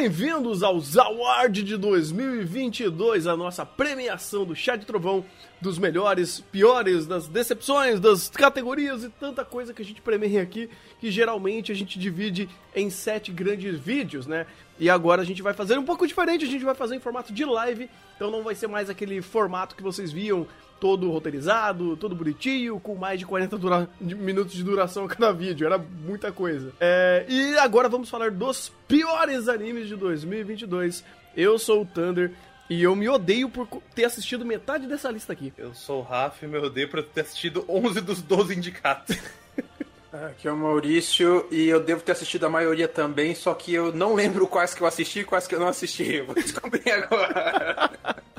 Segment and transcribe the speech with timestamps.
[0.00, 5.22] bem-vindos aos Award de 2022, a nossa premiação do Chá de Trovão,
[5.60, 10.70] dos melhores, piores, das decepções, das categorias e tanta coisa que a gente premia aqui,
[10.98, 14.46] que geralmente a gente divide em sete grandes vídeos, né?
[14.78, 17.30] E agora a gente vai fazer um pouco diferente, a gente vai fazer em formato
[17.30, 20.46] de live, então não vai ser mais aquele formato que vocês viam
[20.80, 25.66] todo roteirizado, todo bonitinho, com mais de 40 dura minutos de duração a cada vídeo.
[25.66, 26.72] Era muita coisa.
[26.80, 31.04] É, e agora vamos falar dos piores animes de 2022.
[31.36, 32.32] Eu sou o Thunder.
[32.68, 33.66] E eu me odeio por
[33.96, 35.52] ter assistido metade dessa lista aqui.
[35.58, 39.18] Eu sou o Rafa e me odeio por ter assistido 11 dos 12 indicados.
[40.12, 43.92] Aqui é o Maurício e eu devo ter assistido a maioria também, só que eu
[43.92, 46.20] não lembro quais que eu assisti e quais que eu não assisti.
[46.20, 47.90] vou descobrir agora.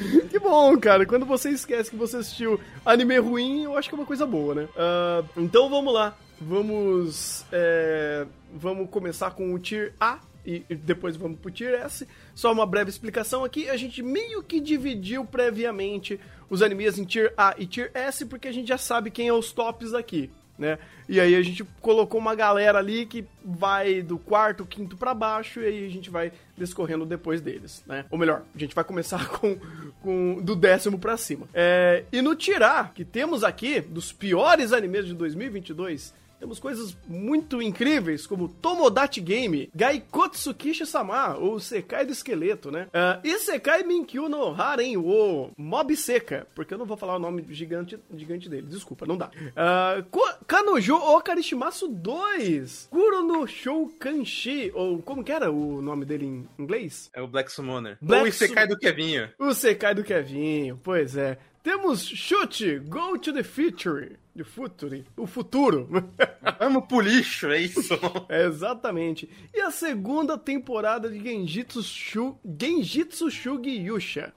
[0.30, 1.06] que bom, cara.
[1.06, 4.54] Quando você esquece que você assistiu anime ruim, eu acho que é uma coisa boa,
[4.54, 4.68] né?
[4.76, 6.16] Uh, então vamos lá.
[6.40, 7.44] Vamos.
[7.50, 12.06] É, vamos começar com o Tier A e depois vamos pro Tier S.
[12.34, 13.68] Só uma breve explicação aqui.
[13.68, 18.48] A gente meio que dividiu previamente os animes em Tier A e Tier S, porque
[18.48, 20.78] a gente já sabe quem é os tops aqui né?
[21.08, 25.60] E aí a gente colocou uma galera ali que vai do quarto, quinto para baixo
[25.60, 28.04] e aí a gente vai descorrendo depois deles, né?
[28.10, 29.56] Ou melhor, a gente vai começar com,
[30.02, 31.46] com do décimo para cima.
[31.54, 37.60] É, e no tirar que temos aqui dos piores animes de 2022, temos coisas muito
[37.62, 42.88] incríveis, como Tomodachi Game, Gaikotsu Kishi-sama, ou Sekai do Esqueleto, né?
[42.88, 47.44] Uh, Isekai Minkyu no Haren, o Mob Seca, porque eu não vou falar o nome
[47.50, 49.30] gigante, gigante dele, desculpa, não dá.
[49.30, 56.26] Uh, Kanojo Okarishimasu 2, Kuro no Shou Kanshi, ou como que era o nome dele
[56.26, 57.10] em inglês?
[57.14, 57.98] É o Black Summoner.
[58.00, 59.28] Black ou o Isekai do Kevinho.
[59.38, 61.38] O Sekai do Kevinho, pois é.
[61.62, 64.16] Temos chute, Go to the Future.
[64.36, 65.88] De Future, o futuro.
[66.60, 67.94] Vamos pro lixo, é isso?
[68.28, 69.30] é, exatamente.
[69.54, 74.34] E a segunda temporada de Genjitsu, Shu, Genjitsu Shugi Yusha.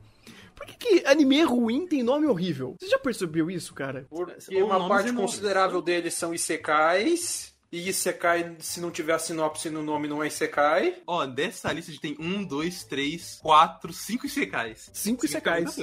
[0.56, 2.78] Por que, que anime ruim tem nome horrível?
[2.80, 4.08] Você já percebeu isso, cara?
[4.10, 7.54] Porque uma parte considerável deles são Isekais.
[7.70, 11.02] E Isekai, se não tiver a sinopse no nome, não é Isekai.
[11.06, 14.90] Ó, dessa lista a gente tem um, dois, três, quatro, cinco Isekais.
[14.94, 15.76] Cinco Isekais.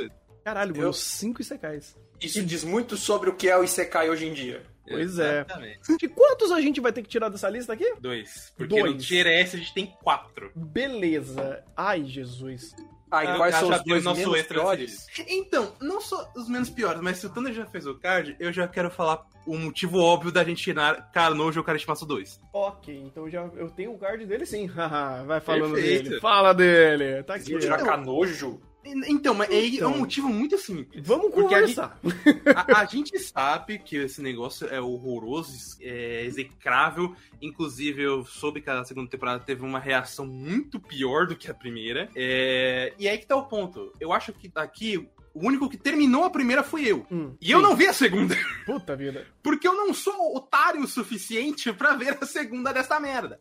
[0.43, 0.93] Caralho, eu...
[0.93, 1.95] cinco Isekais.
[2.21, 4.63] Isso diz muito sobre o que é o Isekai hoje em dia.
[4.89, 5.41] Pois é.
[5.41, 5.93] Exatamente.
[5.93, 5.97] é.
[5.97, 7.95] De quantos a gente vai ter que tirar dessa lista aqui?
[8.01, 8.53] Dois.
[8.57, 8.93] Porque dois.
[8.95, 10.53] no Tier S a gente tem quatro.
[10.55, 11.65] Beleza.
[11.77, 12.75] Ai, Jesus.
[13.11, 15.07] Ah, e quais são os dois menos piores?
[15.29, 18.53] Então, não só os menos piores, mas se o Thunder já fez o card, eu
[18.53, 22.41] já quero falar o motivo óbvio da gente tirar Carnojo Karishimasu 2.
[22.53, 24.67] Ok, então já eu tenho o card dele sim.
[25.25, 26.09] Vai falando Perfeito.
[26.09, 26.21] dele.
[26.21, 27.23] Fala dele.
[27.23, 27.57] Tá aqui.
[27.59, 28.61] Tirar Canojo?
[29.07, 31.07] Então, mas então, é um motivo muito simples.
[31.07, 31.99] Vamos conversar.
[32.03, 37.15] A gente, a, a gente, sabe que esse negócio é horroroso, é execrável.
[37.41, 41.55] Inclusive, eu soube que a segunda temporada teve uma reação muito pior do que a
[41.55, 42.09] primeira.
[42.15, 43.93] É, e aí que tá o ponto.
[44.01, 47.07] Eu acho que aqui o único que terminou a primeira fui eu.
[47.11, 47.53] Hum, e sim.
[47.53, 48.35] eu não vi a segunda.
[48.65, 49.27] Puta vida.
[49.43, 53.39] Porque eu não sou otário o suficiente para ver a segunda dessa merda.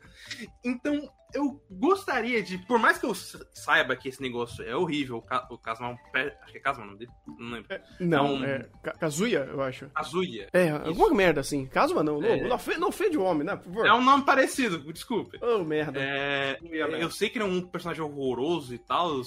[0.63, 2.57] Então, eu gostaria de.
[2.57, 3.13] Por mais que eu
[3.53, 5.99] saiba que esse negócio é horrível, o Casma.
[6.41, 7.11] Acho que é Casma o nome dele?
[7.27, 7.73] Não lembro.
[7.73, 8.67] É, não, é.
[8.83, 9.89] é Kazuya, eu acho.
[9.89, 10.47] Kazuya.
[10.53, 10.87] É, Isso.
[10.87, 11.65] alguma merda assim.
[11.67, 12.77] Casma não, não, é.
[12.77, 13.55] não, fede o homem, né?
[13.57, 13.85] Por favor.
[13.85, 15.37] É um nome parecido, desculpe.
[15.41, 15.99] Oh, merda.
[15.99, 16.57] É,
[16.99, 19.19] eu sei que ele é um personagem horroroso e tal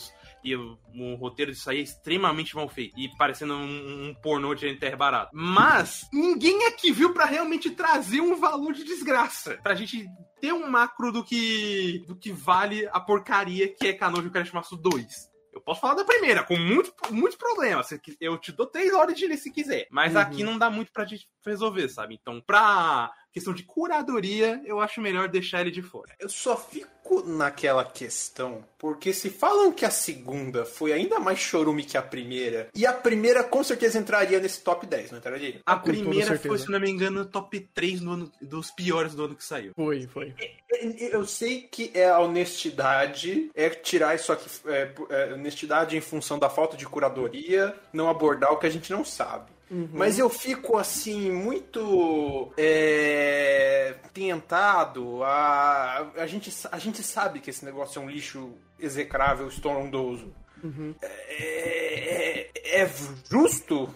[0.42, 4.54] e o, o roteiro disso aí é extremamente mal feito e parecendo um, um pornô
[4.54, 5.30] de terra barata.
[5.32, 9.58] Mas ninguém aqui viu para realmente trazer um valor de desgraça.
[9.62, 10.06] Pra gente
[10.40, 15.28] ter um macro do que do que vale a porcaria que é Kanojo Karishimasu 2.
[15.52, 17.88] Eu posso falar da primeira, com muito, muitos problemas.
[18.20, 19.88] Eu te dou três horas de ler se quiser.
[19.90, 20.20] Mas uhum.
[20.20, 22.14] aqui não dá muito pra gente resolver, sabe?
[22.14, 26.14] Então, pra questão de curadoria, eu acho melhor deixar ele de fora.
[26.18, 31.82] Eu só fico naquela questão, porque se falam que a segunda foi ainda mais chorume
[31.82, 35.60] que a primeira, e a primeira com certeza entraria nesse top 10, não entraria?
[35.64, 39.24] A com primeira foi, se não me engano, top 3 no ano, dos piores do
[39.24, 39.72] ano que saiu.
[39.74, 40.34] Foi, foi.
[40.38, 45.96] É, é, eu sei que é a honestidade, é tirar isso aqui, é, é, honestidade
[45.96, 49.57] em função da falta de curadoria, não abordar o que a gente não sabe.
[49.70, 49.90] Uhum.
[49.92, 55.22] Mas eu fico assim, muito é, tentado.
[55.24, 60.34] A, a, gente, a gente sabe que esse negócio é um lixo execrável, estrondoso.
[60.62, 60.94] Uhum.
[61.02, 62.90] É, é, é
[63.30, 63.88] justo?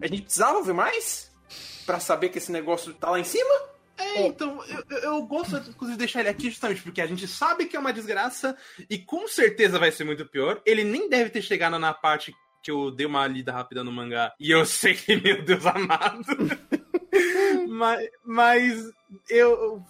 [0.00, 1.30] A gente precisava ver mais?
[1.90, 3.50] para saber que esse negócio tá lá em cima?
[3.98, 7.66] É, então, eu, eu gosto, inclusive, de deixar ele aqui justamente porque a gente sabe
[7.66, 8.56] que é uma desgraça
[8.88, 10.62] e com certeza vai ser muito pior.
[10.64, 14.32] Ele nem deve ter chegado na parte que eu dei uma lida rápida no mangá
[14.38, 16.24] e eu sei que, meu Deus amado.
[17.68, 18.90] mas, mas
[19.28, 19.82] eu.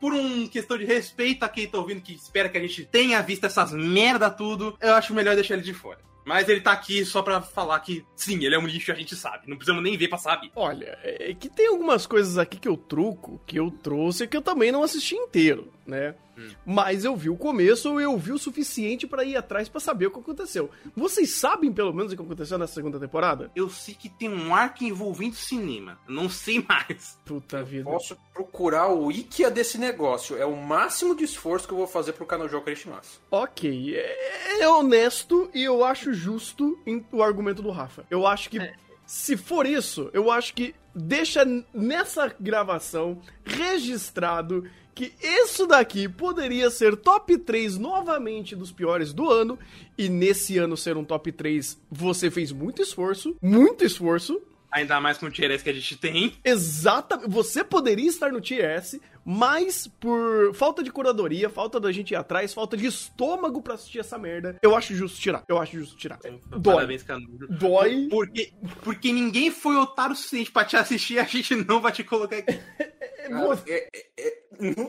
[0.00, 3.20] por um questão de respeito a quem tá ouvindo, que espera que a gente tenha
[3.22, 6.08] visto essas merda tudo, eu acho melhor deixar ele de fora.
[6.28, 9.16] Mas ele tá aqui só pra falar que, sim, ele é um lixo, a gente
[9.16, 9.48] sabe.
[9.48, 10.50] Não precisamos nem ver pra saber.
[10.54, 14.42] Olha, é que tem algumas coisas aqui que eu truco, que eu trouxe, que eu
[14.42, 16.14] também não assisti inteiro, né?
[16.38, 16.50] Hum.
[16.64, 20.10] Mas eu vi o começo, eu vi o suficiente para ir atrás para saber o
[20.10, 20.70] que aconteceu.
[20.96, 23.50] Vocês sabem pelo menos o que aconteceu nessa segunda temporada?
[23.54, 25.98] Eu sei que tem um arco envolvendo cinema.
[26.06, 27.18] não sei mais.
[27.24, 27.84] Puta vida.
[27.84, 30.36] Posso procurar o Ikia desse negócio.
[30.36, 33.20] É o máximo de esforço que eu vou fazer pro Kanojo Karishimasu.
[33.30, 33.96] Ok.
[33.96, 36.78] É, é honesto e eu acho justo
[37.12, 38.06] o argumento do Rafa.
[38.10, 38.58] Eu acho que.
[38.58, 38.74] É.
[39.06, 41.42] Se for isso, eu acho que deixa
[41.72, 44.68] nessa gravação registrado
[44.98, 49.56] que isso daqui poderia ser top 3 novamente dos piores do ano,
[49.96, 54.42] e nesse ano ser um top 3, você fez muito esforço, muito esforço.
[54.72, 56.34] Ainda mais com o tier S que a gente tem.
[56.44, 57.30] Exatamente.
[57.30, 59.00] Você poderia estar no tier S,
[59.30, 63.98] mas por falta de curadoria, falta da gente ir atrás, falta de estômago para assistir
[63.98, 65.44] essa merda, eu acho justo tirar.
[65.46, 66.18] Eu acho justo tirar.
[66.46, 66.74] Dói.
[66.74, 67.04] Parabéns,
[67.50, 68.08] Dói.
[68.08, 68.50] Porque,
[68.82, 72.02] porque ninguém foi otário o suficiente pra te assistir e a gente não vai te
[72.02, 72.58] colocar aqui.
[73.68, 74.38] é, é, é,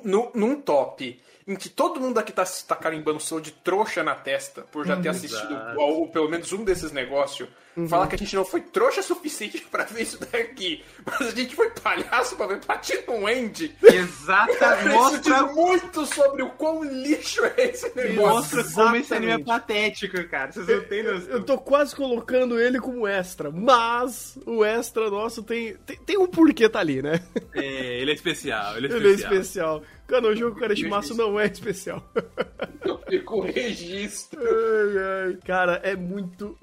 [0.06, 4.14] num, num top em que todo mundo aqui tá, tá carimbando sou de trouxa na
[4.14, 7.90] testa por já ter assistido ou, ou, pelo menos um desses negócios, uhum.
[7.90, 11.56] falar que a gente não foi trouxa suficiente para ver isso daqui, mas a gente
[11.56, 13.76] foi palhaço para ver Platinum End.
[13.82, 14.90] Exatamente.
[14.94, 18.16] Mostra muito sobre o quão lixo é esse negócio.
[18.16, 20.52] Mostra como esse anime é patético, cara.
[20.52, 21.30] Vocês não têm noção.
[21.32, 26.28] Eu tô quase colocando ele como extra, mas o extra nosso tem, tem, tem um
[26.28, 27.20] porquê tá ali, né?
[27.56, 28.78] É, ele é especial.
[28.78, 29.00] Ele é especial.
[29.00, 29.84] Ele é especial.
[30.10, 32.04] Kanojo Kareshimasu não é especial.
[32.84, 34.42] Eu fico registro.
[34.42, 35.38] Ai, ai.
[35.46, 36.58] Cara, é muito,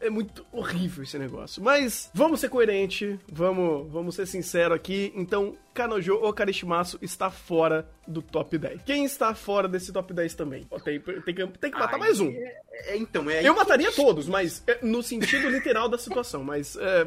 [0.00, 1.62] é muito horrível esse negócio.
[1.62, 5.12] Mas vamos ser coerentes, vamos, vamos ser sinceros aqui.
[5.14, 8.82] Então, Kanojo ou Kareshimasu está fora do top 10.
[8.84, 10.66] Quem está fora desse top 10 também?
[10.82, 12.30] Tem, tem, que, tem que matar ai, mais um.
[12.30, 16.76] É, é, então, é Eu mataria todos, mas é, no sentido literal da situação, mas...
[16.76, 17.06] É...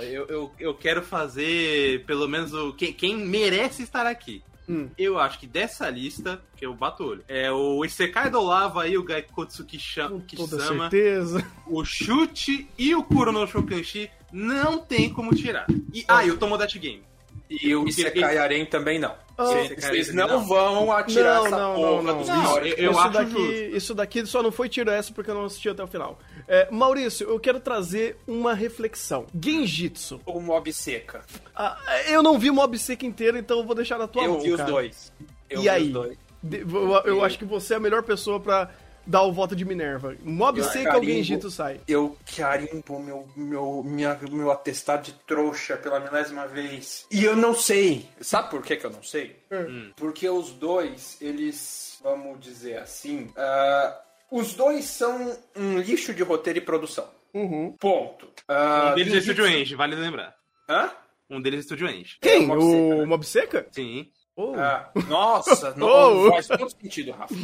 [0.00, 4.42] Eu, eu, eu, quero fazer pelo menos o quem, quem merece estar aqui.
[4.68, 4.88] Hum.
[4.98, 8.98] Eu acho que dessa lista, que eu bato olho, é o Isekai do Lava e
[8.98, 11.44] o Gaikotsu Kishama, Com toda certeza.
[11.66, 15.66] o Chute e o Kurono Shokanshi não tem como tirar.
[15.92, 17.02] E, ah, e o Tomodachi Game.
[17.48, 19.14] E o Isekai Arém também não.
[19.36, 22.58] Vocês não, não, vão atirar não, essa não, porra não, dos não.
[22.58, 25.44] Eu, eu isso, acho daqui, isso daqui só não foi tiro essa porque eu não
[25.44, 26.18] assisti até o final.
[26.48, 29.26] É, Maurício, eu quero trazer uma reflexão.
[29.38, 30.20] Genjitsu.
[30.24, 31.22] Ou Mob Seca?
[31.54, 31.76] Ah,
[32.08, 34.50] eu não vi Mob Seca inteiro, então eu vou deixar na tua eu mão, vi
[34.52, 34.64] cara.
[34.64, 35.12] os dois.
[35.50, 35.90] Eu e aí?
[35.90, 36.18] Dois.
[36.50, 38.70] Eu, eu acho que você é a melhor pessoa para
[39.06, 40.16] dar o voto de Minerva.
[40.22, 41.80] Mob seca carimbo, alguém Egito sai.
[41.86, 47.06] Eu carimbo meu, meu, minha, meu atestado de trouxa pela milésima vez.
[47.10, 48.08] E eu não sei.
[48.20, 49.36] Sabe por que, que eu não sei?
[49.52, 49.92] Hum.
[49.96, 56.58] Porque os dois, eles, vamos dizer assim, uh, os dois são um lixo de roteiro
[56.58, 57.08] e produção.
[57.32, 57.76] Uhum.
[57.78, 58.26] Ponto.
[58.48, 60.34] Uh, um deles é Studio Eng, vale lembrar.
[60.68, 60.90] Hã?
[61.28, 62.04] Um deles é Studio Eng.
[62.20, 62.48] Quem?
[62.48, 63.06] É, o, Mob Seca, né?
[63.06, 63.66] Mob Seca?
[63.70, 64.10] Sim.
[64.36, 64.54] Oh.
[64.54, 66.30] Ah, nossa, não, oh.
[66.30, 67.34] faz todo sentido, Rafa.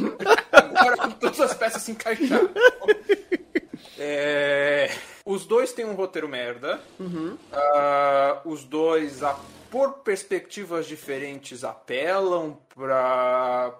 [0.51, 2.49] Agora todas as peças se encaixaram.
[3.97, 4.91] É,
[5.25, 6.79] os dois têm um roteiro merda.
[6.99, 7.37] Uhum.
[7.51, 9.21] Uh, os dois,
[9.71, 13.73] por perspectivas diferentes, apelam para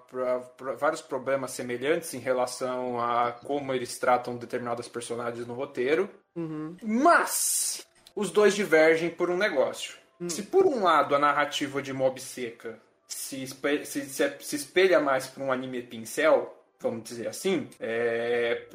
[0.78, 6.10] vários problemas semelhantes em relação a como eles tratam determinados personagens no roteiro.
[6.34, 6.76] Uhum.
[6.82, 7.86] Mas
[8.16, 9.94] os dois divergem por um negócio.
[10.18, 10.28] Uhum.
[10.28, 15.26] Se por um lado a narrativa de Mob Seca se espelha, se, se espelha mais
[15.26, 18.66] para um anime pincel, vamos dizer assim, é,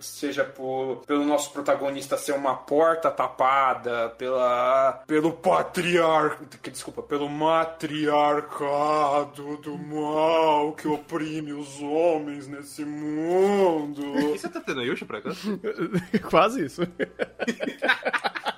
[0.00, 9.56] seja por, pelo nosso protagonista ser uma porta tapada, pela, pelo patriarca, desculpa, pelo matriarcado
[9.56, 14.00] do mal que oprime os homens nesse mundo.
[14.20, 15.30] E você tá tendo Yusha pra cá?
[16.30, 16.82] Quase isso.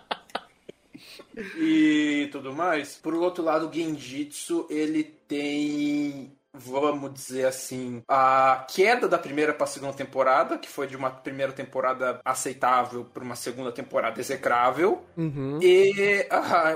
[1.57, 2.97] e tudo mais.
[2.97, 9.64] Por outro lado, o Genjitsu, ele tem vamos dizer assim, a queda da primeira para
[9.64, 15.04] a segunda temporada, que foi de uma primeira temporada aceitável para uma segunda temporada execrável,
[15.16, 15.61] uhum.
[15.62, 16.26] e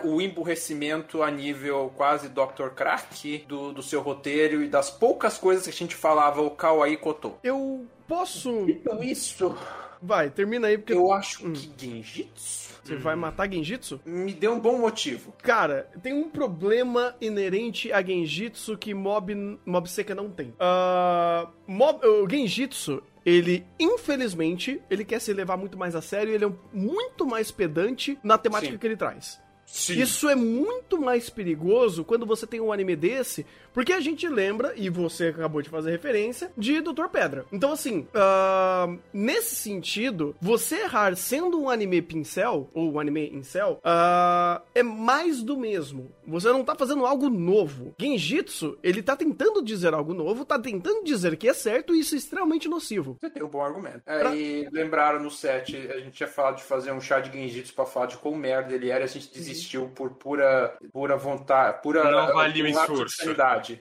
[0.05, 2.69] uh, o emburrecimento a nível quase Dr.
[2.75, 6.97] Crack do, do seu roteiro e das poucas coisas que a gente falava o Kawaii
[6.97, 7.35] Koto.
[7.43, 8.51] Eu posso.
[8.69, 9.57] Então, isso.
[10.01, 10.93] Vai, termina aí, porque.
[10.93, 11.53] Eu acho hum.
[11.53, 12.99] que Genjitsu você hum.
[12.99, 14.01] vai matar Genjitsu?
[14.05, 15.33] Me deu um bom motivo.
[15.43, 19.35] Cara, tem um problema inerente a Genjitsu que Mob,
[19.65, 20.49] Mob Seca não tem.
[20.49, 26.45] Uh, Mob, o Genjitsu, ele, infelizmente, ele quer se levar muito mais a sério, ele
[26.45, 28.79] é muito mais pedante na temática Sim.
[28.79, 29.41] que ele traz.
[29.73, 30.03] Sim.
[30.03, 34.75] Isso é muito mais perigoso quando você tem um anime desse, porque a gente lembra,
[34.77, 37.47] e você acabou de fazer referência, de Doutor Pedra.
[37.51, 43.81] Então, assim, uh, nesse sentido, você errar sendo um anime pincel, ou um anime incel,
[43.83, 46.13] uh, é mais do mesmo.
[46.27, 47.95] Você não tá fazendo algo novo.
[47.99, 52.15] Genjitsu, ele tá tentando dizer algo novo, tá tentando dizer que é certo, e isso
[52.15, 53.17] é extremamente nocivo.
[53.19, 54.03] Você tem um bom argumento.
[54.05, 57.73] É, E lembraram no set, a gente tinha falado de fazer um chá de Genjitsu
[57.73, 59.62] pra falar de quão merda ele era, e a gente desistiu
[59.95, 63.23] por pura, pura vontade, pura Não valia o esforço.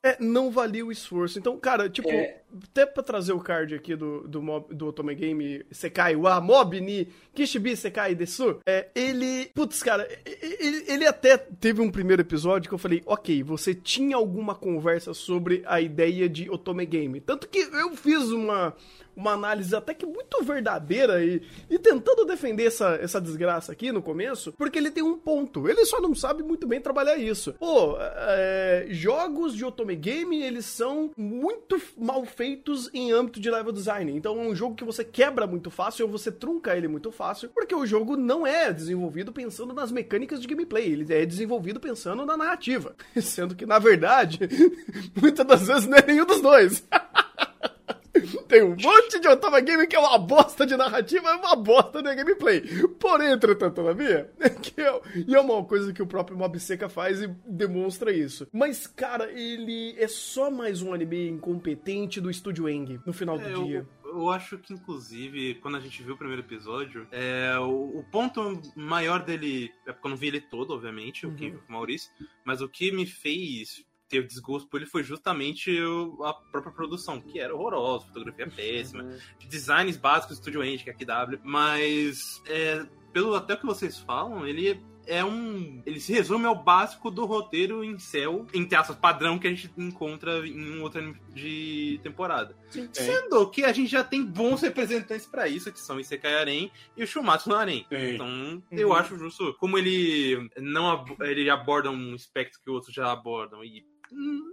[0.03, 1.39] É, não valia o esforço.
[1.39, 2.41] Então, cara, tipo, É.
[2.69, 6.79] até pra trazer o card aqui do, do, mob, do Otome Game Sekai wa Mob
[6.79, 9.51] ni Kishibi Sekai Desu, é, ele.
[9.53, 14.15] Putz, cara, ele, ele até teve um primeiro episódio que eu falei, ok, você tinha
[14.15, 17.19] alguma conversa sobre a ideia de Otome Game.
[17.21, 18.75] Tanto que eu fiz uma.
[19.15, 24.01] Uma análise até que muito verdadeira e, e tentando defender essa, essa desgraça aqui no
[24.01, 25.67] começo, porque ele tem um ponto.
[25.67, 27.53] Ele só não sabe muito bem trabalhar isso.
[27.53, 33.71] Pô, é, jogos de Otome Game, eles são muito mal feitos em âmbito de level
[33.71, 34.11] design.
[34.11, 37.49] Então é um jogo que você quebra muito fácil ou você trunca ele muito fácil,
[37.49, 42.25] porque o jogo não é desenvolvido pensando nas mecânicas de gameplay, ele é desenvolvido pensando
[42.25, 42.95] na narrativa.
[43.21, 44.39] Sendo que, na verdade,
[45.19, 46.85] muitas das vezes não é nenhum dos dois.
[48.47, 52.03] Tem um monte de Otama Game que é uma bosta de narrativa e uma bosta
[52.03, 52.61] de gameplay.
[52.99, 54.29] Porém, entretanto, todavia,
[54.61, 58.47] que é, e é uma coisa que o próprio Mob Seca faz e demonstra isso.
[58.51, 63.45] Mas, cara, ele é só mais um anime incompetente do Estúdio Eng no final do
[63.47, 63.87] É, dia.
[64.03, 68.05] eu, eu acho que, inclusive, quando a gente viu o primeiro episódio, é, o, o
[68.11, 69.71] ponto maior dele.
[69.87, 71.59] É porque eu não vi ele todo, obviamente, o que Uhum.
[71.69, 72.11] o Maurício,
[72.43, 77.19] mas o que me fez ter desgosto por ele foi justamente o- a própria produção,
[77.21, 79.09] que era horrorosa, fotografia péssima,
[79.47, 83.97] designs básicos do Studio Engine, que é QW, mas é, pelo até o que vocês
[83.99, 85.81] falam, ele é um.
[85.83, 89.69] Ele se resume ao básico do roteiro em céu, entre aspas, padrão que a gente
[89.75, 92.55] encontra em um outro anime de temporada.
[92.93, 96.71] Sendo que a gente já tem bons representantes pra isso, que são o Isekai Arém
[96.95, 97.85] e o Shumatsu no Arém.
[97.89, 98.13] Sim.
[98.13, 98.93] Então, eu Uhum.
[98.93, 99.55] acho justo.
[99.59, 103.83] Como ele não ab- ele aborda um aspecto que outros já abordam e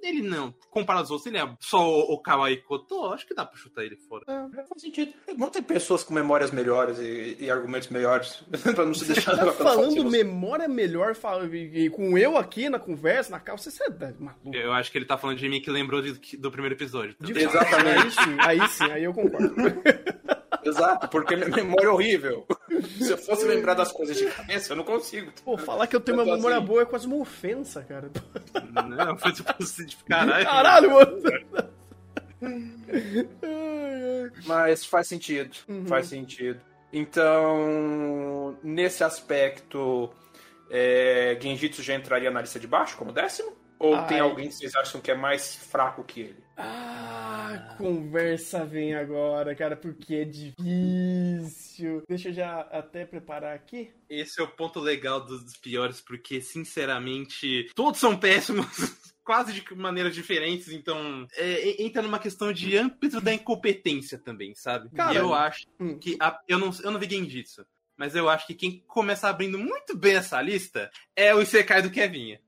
[0.03, 3.45] ele não, comparado aos outros, ele é só o, o Kawaii Koto, acho que dá
[3.45, 4.25] pra chutar ele fora.
[4.29, 5.13] É, faz sentido.
[5.27, 8.43] É bom ter pessoas com memórias melhores e, e argumentos melhores
[8.75, 12.37] pra não se deixar Tá levar pela falando memória melhor fala- e, e com eu
[12.37, 14.55] aqui na conversa, na calça, você é maluco.
[14.55, 17.15] Eu acho que ele tá falando de mim que lembrou de- do primeiro episódio.
[17.19, 17.37] Fato.
[17.37, 17.99] Exatamente.
[17.99, 19.55] Aí sim, aí sim, aí eu concordo.
[20.69, 22.47] Exato, porque minha memória é horrível.
[22.99, 25.33] Se eu fosse lembrar das coisas de cabeça, eu não consigo.
[25.45, 26.67] Pô, falar que eu tenho Eu uma tô memória assim.
[26.67, 28.11] boa é quase uma ofensa, cara.
[28.89, 30.45] Não, foi tipo assim, de caralho.
[30.45, 31.23] Caralho, mano.
[34.47, 35.57] Mas faz sentido.
[35.69, 35.87] Uhum.
[35.87, 36.61] Faz sentido.
[36.93, 40.11] Então, nesse aspecto,
[40.71, 43.53] é, Genjitsu já entraria na lista de baixo como décimo?
[43.79, 44.07] Ou Ai.
[44.07, 46.45] tem alguém que vocês acham que é mais fraco que ele?
[46.57, 46.88] Ah,
[47.77, 52.03] conversa vem agora, cara, porque é difícil.
[52.09, 53.91] Deixa eu já até preparar aqui.
[54.09, 58.67] Esse é o ponto legal dos, piores, porque, sinceramente, todos são péssimos.
[59.25, 64.89] Quase de maneiras diferentes, então é, entra numa questão de âmbito da incompetência também, sabe?
[64.97, 65.99] Cara, e eu acho hum.
[65.99, 66.17] que.
[66.19, 69.95] a- eu, não, eu não vi Genjitsu, mas eu acho que quem começa abrindo muito
[69.95, 72.41] bem essa lista é o Isekai do Kevinha.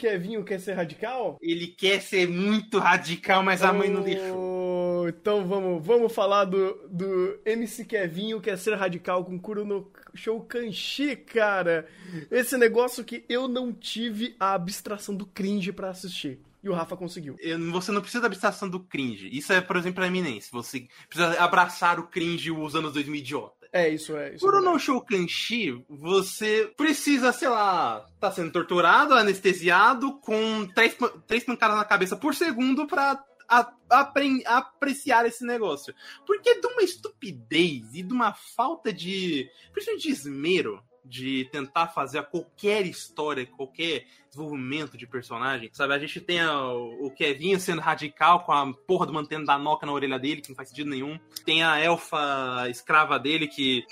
[0.00, 1.36] Kevinho quer ser radical?
[1.42, 5.04] Ele quer ser muito radical, mas a mãe não deixou.
[5.04, 9.90] Oh, Então vamos, vamos falar do, do MC Kevinho quer ser radical com Kuro no
[10.14, 11.86] Show Kanshi, cara.
[12.30, 16.40] Esse negócio que eu não tive a abstração do cringe pra assistir.
[16.62, 17.36] E o Rafa conseguiu.
[17.72, 19.28] Você não precisa da abstração do cringe.
[19.32, 20.50] Isso é, por exemplo, a eminência.
[20.52, 23.59] Você precisa abraçar o cringe os anos 2000 idiota.
[23.72, 24.34] É, isso é.
[24.34, 24.72] Isso é Por verdade.
[24.74, 30.96] no show Kanshi, você precisa, sei lá, tá sendo torturado, anestesiado, com três,
[31.26, 35.94] três pancadas na cabeça por segundo pra a- apre- apreciar esse negócio.
[36.26, 39.48] Porque de uma estupidez e de uma falta de.
[39.72, 40.82] principalmente de esmero.
[41.10, 45.68] De tentar fazer qualquer história, qualquer desenvolvimento de personagem.
[45.72, 49.58] Sabe, a gente tem a- o Kevin sendo radical com a porra do mantendo da
[49.58, 51.18] noca na orelha dele, que não faz sentido nenhum.
[51.44, 53.84] Tem a elfa escrava dele que.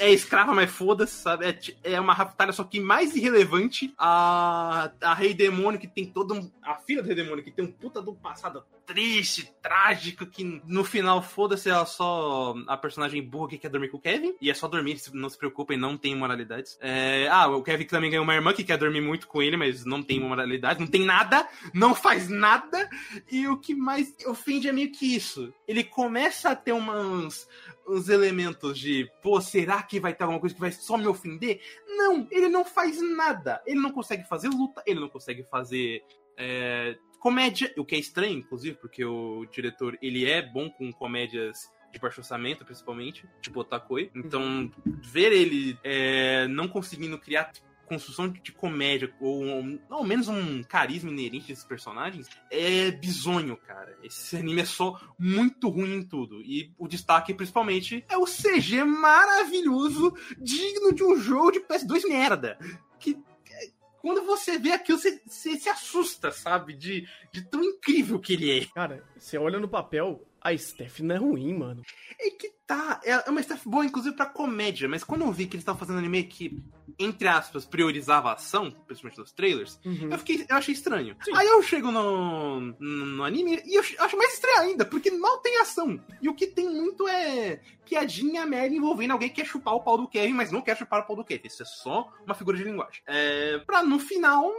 [0.00, 1.46] É escrava, mas foda-se, sabe?
[1.46, 1.58] É,
[1.94, 3.94] é uma raptalha, só que mais irrelevante.
[3.96, 6.50] A, a Rei Demônio, que tem todo um.
[6.62, 10.82] A filha do Rei Demônio, que tem um puta do passado triste, trágico, que no
[10.82, 12.54] final, foda-se, ela só.
[12.66, 14.34] A personagem burra que quer dormir com o Kevin.
[14.40, 16.78] E é só dormir, não se preocupem, não tem moralidades.
[16.80, 19.84] É, ah, o Kevin também ganhou uma irmã que quer dormir muito com ele, mas
[19.84, 22.88] não tem moralidade, não tem nada, não faz nada.
[23.30, 25.52] E o que mais ofende é meio que isso.
[25.66, 27.46] Ele começa a ter umas
[27.88, 31.60] os elementos de, pô, será que vai ter alguma coisa que vai só me ofender?
[31.86, 33.62] Não, ele não faz nada.
[33.66, 36.04] Ele não consegue fazer luta, ele não consegue fazer
[36.36, 41.70] é, comédia, o que é estranho, inclusive, porque o diretor, ele é bom com comédias
[41.92, 44.10] de baixo orçamento, principalmente, tipo Otakoi.
[44.14, 44.70] Então,
[45.02, 47.50] ver ele é, não conseguindo criar
[47.88, 49.42] construção de comédia, ou
[49.88, 53.96] ao menos um carisma inerente desses personagens, é bizonho, cara.
[54.02, 56.40] Esse anime é só muito ruim em tudo.
[56.42, 62.58] E o destaque, principalmente, é o CG maravilhoso, digno de um jogo de PS2 merda.
[63.00, 63.16] Que
[63.50, 66.74] é, quando você vê aquilo, você, você se assusta, sabe?
[66.74, 68.66] De, de tão incrível que ele é.
[68.66, 71.82] Cara, você olha no papel, a Steph não é ruim, mano.
[72.18, 73.00] É que tá.
[73.04, 74.88] É uma Steph boa, inclusive, pra comédia.
[74.88, 76.62] Mas quando eu vi que eles estavam fazendo anime que,
[76.98, 80.10] entre aspas, priorizava a ação, principalmente nos trailers, Uhum.
[80.10, 81.16] eu, fiquei, eu achei estranho.
[81.24, 81.32] Sim.
[81.34, 85.60] Aí eu chego no, no, anime e eu acho mais estranho ainda, porque mal tem
[85.60, 86.00] ação.
[86.20, 89.96] E o que tem muito é piadinha merda envolvendo alguém que quer chupar o pau
[89.96, 91.46] do Kevin, mas não quer chupar o pau do Kevin.
[91.46, 93.02] Isso é só uma figura de linguagem.
[93.06, 94.52] É, pra no final,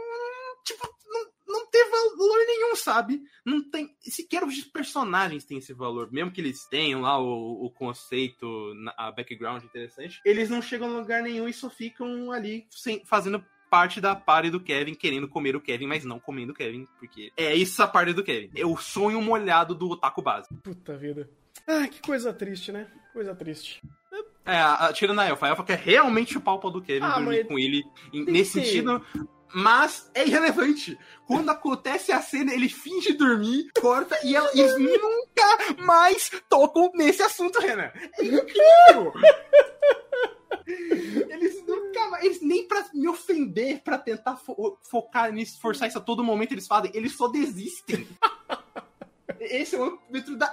[0.64, 0.88] tipo,
[1.50, 3.22] não, ter valor nenhum, sabe?
[3.44, 3.88] Não tem.
[4.00, 6.10] Sequer os personagens têm esse valor.
[6.12, 11.00] Mesmo que eles tenham lá o, o conceito, a background interessante, eles não chegam a
[11.00, 15.54] lugar nenhum e só ficam ali sem- fazendo parte da party do Kevin, querendo comer
[15.54, 18.50] o Kevin, mas não comendo o Kevin, porque é isso a party do Kevin.
[18.56, 20.56] É o sonho molhado do otaku básico.
[20.56, 21.30] Puta vida.
[21.66, 22.88] Ah, que coisa triste, né?
[23.12, 23.80] Coisa triste.
[24.44, 27.20] É, a, a, tirando a Elfa, a Elfa quer realmente o pau do Kevin, Ah,
[27.20, 29.04] dormir com ele nesse sentido.
[29.52, 30.98] Mas é irrelevante.
[31.26, 37.22] Quando acontece a cena, ele finge dormir, corta e ela- eles nunca mais tocam nesse
[37.22, 37.90] assunto, Renan.
[38.18, 39.12] É incrível!
[41.28, 42.24] Eles nunca mais.
[42.24, 46.52] Eles nem pra me ofender, pra tentar fo- focar nisso, forçar isso a todo momento,
[46.52, 46.90] eles fazem.
[46.94, 48.06] Eles só desistem.
[49.40, 50.48] Esse é o momento da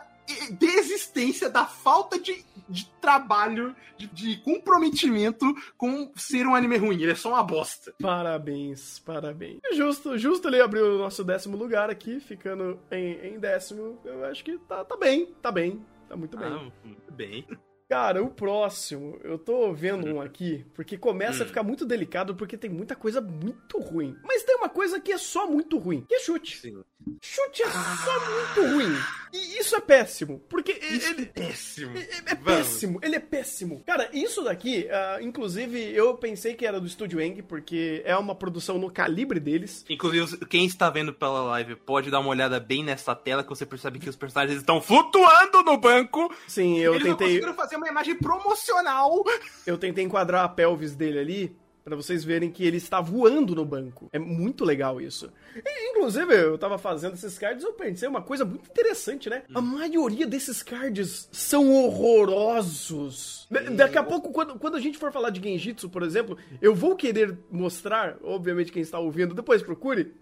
[0.52, 5.46] desistência, da falta de, de trabalho, de, de comprometimento
[5.78, 7.02] com ser um anime ruim.
[7.02, 7.94] Ele é só uma bosta.
[8.02, 9.60] Parabéns, parabéns.
[9.74, 14.00] Justo, justo ele abriu o nosso décimo lugar aqui, ficando em, em décimo.
[14.04, 15.84] Eu acho que tá, tá bem, tá bem.
[16.08, 16.48] Tá muito bem.
[16.48, 17.48] Ah, muito bem.
[17.90, 21.48] Cara, o próximo, eu tô vendo um aqui, porque começa a Hum.
[21.48, 24.13] ficar muito delicado, porque tem muita coisa muito ruim.
[24.26, 26.58] Mas tem uma coisa que é só muito ruim, que é chute.
[26.60, 26.84] Sim.
[27.22, 28.94] Chute é só muito ruim.
[29.34, 31.24] E isso é péssimo, porque Isso ele...
[31.24, 31.98] é péssimo.
[31.98, 33.84] É, é péssimo, ele é péssimo.
[33.86, 38.34] Cara, isso daqui, ah, inclusive, eu pensei que era do Estúdio Eng, porque é uma
[38.36, 39.86] produção no calibre deles.
[39.90, 43.66] Inclusive, quem está vendo pela live pode dar uma olhada bem nessa tela que você
[43.66, 46.34] percebe que os personagens estão flutuando no banco.
[46.48, 49.24] Sim, eu Eles tentei, conseguiram fazer uma imagem promocional.
[49.66, 51.56] eu tentei enquadrar a pelvis dele ali,
[51.88, 54.10] pra vocês verem que ele está voando no banco.
[54.12, 55.32] É muito legal isso.
[55.56, 59.43] E, inclusive, eu tava fazendo esses cards, eu pensei uma coisa muito interessante, né?
[59.56, 63.47] A maioria desses cards são horrorosos.
[63.50, 66.76] Da- Daqui a pouco, quando, quando a gente for falar de Genjitsu, por exemplo, eu
[66.76, 70.13] vou querer mostrar, obviamente quem está ouvindo, depois procure,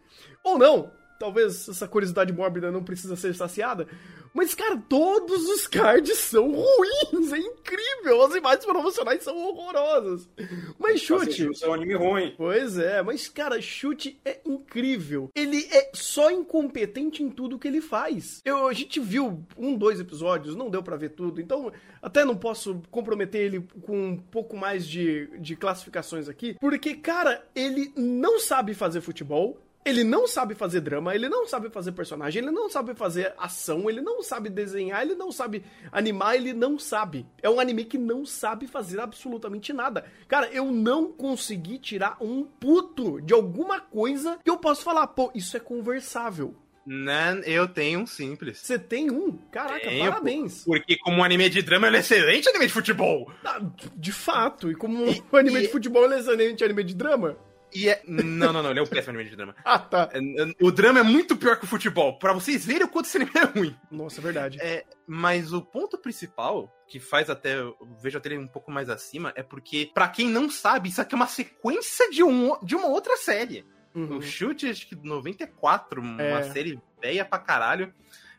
[0.44, 3.88] ou não, talvez essa curiosidade mórbida não precisa ser saciada,
[4.36, 10.28] mas, cara, todos os cards são ruins, é incrível, as imagens promocionais são horrorosas.
[10.78, 11.50] Mas chute...
[11.50, 12.34] Isso é um anime ruim.
[12.36, 15.30] Pois é, mas cara, chute é incrível.
[15.34, 18.42] Ele é só incompetente em tudo que ele faz.
[18.44, 22.36] Eu, a gente viu um, dois episódios, não deu pra ver tudo, então até não
[22.36, 28.38] posso comprometer ele com um pouco mais de, de classificações aqui, porque, cara, ele não
[28.38, 29.58] sabe fazer futebol.
[29.86, 33.88] Ele não sabe fazer drama, ele não sabe fazer personagem, ele não sabe fazer ação,
[33.88, 37.24] ele não sabe desenhar, ele não sabe animar, ele não sabe.
[37.40, 40.04] É um anime que não sabe fazer absolutamente nada.
[40.28, 45.32] Cara, eu não consegui tirar um puto de alguma coisa que eu posso falar, pô,
[45.36, 46.56] isso é conversável.
[46.84, 48.60] Não, eu tenho um simples.
[48.60, 49.38] Você tem um?
[49.52, 50.64] Caraca, Tenho, parabéns.
[50.64, 53.32] Porque como um anime de drama, ele é excelente anime de futebol.
[53.44, 53.60] Ah,
[53.96, 57.38] de fato, e como um anime de futebol ele é excelente anime de drama?
[57.76, 58.02] E é...
[58.08, 59.54] Não, não, não, ele é um péssimo anime de drama.
[59.66, 60.10] Ah, tá.
[60.14, 60.20] É,
[60.64, 63.32] O drama é muito pior que o futebol, pra vocês verem o quanto esse anime
[63.36, 63.76] é ruim.
[63.92, 64.58] Nossa, é verdade.
[64.62, 68.90] É, mas o ponto principal, que faz até, eu vejo até ele um pouco mais
[68.90, 72.76] acima, é porque, pra quem não sabe, isso aqui é uma sequência de, um, de
[72.76, 73.66] uma outra série.
[73.94, 74.18] Uhum.
[74.18, 76.44] O Chute, acho que 94, uma É.
[76.52, 77.94] série velha pra caralho.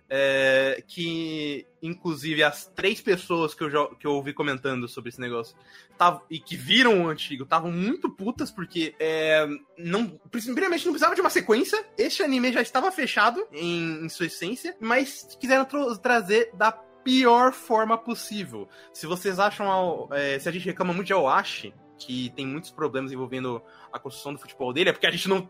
[0.08, 5.56] É, que, inclusive, as três pessoas que eu, que eu ouvi comentando sobre esse negócio
[5.98, 9.46] tavam- e que viram o antigo estavam muito putas, porque, é,
[9.78, 11.84] não, primeiramente, não precisava de uma sequência.
[11.98, 17.52] Este anime já estava fechado em, em sua essência, mas quiseram tro- trazer da pior
[17.52, 18.68] forma possível.
[18.92, 23.10] Se vocês acham, é, se a gente reclama muito de Aoashi, que tem muitos problemas
[23.10, 25.48] envolvendo a construção do futebol dele, é porque a gente não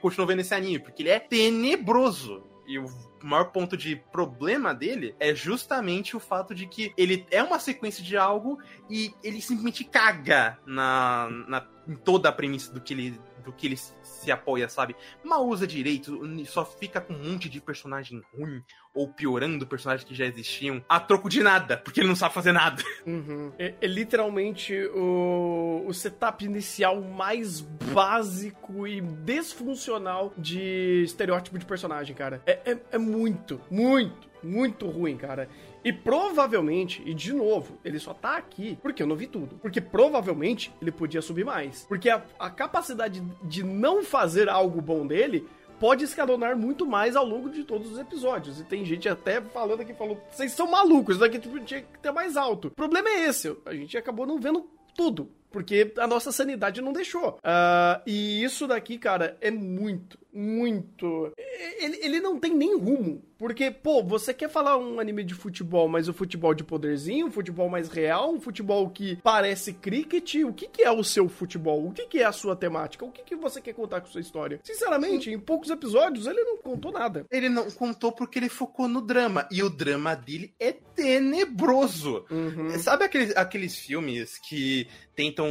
[0.00, 2.42] continuou vendo esse anime, porque ele é tenebroso.
[2.66, 2.86] E o
[3.22, 8.02] maior ponto de problema dele é justamente o fato de que ele é uma sequência
[8.02, 13.20] de algo e ele simplesmente caga na, na em toda a premissa do que ele
[13.44, 14.96] do que ele se apoia, sabe?
[15.22, 18.62] Mal usa direito, só fica com um monte de personagem ruim,
[18.94, 22.52] ou piorando personagens que já existiam, a troco de nada, porque ele não sabe fazer
[22.52, 22.82] nada.
[23.04, 23.52] Uhum.
[23.58, 32.16] É, é, literalmente o, o setup inicial mais básico e desfuncional de estereótipo de personagem,
[32.16, 32.40] cara.
[32.46, 35.50] É, é, é muito, muito, muito ruim, cara.
[35.84, 39.56] E provavelmente, e de novo, ele só tá aqui porque eu não vi tudo.
[39.56, 41.84] Porque provavelmente ele podia subir mais.
[41.86, 45.46] Porque a, a capacidade de não fazer algo bom dele
[45.78, 48.58] pode escalonar muito mais ao longo de todos os episódios.
[48.58, 51.98] E tem gente até falando aqui, falou, vocês são malucos, isso daqui tipo, tinha que
[51.98, 52.68] ter mais alto.
[52.68, 54.66] O problema é esse, a gente acabou não vendo
[54.96, 55.30] tudo.
[55.50, 57.34] Porque a nossa sanidade não deixou.
[57.34, 61.32] Uh, e isso daqui, cara, é muito, muito.
[61.78, 63.22] Ele, ele não tem nem rumo.
[63.38, 67.30] Porque, pô, você quer falar um anime de futebol, mas o futebol de poderzinho, um
[67.30, 71.86] futebol mais real, um futebol que parece cricket, o que, que é o seu futebol?
[71.86, 73.04] O que, que é a sua temática?
[73.04, 74.60] O que, que você quer contar com sua história?
[74.62, 77.26] Sinceramente, em poucos episódios ele não contou nada.
[77.30, 79.48] Ele não contou porque ele focou no drama.
[79.50, 82.24] E o drama dele é tenebroso.
[82.30, 82.78] Uhum.
[82.78, 85.46] Sabe aqueles, aqueles filmes que tentam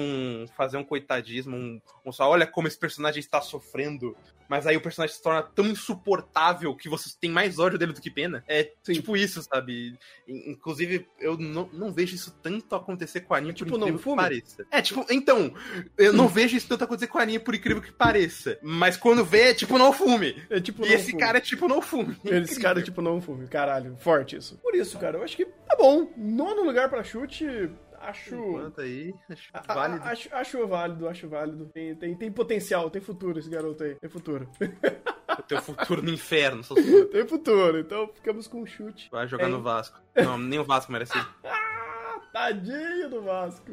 [0.55, 4.15] fazer um coitadismo, um, um só, olha como esse personagem está sofrendo
[4.47, 8.01] mas aí o personagem se torna tão insuportável que você tem mais ódio dele do
[8.01, 8.43] que pena.
[8.47, 8.93] É Sim.
[8.93, 9.97] tipo isso, sabe?
[10.27, 14.01] Inclusive, eu não, não vejo isso tanto acontecer com a anime, é, tipo, por incrível
[14.05, 14.65] não, que pareça.
[14.71, 15.53] É, tipo, então,
[15.97, 18.57] eu não vejo isso tanto acontecer com a anime, por incrível que pareça.
[18.61, 20.41] Mas quando vê, é tipo, não fume.
[20.49, 21.21] É tipo, e esse fume.
[21.21, 22.17] cara é tipo, não fume.
[22.23, 23.47] Esse cara é tipo, não fume.
[23.47, 24.57] Caralho, forte isso.
[24.57, 26.11] Por isso, cara, eu acho que tá bom.
[26.17, 27.69] Nono lugar pra chute,
[28.09, 28.35] acho.
[28.35, 30.03] Enquanto aí, acho a, válido.
[30.03, 31.65] A, acho, acho válido, acho válido.
[31.67, 33.95] Tem, tem, tem potencial, tem futuro esse garoto aí.
[33.95, 34.49] Tem futuro.
[35.47, 36.77] Tem futuro no inferno, sou
[37.11, 39.09] Tem futuro, então ficamos com um chute.
[39.11, 39.99] Vai jogar no Vasco.
[40.15, 41.13] Não, nem o Vasco merece.
[42.31, 43.71] Tadinho do Vasco.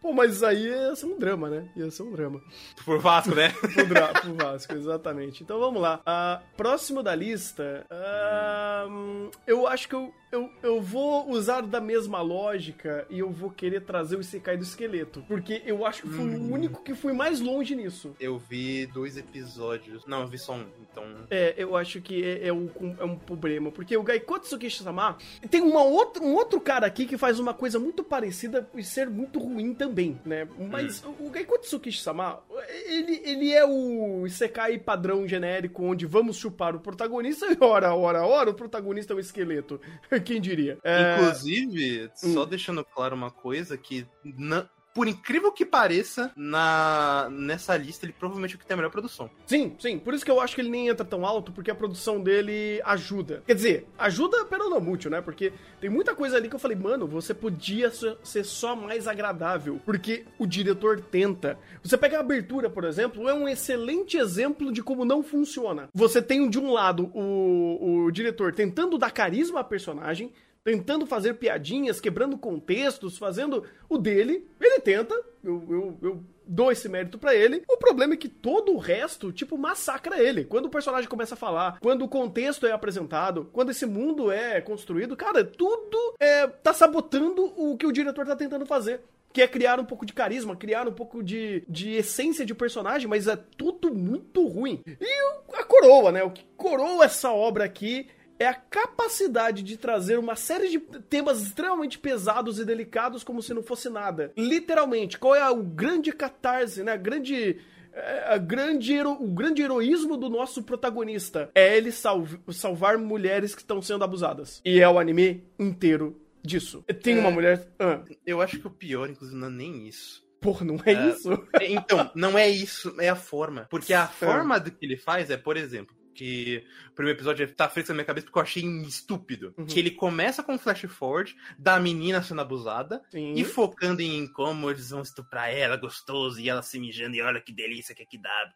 [0.00, 1.68] Pô, mas isso aí ia ser um drama, né?
[1.76, 2.40] Ia ser um drama.
[2.84, 3.50] Por Vasco, né?
[3.50, 5.42] Por, dra por Vasco, exatamente.
[5.42, 6.00] Então vamos lá.
[6.00, 12.20] Uh, próximo da lista, uh, eu acho que eu eu, eu vou usar da mesma
[12.20, 15.24] lógica e eu vou querer trazer o Isekai do esqueleto.
[15.26, 16.50] Porque eu acho que foi hum.
[16.50, 18.14] o único que foi mais longe nisso.
[18.20, 20.04] Eu vi dois episódios.
[20.06, 21.04] Não, eu vi só um, então.
[21.30, 23.72] É, eu acho que é, é, um, é um problema.
[23.72, 25.16] Porque o Gaikotsu Tsukishi-sama
[25.50, 29.08] tem uma outra, um outro cara aqui que faz uma coisa muito parecida e ser
[29.08, 30.46] muito ruim também, né?
[30.70, 31.14] Mas hum.
[31.20, 32.40] o Gaikotsu Tsukishi-sama,
[32.86, 38.26] ele, ele é o Isekai padrão genérico onde vamos chupar o protagonista e hora, hora,
[38.26, 39.80] hora o protagonista é o esqueleto.
[40.20, 40.78] Quem diria?
[40.82, 41.16] É...
[41.16, 42.32] Inclusive, hum.
[42.32, 48.12] só deixando claro uma coisa, que não, por incrível que pareça, na nessa lista ele
[48.12, 49.30] provavelmente é o que tem a melhor produção.
[49.46, 49.98] Sim, sim.
[49.98, 52.80] Por isso que eu acho que ele nem entra tão alto, porque a produção dele
[52.84, 53.42] ajuda.
[53.46, 55.20] Quer dizer, ajuda pelo não mútil, né?
[55.20, 59.80] Porque tem muita coisa ali que eu falei, mano, você podia ser só mais agradável,
[59.84, 61.58] porque o diretor tenta.
[61.82, 65.88] Você pega a abertura, por exemplo, é um excelente exemplo de como não funciona.
[65.94, 70.32] Você tem de um lado o, o diretor tentando dar carisma à personagem,
[70.64, 74.46] tentando fazer piadinhas, quebrando contextos, fazendo o dele.
[74.60, 77.62] Ele tenta, eu, eu, eu dou esse mérito para ele.
[77.68, 80.44] O problema é que todo o resto, tipo, massacra ele.
[80.44, 84.60] Quando o personagem começa a falar, quando o contexto é apresentado, quando esse mundo é
[84.60, 89.46] construído, cara, tudo é, tá sabotando o que o diretor tá tentando fazer que é
[89.46, 93.36] criar um pouco de carisma, criar um pouco de, de essência de personagem, mas é
[93.36, 94.82] tudo muito ruim.
[94.86, 96.22] E a coroa, né?
[96.22, 101.42] O que coroa essa obra aqui é a capacidade de trazer uma série de temas
[101.42, 104.32] extremamente pesados e delicados como se não fosse nada.
[104.36, 106.92] Literalmente, qual é o grande catarse, né?
[106.92, 107.58] A grande
[107.92, 113.62] é, a grande hero, o grande heroísmo do nosso protagonista é ele salvar mulheres que
[113.62, 114.60] estão sendo abusadas.
[114.64, 116.84] E é o anime inteiro disso.
[117.02, 117.68] Tem é, uma mulher.
[117.78, 118.02] Ah.
[118.24, 120.26] Eu acho que o pior, inclusive, não é nem isso.
[120.40, 121.46] Porra, não é, é isso?
[121.62, 123.66] Então, não é isso, é a forma.
[123.68, 127.68] Porque a forma do que ele faz é, por exemplo, que o primeiro episódio tá
[127.68, 129.54] fresco na minha cabeça porque eu achei estúpido.
[129.56, 129.66] Uhum.
[129.66, 133.34] Que ele começa com um flash forward da menina sendo abusada Sim.
[133.34, 137.40] e focando em como eles vão estuprar ela, gostoso, e ela se mijando, e olha
[137.40, 138.52] que delícia que é que dá.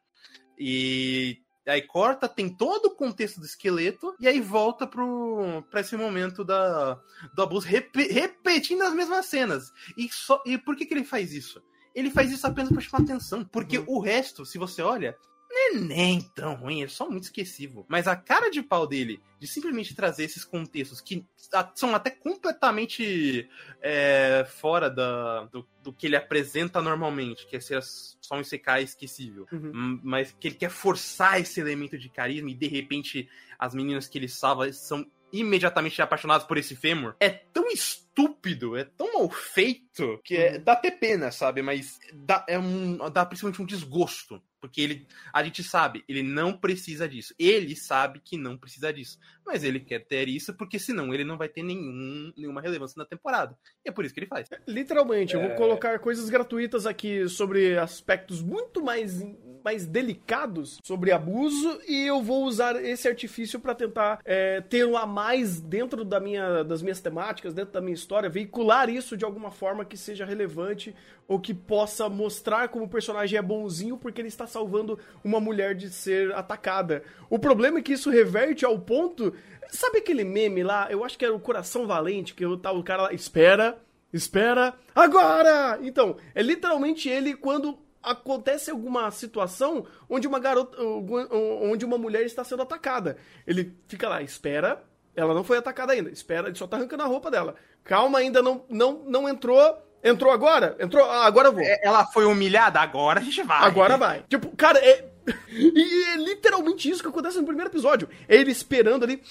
[0.58, 5.96] E aí corta, tem todo o contexto do esqueleto, e aí volta pro, pra esse
[5.96, 7.00] momento da,
[7.32, 9.72] do abuso, rep, repetindo as mesmas cenas.
[9.96, 11.62] E, só, e por que, que ele faz isso?
[11.94, 13.44] Ele faz isso apenas pra chamar atenção.
[13.44, 13.84] Porque uhum.
[13.86, 15.16] o resto, se você olha,
[15.52, 17.84] não é nem tão ruim, é só muito esquecível.
[17.86, 21.26] Mas a cara de pau dele, de simplesmente trazer esses contextos que
[21.74, 23.48] são até completamente
[23.82, 28.82] é, fora da, do, do, que ele apresenta normalmente, que é ser só um Isekai
[28.82, 29.46] esquecível.
[29.52, 30.00] Uhum.
[30.02, 34.18] Mas que ele quer forçar esse elemento de carisma e de repente as meninas que
[34.18, 37.14] ele salva são imediatamente apaixonadas por esse fêmur.
[37.20, 40.64] É tão estúpido, é tão mal feito, que é, uhum.
[40.64, 41.60] dá até pena, sabe?
[41.62, 44.42] Mas dá, é um, dá principalmente um desgosto.
[44.62, 47.34] Porque ele, a gente sabe, ele não precisa disso.
[47.36, 49.18] Ele sabe que não precisa disso.
[49.44, 53.04] Mas ele quer ter isso porque senão ele não vai ter nenhum, nenhuma relevância na
[53.04, 53.58] temporada.
[53.84, 54.48] E é por isso que ele faz.
[54.68, 55.36] Literalmente, é...
[55.36, 55.56] eu vou é.
[55.56, 59.20] colocar coisas gratuitas aqui sobre aspectos muito mais,
[59.64, 64.96] mais delicados sobre abuso e eu vou usar esse artifício para tentar é, ter um
[64.96, 69.24] a mais dentro da minha, das minhas temáticas, dentro da minha história, veicular isso de
[69.24, 70.94] alguma forma que seja relevante
[71.26, 75.74] ou que possa mostrar como o personagem é bonzinho porque ele está salvando uma mulher
[75.74, 77.02] de ser atacada.
[77.30, 79.34] O problema é que isso reverte ao ponto.
[79.68, 80.86] Sabe aquele meme lá?
[80.90, 83.12] Eu acho que era o Coração Valente, que tá o cara lá.
[83.12, 83.78] Espera,
[84.12, 85.78] espera, agora!
[85.82, 90.76] Então, é literalmente ele quando acontece alguma situação onde uma garota.
[90.82, 93.16] onde uma mulher está sendo atacada.
[93.46, 94.84] Ele fica lá, espera.
[95.14, 96.10] Ela não foi atacada ainda.
[96.10, 97.54] Espera, ele só tá arrancando a roupa dela.
[97.84, 99.58] Calma, ainda não, não, não entrou
[100.02, 100.76] Entrou agora?
[100.80, 101.04] Entrou?
[101.04, 101.62] Ah, agora eu vou.
[101.62, 102.80] É, ela foi humilhada?
[102.80, 103.64] Agora a gente vai.
[103.64, 104.24] Agora vai.
[104.28, 105.10] Tipo, cara, é.
[105.48, 108.08] E é literalmente isso que acontece no primeiro episódio.
[108.28, 109.22] É ele esperando ali.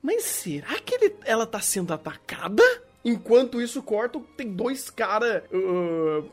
[0.00, 2.62] Mas será que ele, ela tá sendo atacada?
[3.04, 5.42] Enquanto isso corta, tem dois caras.
[5.52, 6.24] Uh,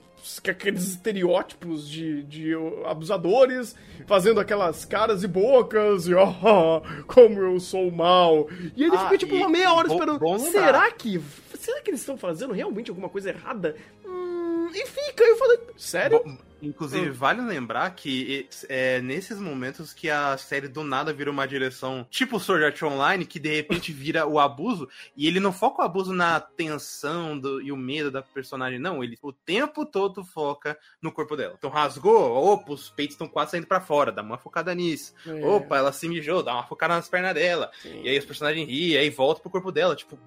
[0.48, 2.54] aqueles estereótipos de, de
[2.86, 3.76] abusadores,
[4.06, 8.48] fazendo aquelas caras e bocas, e oh, como eu sou mal.
[8.76, 10.20] E ele ah, fica tipo uma meia hora esperando.
[10.20, 11.22] Bom, bom será que
[11.60, 13.76] será que eles estão fazendo realmente alguma coisa errada?
[14.06, 16.22] Hum, e fica, eu falei, sério?
[16.24, 17.14] Bom, Inclusive, hum.
[17.14, 22.40] vale lembrar que é nesses momentos que a série do nada vira uma direção tipo
[22.40, 26.14] Sword Art Online, que de repente vira o abuso, e ele não foca o abuso
[26.14, 29.04] na tensão do, e o medo da personagem, não.
[29.04, 31.56] Ele o tempo todo foca no corpo dela.
[31.58, 35.14] Então rasgou, opa, os peitos estão quase saindo para fora, dá uma focada nisso.
[35.26, 35.46] É.
[35.46, 37.72] Opa, ela se mijou, dá uma focada nas pernas dela.
[37.82, 38.02] Sim.
[38.04, 39.96] E aí os personagens riem, aí volta pro corpo dela.
[39.96, 40.20] Tipo,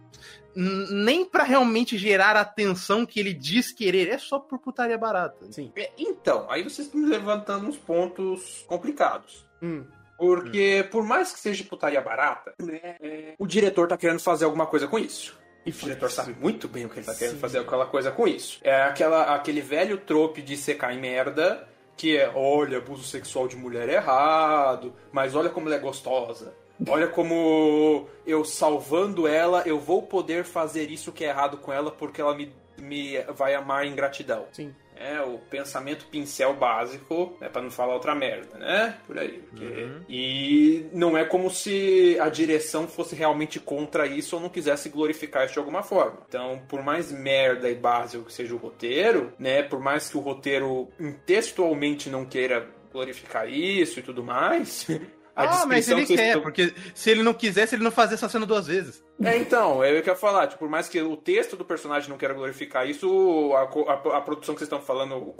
[0.55, 5.51] nem para realmente gerar a atenção que ele diz querer, é só por putaria barata.
[5.51, 5.73] Sim.
[5.77, 9.47] É, então, aí vocês estão levantando uns pontos complicados.
[9.63, 9.85] Hum.
[10.19, 10.91] Porque, hum.
[10.91, 14.87] por mais que seja putaria barata, né, é, o diretor tá querendo fazer alguma coisa
[14.87, 15.41] com isso.
[15.65, 17.41] E o diretor sabe muito bem o que ele tá querendo Sim.
[17.41, 18.59] fazer aquela coisa com isso.
[18.63, 23.57] É aquela, aquele velho trope de secar em merda, que é, olha, abuso sexual de
[23.57, 26.53] mulher é errado, mas olha como ela é gostosa.
[26.89, 31.91] Olha como eu salvando ela, eu vou poder fazer isso que é errado com ela
[31.91, 34.47] porque ela me, me vai amar em gratidão.
[34.53, 34.75] Sim.
[34.95, 38.97] É o pensamento pincel básico, né, para não falar outra merda, né?
[39.05, 39.43] Por aí.
[39.51, 39.65] Porque...
[39.65, 40.01] Uhum.
[40.09, 45.45] E não é como se a direção fosse realmente contra isso ou não quisesse glorificar
[45.45, 46.19] isso de alguma forma.
[46.29, 49.63] Então, por mais merda e básico que seja o roteiro, né?
[49.63, 50.89] Por mais que o roteiro
[51.27, 54.87] textualmente não queira glorificar isso e tudo mais,
[55.35, 56.43] ah, mas ele quer, estão...
[56.43, 59.03] porque se ele não quisesse, ele não fazia essa cena duas vezes.
[59.23, 62.19] É, então, é eu quero falar, tipo, por mais que o texto do personagem não
[62.19, 65.35] queira glorificar isso, a, a, a produção que vocês estão falando,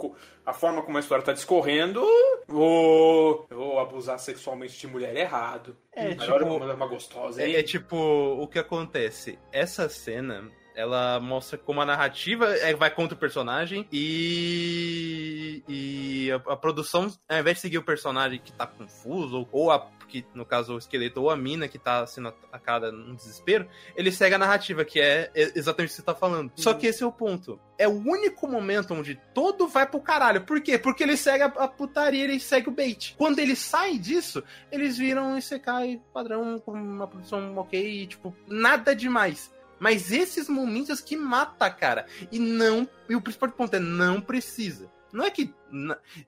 [0.45, 2.03] a forma como a história está discorrendo,
[2.47, 5.75] vou, vou abusar sexualmente de mulher errado.
[5.91, 7.51] É, tipo, é uma gostosa, é?
[7.51, 9.37] É, é tipo, o que acontece?
[9.51, 16.35] Essa cena ela mostra como a narrativa é, vai contra o personagem e, e a,
[16.53, 20.45] a, produção, ao invés de seguir o personagem que tá confuso, ou, a, que no
[20.45, 24.39] caso o esqueleto, ou a mina que tá sendo atacada num desespero, ele segue a
[24.39, 26.49] narrativa, que é exatamente o que você tá falando.
[26.49, 26.57] Uhum.
[26.57, 27.59] Só que esse é o ponto.
[27.77, 30.41] É o único momento onde todo vai pro caralho.
[30.41, 30.77] Por quê?
[30.77, 33.15] Porque ele segue a, a putaria, ele segue o bait.
[33.17, 38.95] Quando ele sai disso, eles viram esse cai padrão, com uma produção ok, tipo, nada
[38.95, 39.51] demais.
[39.83, 42.05] Mas esses momentos que mata, cara.
[42.31, 42.87] E não.
[43.09, 44.89] E o principal ponto é não precisa.
[45.11, 45.53] Não é que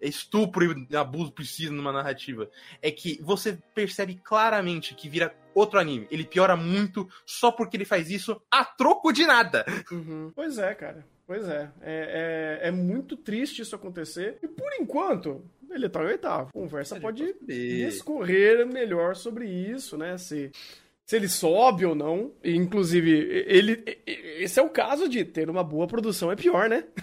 [0.02, 2.50] estupro e abuso precisa numa narrativa.
[2.82, 6.06] É que você percebe claramente que vira outro anime.
[6.12, 9.65] Ele piora muito só porque ele faz isso a troco de nada.
[9.89, 10.34] Uhum.
[10.36, 11.08] Pois é, cara.
[11.26, 11.72] Pois é.
[11.82, 12.68] É, é.
[12.68, 14.38] é, muito triste isso acontecer.
[14.44, 16.50] E por enquanto, ele tá em oitavo.
[16.50, 20.18] A conversa pode discorrer melhor sobre isso, né?
[20.18, 20.52] Se
[21.06, 22.32] se ele sobe ou não.
[22.44, 23.12] E, inclusive,
[23.48, 23.84] ele.
[24.39, 26.84] Esse é o caso de ter uma boa produção, é pior, né?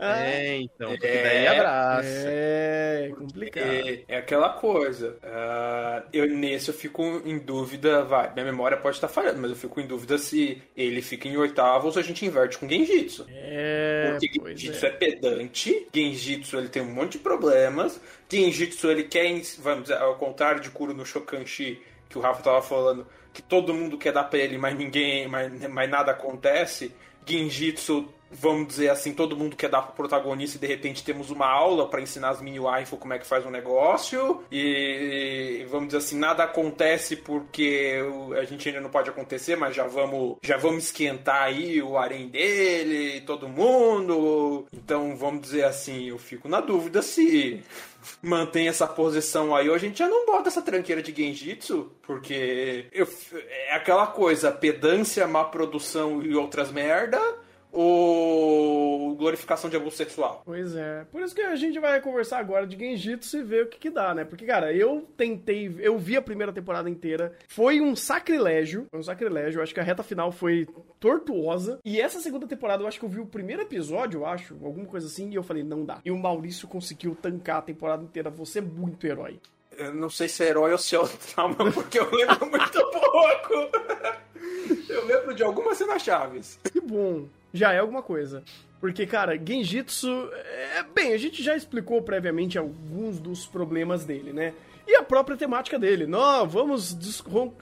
[0.00, 0.90] É, então.
[0.90, 2.08] Porque daí abraça.
[2.08, 3.64] É, complicado.
[3.64, 5.16] É, é aquela coisa.
[5.22, 8.32] ah, eu nesse eu fico em dúvida, vai.
[8.32, 11.86] Minha memória pode estar falhando, mas eu fico em dúvida se ele fica em oitavo
[11.86, 13.26] ou se a gente inverte com Genjitsu.
[13.28, 14.88] É, Porque Genjitsu é.
[14.88, 14.92] é.
[14.92, 20.60] pedante, Genjitsu ele tem um monte de problemas, Genjitsu ele quer, vamos dizer, ao contrário
[20.60, 21.80] de Kuro no Shokanshi,
[22.14, 25.52] que o Rafa tava falando, que todo mundo quer dar pra ele, mas ninguém, mas,
[25.68, 26.94] mas nada acontece,
[27.26, 31.46] Genjitsu, vamos dizer assim, todo mundo quer dar pro protagonista e de repente temos uma
[31.46, 35.98] aula pra ensinar as mini waifu como é que faz um negócio, e vamos dizer
[35.98, 38.00] assim, nada acontece porque
[38.38, 42.28] a gente ainda não pode acontecer, mas já vamos, já vamos esquentar aí o harém
[42.28, 44.66] dele, todo mundo.
[44.72, 47.62] Então, vamos dizer assim, eu fico na dúvida se
[48.22, 52.86] mantém essa posição aí, ou a gente já não bota essa tranqueira de Genjitsu, porque
[52.92, 53.08] eu-
[53.68, 57.18] é aquela coisa, pedância, má produção e outras merda,
[57.74, 60.42] ou glorificação de abuso sexual.
[60.44, 61.04] Pois é.
[61.10, 63.90] Por isso que a gente vai conversar agora de Genjitsu e ver o que que
[63.90, 64.24] dá, né?
[64.24, 69.02] Porque, cara, eu tentei, eu vi a primeira temporada inteira, foi um sacrilégio, foi um
[69.02, 70.66] sacrilégio, eu acho que a reta final foi
[71.00, 74.54] tortuosa, e essa segunda temporada eu acho que eu vi o primeiro episódio, eu acho,
[74.64, 76.00] alguma coisa assim, e eu falei, não dá.
[76.04, 79.40] E o Maurício conseguiu tancar a temporada inteira, você é muito herói.
[79.76, 82.90] Eu não sei se é herói ou se é o trauma, porque eu lembro muito
[82.90, 84.24] pouco.
[84.88, 86.58] Eu lembro de algumas cenas chaves.
[86.72, 87.26] Que bom.
[87.54, 88.42] Já é alguma coisa.
[88.80, 90.28] Porque, cara, Genjitsu.
[90.76, 94.52] É, bem, a gente já explicou previamente alguns dos problemas dele, né?
[94.86, 96.06] E a própria temática dele.
[96.06, 96.94] Não, vamos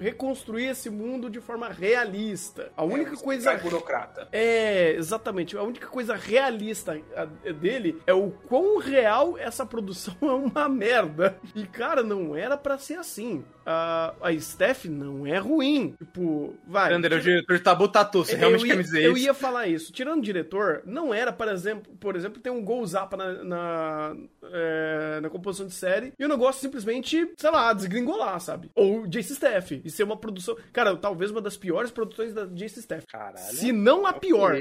[0.00, 2.72] reconstruir esse mundo de forma realista.
[2.76, 3.52] A única É, coisa.
[3.52, 4.26] é burocrata.
[4.32, 5.56] É, exatamente.
[5.56, 11.38] A única coisa realista ah, dele é o quão real essa produção é uma merda.
[11.54, 13.44] E, cara, não era pra ser assim.
[13.64, 15.94] A, a Steph não é ruim.
[15.98, 16.92] Tipo, vai.
[16.92, 18.24] Thunder é o diretor de Tabu Tatu.
[18.24, 19.26] Você realmente eu quer ia, me dizer eu isso?
[19.26, 19.92] ia falar isso.
[19.92, 24.16] Tirando o diretor, não era, por exemplo, por exemplo ter um gol zapa na, na,
[24.44, 28.70] é, na composição de série e o negócio simplesmente, sei lá, desgringolar, sabe?
[28.74, 29.80] Ou Jace Staff.
[29.84, 30.56] E ser uma produção.
[30.72, 33.06] Cara, talvez uma das piores produções da Jace Staff.
[33.06, 33.38] Caralho.
[33.38, 34.56] Se não a pior.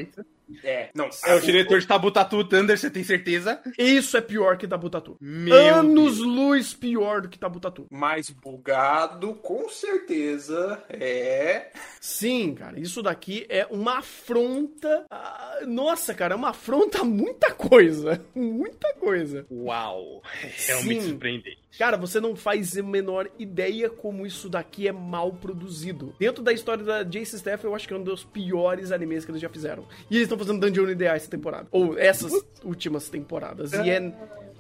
[0.64, 1.10] É, não.
[1.26, 3.62] É o diretor de Tabu Tatu, Thunder, você tem certeza?
[3.78, 5.18] Isso é pior que Tabu Tatu.
[5.20, 6.28] Meu Anos Deus.
[6.28, 7.86] luz pior do que Tabu Tatu.
[7.92, 10.82] Mais bugado, com certeza.
[10.90, 11.72] É.
[12.00, 15.06] Sim, cara, isso daqui é uma afronta.
[15.10, 18.24] a- Nossa, cara, é uma afronta a muita coisa.
[18.36, 19.46] Muita coisa.
[19.52, 20.22] Uau.
[20.68, 21.10] Realmente Sim.
[21.10, 21.61] surpreendente.
[21.78, 26.14] Cara, você não faz a menor ideia como isso daqui é mal produzido.
[26.20, 29.32] Dentro da história da Jace Staff, eu acho que é um dos piores animes que
[29.32, 29.86] eles já fizeram.
[30.10, 31.68] E eles estão fazendo Dungeon Ideal essa temporada.
[31.72, 33.74] Ou essas últimas temporadas.
[33.74, 34.14] E é,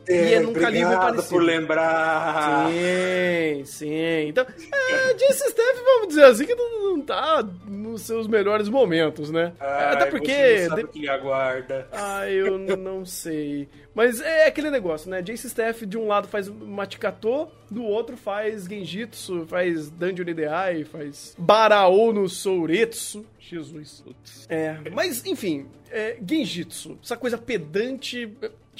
[0.09, 1.29] e é num calibre obrigado parecido.
[1.29, 2.67] por lembrar.
[2.71, 4.27] Sim, sim.
[4.27, 9.29] Então, é, Jace Staff, vamos dizer assim, que não, não tá nos seus melhores momentos,
[9.31, 9.53] né?
[9.59, 10.31] Ai, Até porque.
[10.31, 11.87] Você não sabe de- que aguarda.
[11.91, 13.67] ah, eu não sei.
[13.93, 15.21] Mas é aquele negócio, né?
[15.21, 21.35] Jace Staff de um lado faz Matikato, do outro faz Genjitsu, faz Dungeon Ideai, faz
[21.37, 23.25] Barao no Souretsu.
[23.39, 24.01] Jesus.
[24.47, 28.31] É, mas enfim, é, Genjitsu, essa coisa pedante.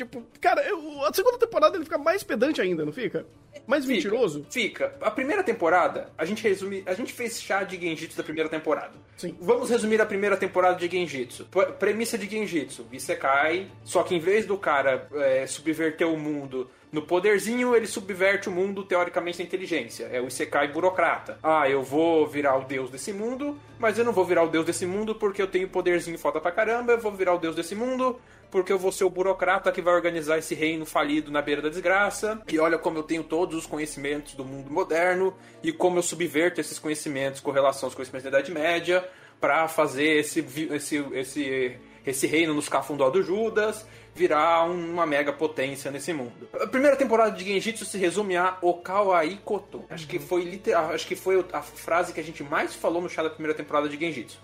[0.04, 3.24] Tipo, cara, eu- a segunda temporada ele fica mais pedante ainda, não fica?
[3.68, 4.46] Mais Fica, mentiroso?
[4.50, 4.96] Fica.
[5.02, 6.82] A primeira temporada, a gente resume.
[6.88, 8.94] A gente fez chá de Genjitsu da primeira temporada.
[9.18, 9.38] Sim.
[9.40, 11.48] Vamos resumir a primeira temporada de Genjitsu.
[11.78, 17.02] Premissa de Genjitsu: Isekai, só que em vez do cara é, subverter o mundo no
[17.02, 20.10] poderzinho, ele subverte o mundo teoricamente na inteligência.
[20.12, 21.40] É o Isekai burocrata.
[21.42, 24.66] Ah, eu vou virar o deus desse mundo, mas eu não vou virar o deus
[24.66, 26.92] desse mundo porque eu tenho poderzinho foda pra caramba.
[26.92, 28.20] Eu vou virar o deus desse mundo
[28.52, 31.70] porque eu vou ser o burocrata que vai organizar esse reino falido na beira da
[31.70, 32.42] desgraça.
[32.52, 36.60] E olha como eu tenho todos os conhecimentos do mundo moderno e como eu subverto
[36.60, 39.08] esses conhecimentos com relação aos conhecimentos da Idade Média
[39.40, 43.88] pra fazer esse, esse, esse, esse reino nos cafundó do Judas
[44.22, 46.48] virar uma mega potência nesse mundo.
[46.54, 49.84] A primeira temporada de Genjitsu se resume a Okawaii Koto.
[49.90, 53.10] Acho que foi literal, acho que foi a frase que a gente mais falou no
[53.10, 54.40] chá da primeira temporada de Genjitsu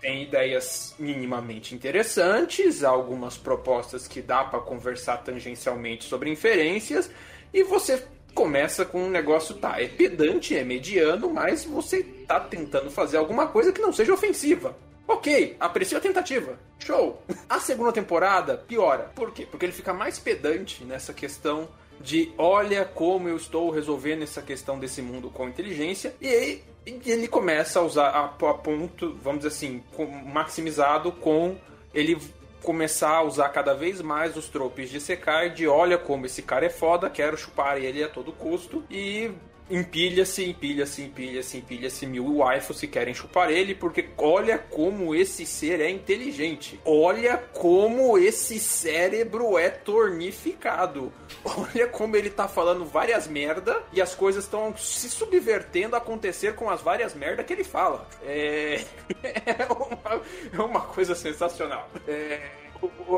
[0.00, 7.10] tem ideias minimamente interessantes, algumas propostas que dá pra conversar tangencialmente sobre inferências,
[7.54, 8.04] e você
[8.34, 13.46] começa com um negócio, tá, é pedante, é mediano, mas você tá tentando fazer alguma
[13.46, 14.76] coisa que não seja ofensiva.
[15.06, 16.58] Ok, aprecio a tentativa.
[16.78, 17.22] Show!
[17.48, 19.10] A segunda temporada piora.
[19.14, 19.46] Por quê?
[19.50, 21.68] Porque ele fica mais pedante nessa questão
[22.00, 26.14] de olha como eu estou resolvendo essa questão desse mundo com inteligência.
[26.20, 31.56] E aí ele começa a usar a, a ponto, vamos dizer assim, com- maximizado com
[31.92, 32.18] ele
[32.62, 36.64] começar a usar cada vez mais os tropes de Sekai de olha como esse cara
[36.66, 39.30] é foda, quero chupar ele a todo custo e
[39.70, 45.80] empilha-se, empilha-se, empilha-se, empilha-se mil waifus se querem chupar ele, porque olha como esse ser
[45.80, 46.80] é inteligente.
[46.84, 51.12] Olha como esse cérebro é tornificado.
[51.44, 56.54] Olha como ele tá falando várias merda e as coisas estão se subvertendo a acontecer
[56.54, 58.08] com as várias merda que ele fala.
[58.22, 58.82] É,
[59.22, 61.88] é, uma, é uma coisa sensacional.
[62.08, 62.64] É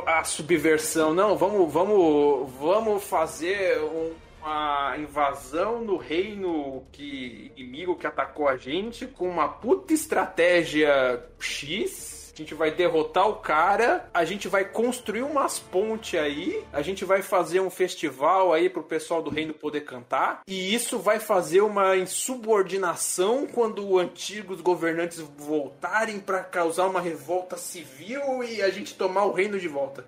[0.07, 1.15] a subversão.
[1.15, 4.13] Não, vamos, vamos, vamos fazer um,
[4.47, 12.33] uma invasão no reino que inimigo que atacou a gente com uma puta estratégia X.
[12.33, 17.03] A gente vai derrotar o cara, a gente vai construir umas pontes aí, a gente
[17.03, 21.63] vai fazer um festival aí pro pessoal do reino poder cantar, e isso vai fazer
[21.63, 29.25] uma insubordinação quando antigos governantes voltarem para causar uma revolta civil e a gente tomar
[29.25, 30.05] o reino de volta.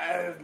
[0.00, 0.34] É,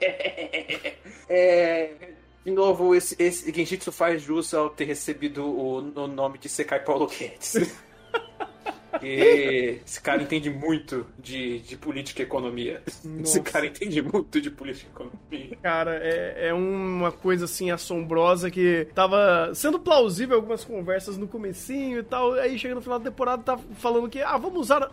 [0.00, 0.96] é,
[1.28, 2.10] é
[2.44, 6.80] de novo, esse, esse Genjitsu faz jus ao ter recebido o, o nome de Sekai
[6.80, 7.56] Paulo Guedes.
[9.02, 12.82] E esse cara entende muito de, de política e economia.
[13.04, 13.22] Nossa.
[13.22, 15.58] Esse cara entende muito de política e economia.
[15.62, 22.00] Cara, é, é uma coisa assim assombrosa que tava sendo plausível algumas conversas no comecinho
[22.00, 22.32] e tal.
[22.34, 24.90] Aí chega no final da temporada tá falando que, ah, vamos usar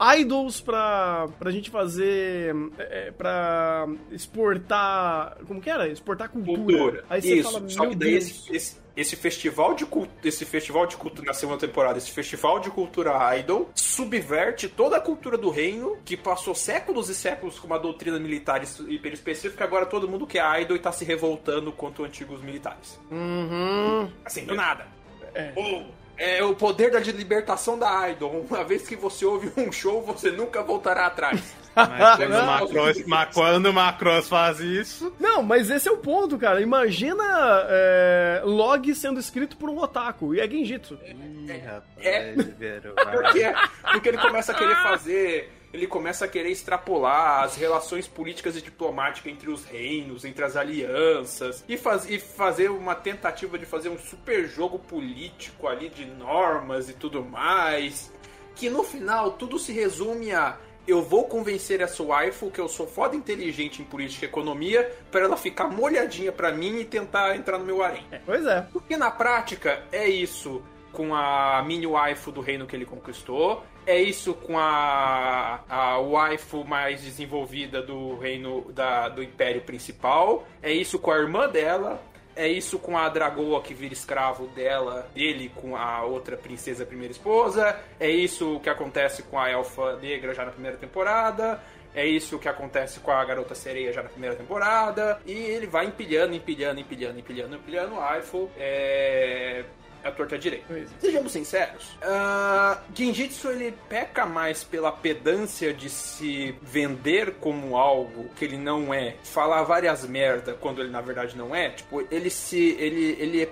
[0.00, 2.54] idols pra, pra gente fazer.
[2.78, 5.38] É, pra exportar.
[5.46, 5.88] Como que era?
[5.88, 6.60] Exportar cultura.
[6.60, 7.04] cultura.
[7.08, 9.86] Aí você Isso, fala, só que daí esse, esse, esse, festival de
[10.22, 15.00] esse festival de cultura na segunda temporada, esse festival de cultura idol, subverte toda a
[15.00, 19.86] cultura do reino, que passou séculos e séculos com uma doutrina militar hiper específica, agora
[19.86, 23.00] todo mundo quer idol e tá se revoltando contra os antigos militares.
[23.10, 24.10] Uhum.
[24.24, 24.86] Assim, do nada.
[25.34, 25.52] É.
[25.56, 28.46] Oh é o poder da libertação da Idol.
[28.48, 31.54] Uma vez que você ouve um show, você nunca voltará atrás.
[31.76, 35.12] Mas quando, o Macross, mas quando o Macross faz isso.
[35.20, 36.62] Não, mas esse é o ponto, cara.
[36.62, 37.22] Imagina
[37.68, 40.34] é, log sendo escrito por um otaku.
[40.34, 40.98] E é Genjitsu.
[41.02, 43.54] É, é, é, porque,
[43.92, 48.62] porque ele começa a querer fazer ele começa a querer extrapolar as relações políticas e
[48.62, 53.88] diplomáticas entre os reinos, entre as alianças, e, faz, e fazer uma tentativa de fazer
[53.88, 58.12] um super jogo político ali de normas e tudo mais.
[58.54, 62.86] Que no final tudo se resume a eu vou convencer essa waifu que eu sou
[62.86, 67.58] foda inteligente em política e economia para ela ficar molhadinha para mim e tentar entrar
[67.58, 68.06] no meu harém.
[68.10, 68.60] É, pois é.
[68.72, 70.62] Porque na prática é isso
[70.92, 73.64] com a mini waifu do reino que ele conquistou.
[73.86, 80.44] É isso com a, a waifu mais desenvolvida do reino da, do império principal.
[80.60, 82.02] É isso com a irmã dela.
[82.34, 87.12] É isso com a Dragoa que vira escravo dela, dele com a outra princesa primeira
[87.12, 87.78] esposa.
[87.98, 91.62] É isso que acontece com a elfa negra já na primeira temporada.
[91.94, 95.18] É isso que acontece com a garota sereia já na primeira temporada.
[95.24, 97.94] E ele vai empilhando, empilhando, empilhando, empilhando, empilhando.
[98.14, 99.64] Eiffel é
[100.06, 100.66] a torta direita.
[101.00, 108.44] Sejamos sinceros, uh, Genjitsu ele peca mais pela pedância de se vender como algo que
[108.44, 111.70] ele não é, falar várias merda quando ele na verdade não é.
[111.70, 113.48] Tipo, ele se ele ele é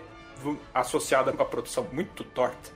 [0.74, 2.70] associado a uma produção muito torta.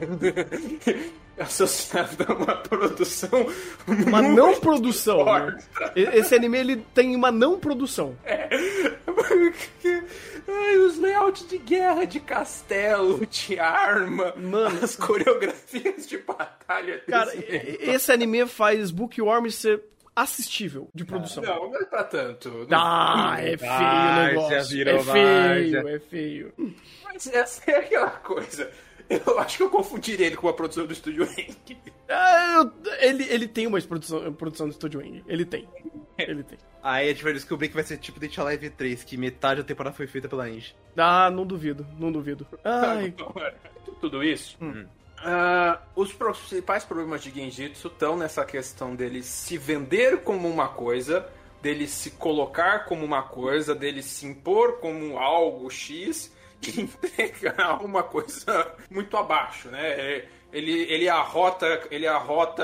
[1.38, 3.46] associado a uma produção.
[3.86, 5.24] Uma não produção.
[5.24, 5.58] Né?
[5.94, 8.16] Esse anime ele tem uma não produção.
[8.24, 8.48] É.
[10.46, 14.80] Ai, os layouts de guerra, de castelo, de arma, Mano.
[14.84, 17.02] as coreografias de batalha.
[17.08, 19.82] Cara, esse anime faz Bookworm ser
[20.14, 21.42] assistível de produção.
[21.42, 22.66] não, não é pra tanto.
[22.70, 24.88] Ah, é feio o negócio.
[24.88, 26.52] É feio, é feio.
[27.04, 28.70] Mas essa é aquela coisa.
[29.08, 31.56] Eu acho que eu confundiria ele com a produção do Estúdio Wing.
[32.08, 32.66] Ah,
[33.00, 35.22] ele, ele tem uma produção, produção do Estúdio Wing.
[35.26, 35.68] Ele tem.
[36.18, 36.58] Ele tem.
[36.82, 39.66] Aí a gente vai descobrir que vai ser tipo Date Live 3, que metade da
[39.66, 40.74] temporada foi feita pela Inge.
[40.96, 42.46] Ah, não duvido, não duvido.
[42.62, 43.14] Ai.
[44.00, 44.56] Tudo isso.
[44.60, 44.86] Hum.
[45.24, 51.26] Uh, os principais problemas de Genjitsu estão nessa questão dele se vender como uma coisa,
[51.62, 56.30] dele se colocar como uma coisa, dele se impor como algo X
[56.62, 60.26] e entregar uma coisa muito abaixo, né?
[60.52, 62.62] Ele, ele arrota, ele arrota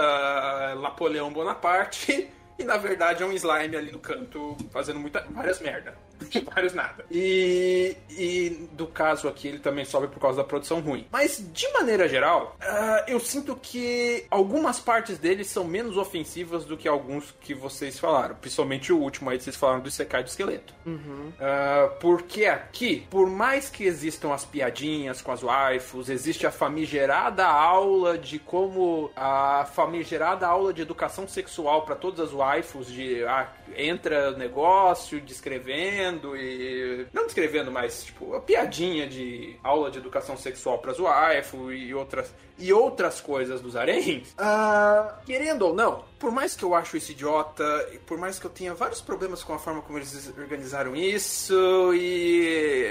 [0.76, 2.28] Napoleão Bonaparte
[2.61, 5.95] e na verdade é um slime ali no canto fazendo muita, várias merda.
[6.55, 7.05] vários nada.
[7.11, 11.07] E, e do caso aqui, ele também sobe por causa da produção ruim.
[11.11, 16.77] Mas, de maneira geral, uh, eu sinto que algumas partes dele são menos ofensivas do
[16.77, 18.35] que alguns que vocês falaram.
[18.35, 20.75] Principalmente o último aí que vocês falaram do Isekai do Esqueleto.
[20.87, 21.31] Uhum.
[21.31, 27.47] Uh, porque aqui, por mais que existam as piadinhas com as waifus, existe a famigerada
[27.47, 33.49] aula de como a famigerada aula de educação sexual para todas as waifus de ah,
[33.77, 37.07] entra negócio descrevendo e.
[37.12, 42.35] Não descrevendo, mas, tipo, a piadinha de aula de educação sexual pra waifu e outras,
[42.59, 44.35] e outras coisas dos aréns.
[44.39, 48.47] Ah, querendo ou não, por mais que eu acho isso idiota, e por mais que
[48.47, 52.85] eu tenha vários problemas com a forma como eles organizaram isso e.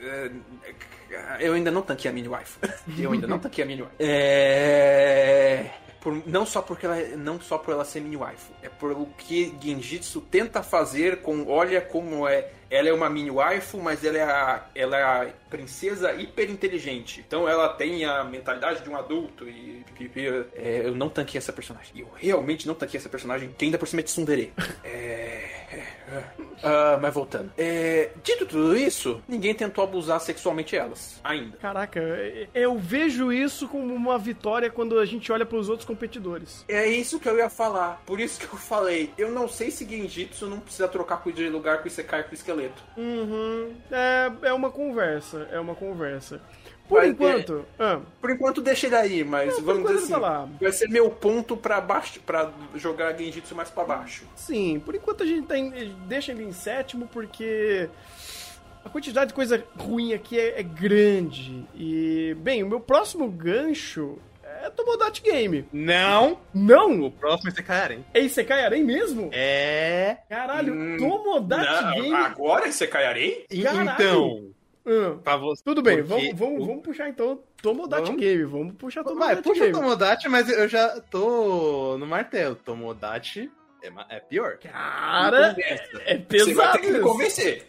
[0.00, 0.30] é,
[1.40, 2.58] Eu ainda não tanquei a mini wife.
[2.98, 3.94] Eu ainda não tanquei a mini wife.
[3.98, 5.70] É.
[6.04, 9.06] por- não só porque ela não só por ela ser mini waifu, é por o
[9.18, 14.18] que Genjitsu tenta fazer com olha como é ela é uma mini waifu, mas ela
[14.18, 17.24] é a, ela é a princesa hiper inteligente.
[17.26, 19.84] Então ela tem a mentalidade de um adulto e.
[20.54, 21.92] É, eu não tanquei essa personagem.
[22.00, 24.52] Eu realmente não tanquei essa personagem, que ainda por cima é de tsundere.
[24.84, 25.54] É,
[26.62, 27.52] ah, mas voltando.
[27.56, 31.56] É, dito tudo isso, ninguém tentou abusar sexualmente elas, ainda.
[31.58, 32.00] Caraca,
[32.54, 36.64] eu vejo isso como uma vitória quando a gente olha pros outros competidores.
[36.68, 38.02] É isso que eu ia falar.
[38.06, 39.12] Por isso que eu falei.
[39.18, 42.82] Eu não sei se Genjitsu não precisa trocar de lugar com Isekai com o esqueleto.
[42.96, 43.72] Uhum.
[43.90, 46.40] É, é uma conversa, é uma conversa.
[46.88, 47.64] Por Mas, enquanto.
[47.78, 50.12] ah, Por enquanto deixa ele aí, mas por vamos dizer assim.
[50.12, 50.48] tá lá.
[50.60, 54.24] Vai ser meu ponto pra baixo para jogar Genjitsu mais pra baixo.
[54.36, 57.88] sim, por enquanto a gente tá em- deixa ele em sétimo porque.
[58.84, 61.64] A quantidade de coisa ruim aqui é, é grande.
[61.74, 64.18] E, bem, o meu próximo gancho
[64.64, 65.68] é Tomodachi Game.
[65.72, 66.38] Não!
[66.52, 67.02] Não!
[67.02, 68.00] O próximo é Sekaiaren.
[68.12, 69.30] É Isekai Arém mesmo?
[69.32, 70.18] É.
[70.28, 72.14] Caralho, Hum, Tomodachi Não, Game.
[72.14, 73.46] Agora você caiarei?
[73.62, 73.90] Caralho.
[74.84, 75.62] Então, pra você.
[75.64, 78.20] tudo bem, vamos, vamos, vamos puxar então Tomodachi Vamos?
[78.20, 78.44] Game.
[78.44, 79.78] Vamos puxar Vai, Tomodachi puxa o Game.
[79.78, 82.54] Tomodachi, mas eu já tô no martelo.
[82.56, 83.50] Tomodachi
[83.86, 84.58] é, é pior.
[84.58, 87.64] Cara, é Você vai pesado ter que me convencer.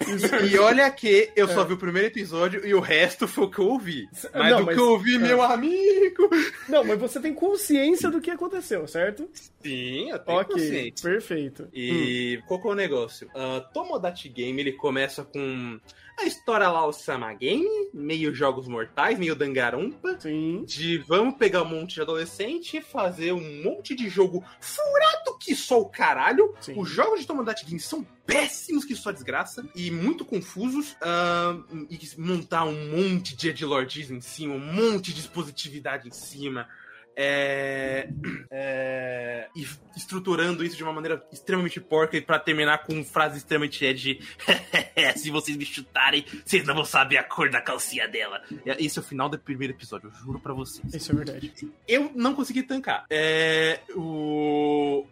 [0.49, 3.59] E olha que eu só vi o primeiro episódio e o resto foi o que
[3.59, 4.07] eu ouvi.
[4.33, 5.19] Mas Não, do mas- que eu ouvi, é.
[5.19, 6.29] meu amigo.
[6.69, 9.29] Não, mas você tem consciência do que aconteceu, certo?
[9.63, 11.09] Sim, eu tenho ok, consciência.
[11.09, 11.67] perfeito.
[11.73, 13.29] E qual que é o negócio?
[13.35, 15.79] Ah, Tomodachi Game ele começa com
[16.17, 20.19] a história lá, o Sama Game, meio jogos mortais, meio dangarumpa.
[20.19, 20.63] Sim.
[20.65, 25.55] De vamos pegar um monte de adolescente e fazer um monte de jogo furado que
[25.55, 26.53] só o caralho.
[26.61, 26.73] Sim.
[26.77, 30.95] Os jogos de Tomodachi Game são péssimos que só desgraça e muito confusos.
[31.01, 31.57] ah,
[31.89, 36.67] e montar um monte de edgelordismo em cima, um monte de dispositividade em cima.
[37.15, 38.09] É,
[38.51, 39.47] é,
[39.95, 44.19] estruturando isso de uma maneira extremamente porca e pra terminar com frases extremamente edgy.
[45.15, 48.41] Se vocês me chutarem, vocês não vão saber a cor da calcinha dela.
[48.77, 50.93] Esse é o final do primeiro episódio, eu juro pra vocês.
[50.93, 51.53] Isso é verdade.
[51.87, 53.05] Eu não consegui tancar.
[53.09, 55.05] É, o,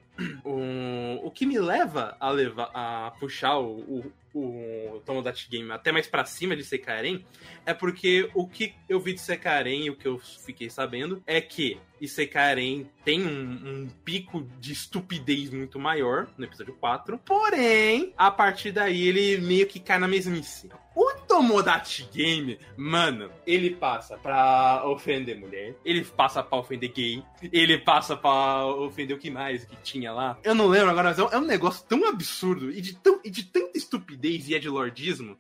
[0.44, 5.92] o, o que me leva a levar a puxar o, o, o Tomodachi Game até
[5.92, 7.20] mais pra cima de Sekaren
[7.66, 11.40] é porque o que eu vi de Sekaren e o que eu fiquei sabendo é
[11.40, 17.18] que Sekaren tem um, um pico de estupidez muito maior no episódio 4.
[17.20, 20.70] Porém, a partir daí ele meio que cai na mesmice.
[20.96, 27.80] O Tomodachi Game, mano, ele passa pra ofender mulher, ele passa pra ofender gay, ele
[27.80, 30.38] passa pra ofender o que mais que tinha lá.
[30.44, 33.32] Eu não lembro agora, mas é um- é negócio tão absurdo e de, tão, e
[33.32, 35.36] de tanta estupidez e edlordismo.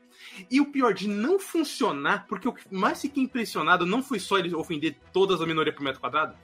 [0.49, 4.39] E o pior de não funcionar, porque o que mais fiquei impressionado não foi só
[4.39, 6.35] ele ofender todas as minorias por metro quadrado,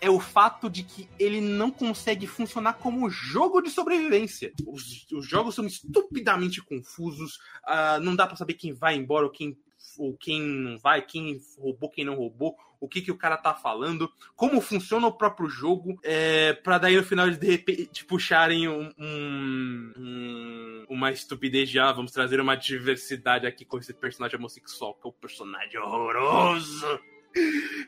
[0.00, 4.52] é o fato de que ele não consegue funcionar como jogo de sobrevivência.
[4.66, 9.30] Os, os jogos são estupidamente confusos, ah, não dá pra saber quem vai embora ou
[9.30, 9.56] quem,
[9.98, 13.52] ou quem não vai, quem roubou, quem não roubou, o que, que o cara tá
[13.54, 18.68] falando, como funciona o próprio jogo, é, pra daí no final eles de repente puxarem
[18.68, 24.38] um, um- um- uma estupidez de ah, vamos trazer uma diversidade aqui com esse personagem
[24.38, 26.98] homossexual, que é um personagem horroroso.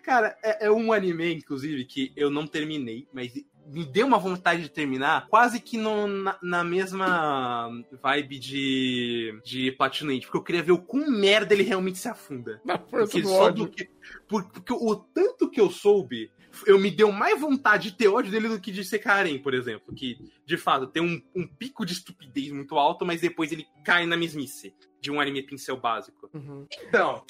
[0.03, 3.32] Cara, é, é um anime, inclusive, que eu não terminei, mas
[3.66, 7.70] me deu uma vontade de terminar quase que no- na, na mesma
[8.03, 12.09] vibe de, de Platinum Age, porque eu queria ver o quão merda ele realmente se
[12.09, 12.61] afunda.
[12.64, 13.68] Na força Porque do ódio.
[13.68, 13.88] que.
[14.28, 16.30] por- Porque o tanto que eu soube,
[16.66, 19.55] eu me deu mais vontade de ter ódio dele do que de ser Karen, por
[19.55, 19.95] exemplo.
[19.95, 24.07] Que, de fato, tem um, um pico de estupidez muito alto, mas depois ele cai
[24.07, 26.28] na mesmice de um anime pincel básico.
[26.34, 26.66] Uhum.
[26.88, 27.24] Então,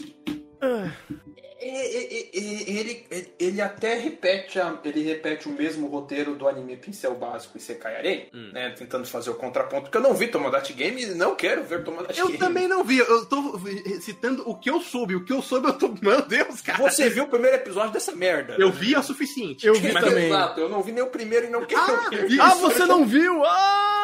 [1.61, 7.57] ele, ele, ele até repete, a- ele repete o mesmo roteiro do anime Pincel Básico
[7.57, 8.51] e Sekai Arém, Hum.
[8.53, 8.71] né?
[8.77, 12.19] Tentando fazer o contraponto, porque eu não vi Tomodachi Game e não quero ver Tomodachi
[12.19, 12.39] Eu Game.
[12.39, 13.61] também não vi, eu tô
[14.01, 15.95] citando o que eu soube, o que eu soube eu tô.
[16.03, 16.79] Meu Deus, cara!
[16.79, 18.57] Você viu o primeiro episódio dessa merda?
[18.59, 19.67] Eu vi o suficiente.
[19.67, 20.27] Eu vi mas- também.
[20.27, 22.27] Exato, eu não vi nem o primeiro e não quero Ah, ver.
[22.29, 22.41] vi.
[22.41, 23.45] Ah, você não viu?
[23.45, 24.02] Ah!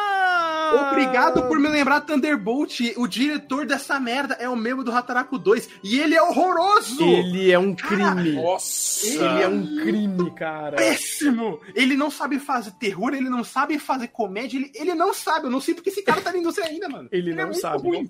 [0.75, 2.79] Obrigado por me lembrar Thunderbolt.
[2.97, 5.69] O diretor dessa merda é o mesmo do Hataraku 2.
[5.83, 7.03] E ele é horroroso!
[7.03, 8.33] Ele é um crime.
[8.33, 9.07] Nossa!
[9.07, 10.77] Ele é um crime, cara.
[10.77, 11.59] péssimo!
[11.75, 15.45] Ele não sabe fazer terror, ele não sabe fazer comédia, ele, ele não sabe.
[15.45, 17.09] Eu não sei porque esse cara tá na indústria ainda, mano.
[17.11, 17.87] Ele é não muito sabe.
[17.87, 18.07] ruim.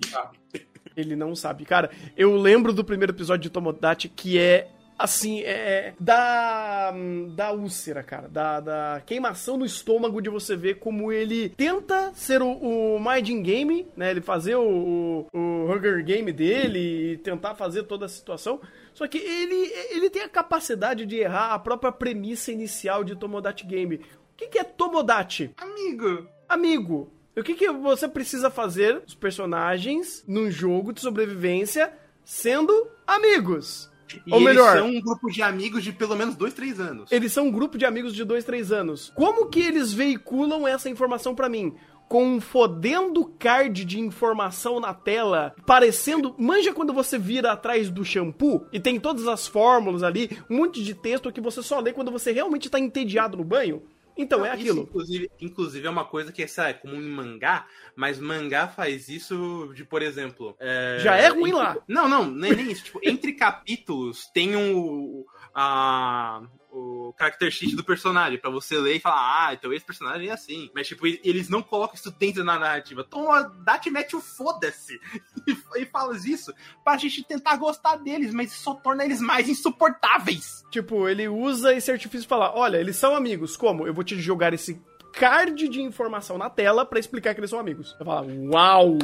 [0.96, 1.64] Ele não sabe.
[1.64, 4.68] Cara, eu lembro do primeiro episódio de Tomodachi que é.
[5.00, 5.94] Assim, é.
[5.98, 6.92] Da.
[7.34, 8.28] Da úlcera, cara.
[8.28, 13.42] Da, da queimação no estômago de você ver como ele tenta ser o, o Minding
[13.42, 14.10] Game, né?
[14.10, 18.60] Ele fazer o, o, o Hunger Game dele e tentar fazer toda a situação.
[18.92, 23.64] Só que ele, ele tem a capacidade de errar a própria premissa inicial de Tomodachi
[23.64, 23.96] Game.
[23.96, 25.50] O que, que é Tomodachi?
[25.56, 27.10] Amigo, amigo.
[27.34, 31.90] O que, que você precisa fazer os personagens num jogo de sobrevivência
[32.22, 33.90] sendo amigos?
[34.26, 37.10] E Ou eles melhor, são um grupo de amigos de pelo menos dois, três anos.
[37.12, 39.12] eles são um grupo de amigos de dois, três anos.
[39.14, 41.74] Como que eles veiculam essa informação pra mim?
[42.08, 46.34] Com um fodendo card de informação na tela, parecendo.
[46.36, 50.82] Manja quando você vira atrás do shampoo e tem todas as fórmulas ali, um monte
[50.82, 53.82] de texto que você só lê quando você realmente tá entediado no banho?
[54.16, 54.80] Então, é Isso, aquilo.
[54.82, 59.08] inclusive, inclusive, é uma coisa que sei lá, é comum em mangá, mas mangá faz
[59.08, 60.54] isso de, por exemplo.
[60.60, 61.76] é, Já é ruim entre- lá.
[61.88, 62.84] Não, não, nem, nem isso.
[62.84, 65.24] Tipo, entre capítulos tem um.
[65.54, 66.42] A,
[66.72, 70.32] o character sheet do personagem, pra você ler e falar, ah, então esse personagem é
[70.32, 70.70] assim.
[70.74, 73.04] Mas, tipo, eles não colocam isso dentro da narrativa.
[73.04, 74.98] Toma, dá-te mete o foda-se.
[75.46, 76.52] E, e fala isso
[76.84, 80.62] pra gente tentar gostar deles, mas isso só torna eles mais insuportáveis.
[80.70, 83.56] Tipo, ele usa esse artifício e fala: Olha, eles são amigos.
[83.56, 83.86] Como?
[83.86, 84.80] Eu vou te jogar esse
[85.12, 87.96] card de informação na tela pra explicar que eles são amigos.
[87.98, 88.98] Eu falo, uau!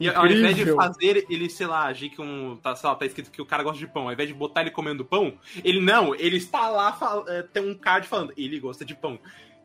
[0.00, 2.56] E ao invés de fazer ele, sei lá, agir que um.
[2.56, 4.60] Tá, sei lá, tá escrito que o cara gosta de pão, ao invés de botar
[4.60, 5.34] ele comendo pão,
[5.64, 6.96] ele não, ele está lá,
[7.26, 9.18] é, tem um card falando, ele gosta de pão.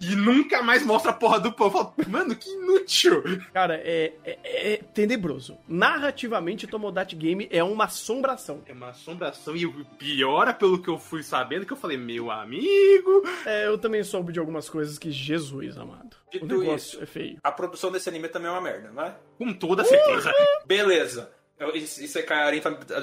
[0.03, 1.67] E nunca mais mostra a porra do pão.
[1.67, 3.23] Eu falo, mano, que inútil!
[3.53, 5.57] Cara, é, é, é tenebroso.
[5.67, 8.61] Narrativamente, Tomodachi Game é uma assombração.
[8.65, 9.65] É uma assombração e
[9.97, 13.23] piora pelo que eu fui sabendo, que eu falei, meu amigo.
[13.45, 16.15] É, eu também soube de algumas coisas que, Jesus amado.
[16.31, 17.03] Dito o negócio isso.
[17.03, 17.37] é feio.
[17.43, 19.15] A produção desse anime também é uma merda, não é?
[19.37, 20.31] Com toda certeza.
[20.65, 21.31] Beleza.
[21.59, 22.23] Eu- Isso é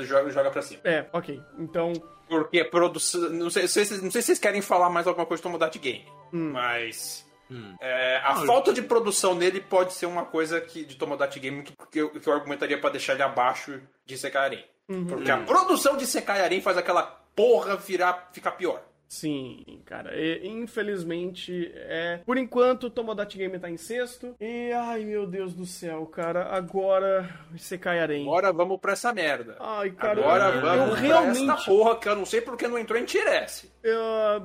[0.05, 0.81] joga, joga pra cima.
[0.85, 1.41] É, ok.
[1.59, 1.93] Então,
[2.31, 3.29] Porque a produção.
[3.29, 5.45] Não sei, não sei se não sei se vocês querem falar mais alguma coisa do
[5.45, 6.07] Tomodachi Game.
[6.53, 7.29] Mas.
[7.51, 7.75] Hum.
[7.81, 11.65] é, a Não, falta de produção nele pode ser uma coisa que, de Tomodachi Game
[11.65, 14.63] que, que, eu, que eu argumentaria pra deixar ele abaixo de Sekairin.
[15.09, 17.03] Porque a produção de Sekairin faz aquela
[17.35, 18.81] porra virar, ficar pior.
[19.11, 20.15] Sim, cara.
[20.17, 22.21] E, infelizmente, é.
[22.25, 24.35] Por enquanto, o Tomodachi Game tá em sexto.
[24.41, 26.45] E, ai meu Deus do céu, cara.
[26.55, 28.23] Agora, Sekai Arém.
[28.23, 29.57] Agora vamos pra essa merda.
[29.59, 31.51] Ai, cara, Agora eu, eu vamos pra realmente.
[31.51, 33.71] essa porra que eu não sei porque não entrou em Tiresse.
[33.85, 34.43] Ah,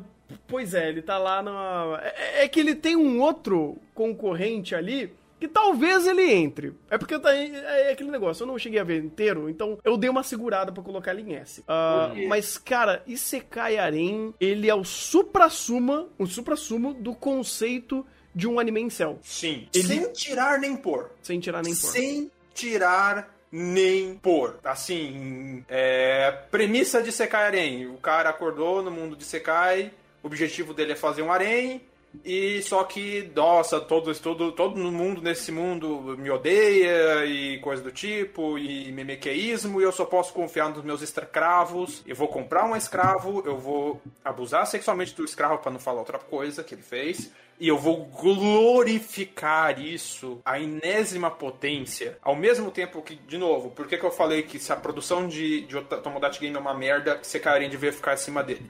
[0.48, 2.02] pois é, ele tá lá na.
[2.04, 6.74] É, é que ele tem um outro concorrente ali que talvez ele entre.
[6.90, 9.98] É porque tá, é, é aquele negócio, eu não cheguei a ver inteiro, então eu
[9.98, 11.64] dei uma segurada pra colocar ele em S.
[11.68, 12.26] Ah, quê?
[12.28, 18.82] mas, cara, Isekai Arém, ele é o supra-suma, o supra-sumo do conceito de um anime
[18.82, 19.20] em céu.
[19.22, 19.68] Sim.
[19.74, 21.12] Ele- Sem tirar nem pôr.
[21.22, 21.90] Sem tirar nem pôr.
[21.92, 24.58] Sem tirar nem pôr.
[24.64, 27.88] Assim, é, premissa de Sekai Arém.
[27.88, 29.92] O cara acordou no mundo de Sekai,
[30.24, 31.82] o objetivo dele é fazer um harém,
[32.24, 37.92] e só que, nossa, todo, todo, todo mundo nesse mundo me odeia e coisa do
[37.92, 42.04] tipo, e memequeísmo, e eu só posso confiar nos meus escravos.
[42.06, 46.20] Eu vou comprar um escravo, eu vou abusar sexualmente do escravo, pra não falar outra
[46.20, 47.32] coisa que ele fez.
[47.58, 52.18] E eu vou glorificar isso à enésima potência.
[52.22, 55.28] Ao mesmo tempo que, de novo, por que, que eu falei que se a produção
[55.28, 58.70] de, de Tomodachi Game é uma merda, que Sekairen devia ficar acima dele?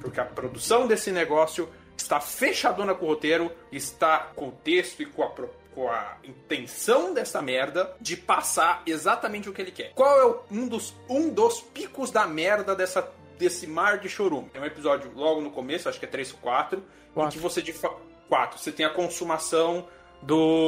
[0.00, 1.66] Porque a produção desse negócio
[1.96, 5.30] está fechadona com o roteiro, está com o texto e com a,
[5.74, 9.92] com a intenção dessa merda de passar exatamente o que ele quer.
[9.94, 14.48] Qual é o- um, dos, um dos picos da merda dessa, desse mar de chorume?
[14.50, 16.82] Tem um episódio logo no começo, acho que é 3 ou 4,
[17.16, 17.72] em que você de
[18.28, 19.86] quatro, você tem a consumação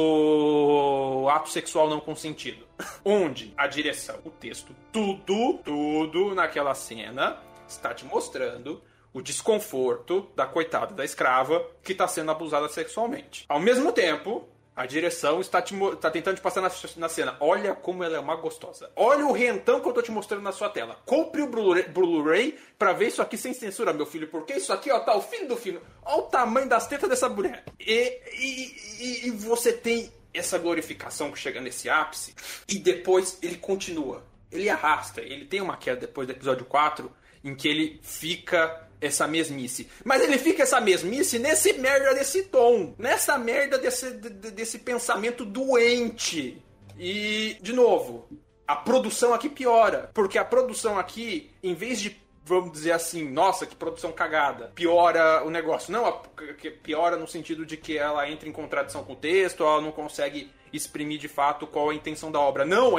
[0.03, 2.65] do ato sexual não consentido.
[3.03, 8.81] Onde a direção, o texto, tudo, tudo naquela cena está te mostrando
[9.13, 13.45] o desconforto da coitada da escrava que está sendo abusada sexualmente.
[13.49, 17.35] Ao mesmo tempo, a direção está, te está tentando te passar na, na cena.
[17.39, 18.89] Olha como ela é uma gostosa.
[18.95, 21.01] Olha o rentão que eu tô te mostrando na sua tela.
[21.05, 24.27] Compre o Blu-ray pra ver isso aqui sem censura, meu filho.
[24.29, 25.81] Porque isso aqui, ó, tá o filho do filho.
[26.05, 27.63] Olha o tamanho das tetas dessa mulher.
[27.79, 32.33] E, e, e- e você tem essa glorificação que chega nesse ápice.
[32.67, 34.23] E depois ele continua.
[34.51, 35.19] Ele arrasta.
[35.21, 37.11] Ele tem uma queda depois do episódio 4
[37.43, 39.89] em que ele fica essa mesmice.
[40.03, 46.61] Mas ele fica essa mesmice nesse merda desse tom, nessa merda desse, desse pensamento doente.
[46.97, 48.27] E, de novo,
[48.67, 50.11] a produção aqui piora.
[50.13, 52.19] Porque a produção aqui, em vez de
[52.49, 55.93] vamos dizer assim, nossa, que produção cagada, piora o negócio.
[55.93, 56.21] Não,
[56.81, 60.51] piora no sentido de que ela entra em contradição com o texto, ela não consegue
[60.73, 62.65] exprimir de fato qual a intenção da obra.
[62.65, 62.95] Não,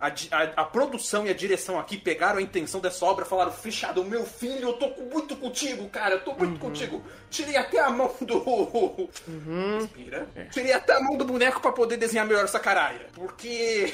[0.00, 4.04] a, a, a, produção e a direção aqui pegaram a intenção dessa obra falaram: Fechado,
[4.04, 6.58] meu filho, eu tô muito contigo, cara, eu tô muito uhum.
[6.58, 7.02] contigo.
[7.30, 8.36] Tirei até a mão do.
[9.26, 9.78] Uhum.
[9.80, 10.28] Respira.
[10.34, 10.44] É.
[10.44, 13.00] Tirei até a mão do boneco para poder desenhar melhor essa caralho.
[13.14, 13.92] Porque.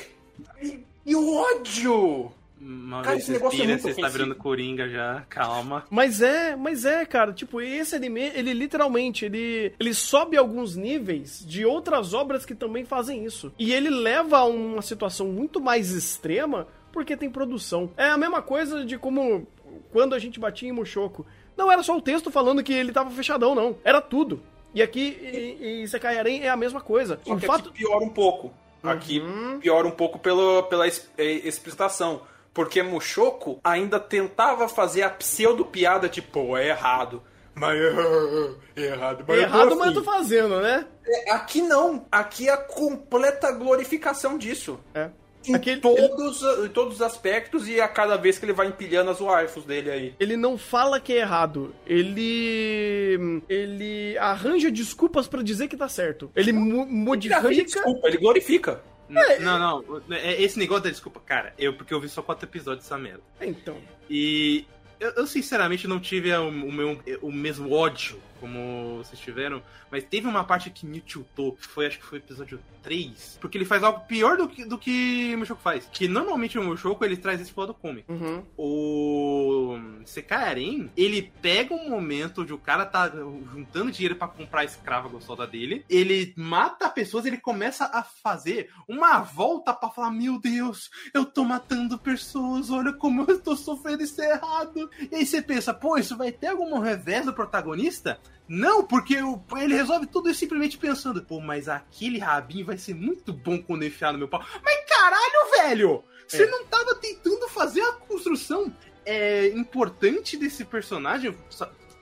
[0.61, 2.33] E, e ódio!
[2.65, 5.85] Uma cara, vez esse negócio respira, é você está virando coringa já, calma.
[5.91, 11.45] Mas é, mas é, cara, tipo, esse anime, ele literalmente, ele, ele sobe alguns níveis
[11.45, 13.53] de outras obras que também fazem isso.
[13.59, 17.91] E ele leva a uma situação muito mais extrema porque tem produção.
[17.97, 19.45] É a mesma coisa de como
[19.91, 21.27] quando a gente batia em Mushoku.
[21.57, 23.77] Não era só o texto falando que ele tava fechadão, não.
[23.83, 24.41] Era tudo.
[24.75, 27.19] E aqui em, em Sekai Arém é a mesma coisa.
[27.27, 27.73] Só o fato...
[27.73, 28.53] piora um pouco.
[28.83, 29.61] Aqui uhum.
[29.61, 32.23] piora um pouco pelo, pela é, explicitação.
[32.55, 37.23] Porque Mushoku ainda tentava fazer a pseudo-piada, tipo, é errado.
[37.55, 37.79] Mas
[38.77, 40.87] é, errado, mas errado, mas eu tô fazendo, né?
[41.07, 42.07] É, aqui não.
[42.11, 44.79] Aqui é a completa glorificação disso.
[44.95, 45.11] É.
[45.47, 49.11] Em, Aquele, todos, em todos os aspectos e a cada vez que ele vai empilhando
[49.11, 50.15] as waifus dele aí.
[50.21, 51.75] Ele não fala que é errado.
[51.87, 53.43] Ele.
[53.49, 56.31] Ele arranja desculpas para dizer que tá certo.
[56.37, 57.49] Ele modifica.
[57.49, 58.81] Ele desculpa, ele glorifica.
[59.15, 62.47] É, não, não, é, esse negócio da desculpa, cara, eu porque eu vi só quatro
[62.47, 63.23] episódios dessa merda.
[63.41, 63.77] Então.
[64.09, 64.67] E
[64.99, 70.27] eu, eu sinceramente não tive o, meu, o mesmo ódio como vocês tiveram, mas teve
[70.27, 73.65] uma parte que me tiltou, que foi, acho que foi o episódio 3, porque ele
[73.65, 75.89] faz algo pior do que, do que o Mushoku faz.
[75.93, 78.13] Que normalmente o Mushoku ele traz esse pro lado cômico.
[78.13, 78.43] Uhum.
[78.59, 84.65] O Sekaren, ele pega um momento onde o cara tá juntando dinheiro para comprar a
[84.65, 90.41] escrava gostosa dele, ele mata pessoas, ele começa a fazer uma volta para falar: Meu
[90.41, 94.91] Deus, eu tô matando pessoas, olha como eu tô sofrendo isso é errado.
[95.11, 98.21] E aí você pensa, pô, isso vai ter algum revés do protagonista?
[98.49, 103.33] Não, porque ele resolve tudo isso simplesmente pensando, pô, mas aquele rabinho vai ser muito
[103.33, 104.45] bom quando enfiar no meu pau.
[104.63, 106.05] Mas caralho, velho!
[106.27, 106.51] Você é.
[106.51, 108.73] não tava tentando fazer a construção
[109.05, 111.37] é, importante desse personagem?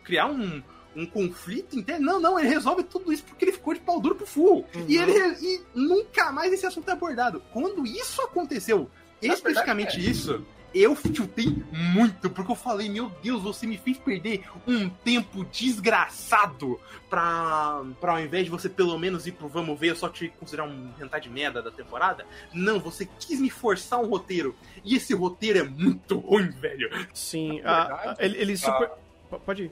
[0.05, 0.63] Criar um,
[0.97, 2.05] um conflito interno?
[2.05, 4.67] Não, não, ele resolve tudo isso porque ele ficou de pau duro pro full.
[4.75, 4.87] Uhum.
[4.89, 7.43] E, ele, e nunca mais esse assunto é abordado.
[7.53, 10.01] Quando isso aconteceu, especificamente é.
[10.01, 15.45] isso eu chutei muito, porque eu falei, meu Deus, você me fez perder um tempo
[15.45, 20.09] desgraçado pra, pra ao invés de você pelo menos ir pro Vamos Ver, eu só
[20.09, 22.27] te considerar um hentai de merda da temporada.
[22.53, 24.55] Não, você quis me forçar um roteiro.
[24.85, 26.91] E esse roteiro é muito ruim, velho.
[27.13, 28.89] Sim, a, a, ele, ele super...
[28.89, 29.71] Ah Pode ir.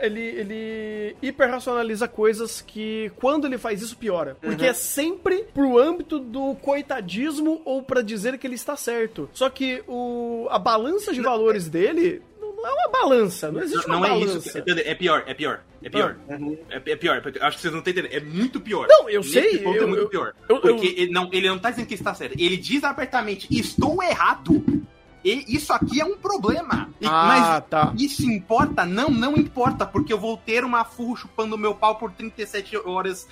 [0.00, 4.36] Ele, ele hiperracionaliza coisas que, quando ele faz isso, piora.
[4.40, 4.70] Porque uhum.
[4.70, 9.28] é sempre pro âmbito do coitadismo ou para dizer que ele está certo.
[9.32, 12.22] Só que o, a balança de valores dele
[12.62, 14.36] não é uma balança, não existe não, uma não balança.
[14.36, 16.16] É, isso, é pior, é pior, é pior.
[16.28, 16.58] Uhum.
[16.68, 18.86] É, é, pior, acho que vocês não estão entendendo, é muito pior.
[18.88, 19.58] Não, eu Nesse sei.
[19.58, 20.34] Ponto eu, é muito eu, pior.
[20.48, 24.02] Eu, porque ele, não, ele não tá dizendo que está certo, ele diz abertamente, estou
[24.02, 24.62] errado.
[25.24, 26.88] E isso aqui é um problema.
[27.00, 27.92] E, ah, mas tá.
[27.98, 28.84] isso importa?
[28.84, 33.28] Não, não importa, porque eu vou ter uma furro chupando meu pau por 37 horas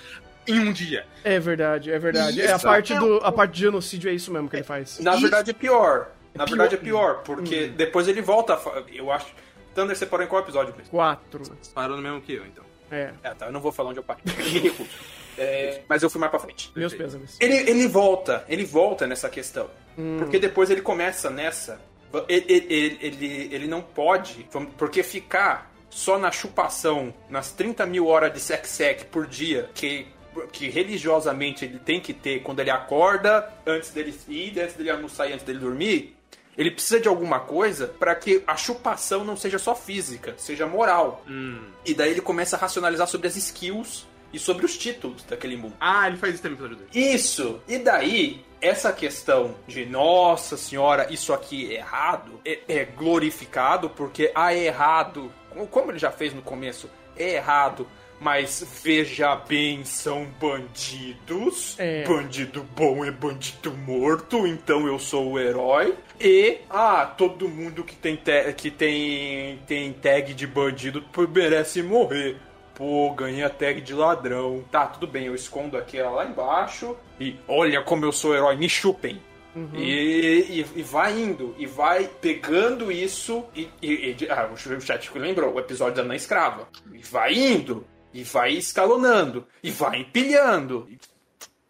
[0.47, 1.07] em um dia.
[1.24, 2.41] É verdade, é verdade.
[2.41, 4.99] é a parte é do a parte de genocídio é isso mesmo que ele faz.
[4.99, 5.22] Na isso.
[5.22, 6.09] verdade é pior.
[6.34, 6.57] Na pior.
[6.57, 7.74] verdade é pior, porque hum.
[7.76, 9.26] depois ele volta, a, eu acho.
[9.74, 10.74] Thunder você parou em qual episódio?
[10.76, 10.91] Mesmo?
[10.91, 11.43] Quatro.
[11.74, 12.64] Parou no mesmo que eu, então.
[12.91, 13.12] É.
[13.22, 14.22] É, tá, eu não vou falar onde eu parei.
[15.39, 16.70] É, mas eu fui mais pra frente.
[16.74, 17.36] Meus pêsames.
[17.41, 19.70] Ele, ele volta, ele volta nessa questão.
[19.97, 20.16] Hum.
[20.18, 21.80] Porque depois ele começa nessa.
[22.28, 28.32] Ele, ele, ele, ele não pode, porque ficar só na chupação, nas 30 mil horas
[28.32, 30.07] de sec-sec por dia, que
[30.53, 35.28] que religiosamente ele tem que ter quando ele acorda, antes dele ir, antes dele almoçar
[35.28, 36.16] e antes dele dormir,
[36.57, 41.24] ele precisa de alguma coisa para que a chupação não seja só física, seja moral.
[41.28, 41.61] Hum.
[41.86, 45.74] E daí ele começa a racionalizar sobre as skills e sobre os títulos daquele mundo.
[45.81, 47.61] Ah, ele faz isso também pelo Isso!
[47.66, 54.31] E daí, essa questão de nossa senhora, isso aqui é errado, é, é glorificado porque
[54.35, 55.33] ah, é errado,
[55.70, 57.87] como ele já fez no começo, é errado.
[58.20, 61.76] Mas veja bem, são bandidos.
[61.79, 62.05] É.
[62.05, 65.95] Bandido bom é bandido morto, então eu sou o herói.
[66.20, 68.20] E, ah, todo mundo que tem,
[68.57, 72.37] que tem, tem tag de bandido merece morrer.
[72.79, 74.64] Pô, ganhei a tag de ladrão.
[74.70, 76.97] Tá, tudo bem, eu escondo aqui ela lá embaixo.
[77.18, 79.20] E olha como eu sou herói, me chupem.
[79.53, 79.74] Uhum.
[79.74, 85.11] E, e, e, vai indo, e vai pegando isso, e, e, e ah, o chat
[85.18, 86.68] lembrou, o episódio da Ana Escrava.
[86.95, 90.89] E vai indo, e vai escalonando, e vai empilhando.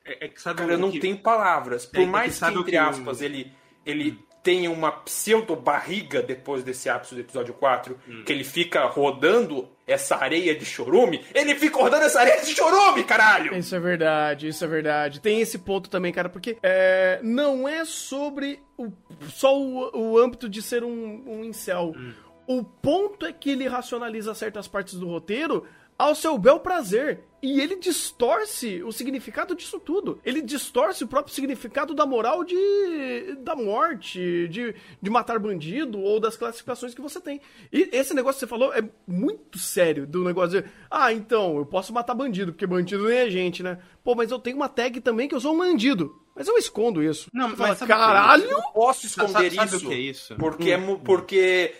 [0.05, 1.01] É, é que sabe Cara, não que...
[1.01, 1.87] tenho palavras.
[1.87, 3.25] Por é, mais que, que, entre aspas, que...
[3.25, 3.53] ele,
[3.87, 8.25] ele tenha uma pseudo barriga depois desse ápice do episódio 4, hum.
[8.27, 13.03] que ele fica rodando essa areia de chorume, ele fica rodando essa areia de chorume,
[13.05, 13.57] caralho!
[13.57, 15.21] Isso é verdade, isso é verdade.
[15.21, 18.93] Tem esse ponto também, cara, porque é, não é sobre o,
[19.29, 21.95] só o, o âmbito de ser um, um incel.
[21.97, 22.13] Hum.
[22.47, 25.67] O ponto é que ele racionaliza certas partes do roteiro
[25.99, 27.25] ao seu bel prazer.
[27.41, 30.21] E ele distorce o significado disso tudo.
[30.25, 36.19] Ele distorce o próprio significado da moral de da morte, de, de matar bandido ou
[36.19, 37.41] das classificações que você tem.
[37.73, 41.65] E esse negócio que você falou é muito sério, do negócio de, ah, então, eu
[41.65, 43.79] posso matar bandido, porque bandido nem é gente, né?
[44.03, 46.21] Pô, mas eu tenho uma tag também que eu sou um bandido.
[46.39, 47.29] Mas eu escondo isso.
[47.33, 48.45] Não, mas fala, caralho!
[48.45, 50.97] Eu posso esconder sabe, sabe isso, é isso, Porque, hum.
[51.01, 51.75] porque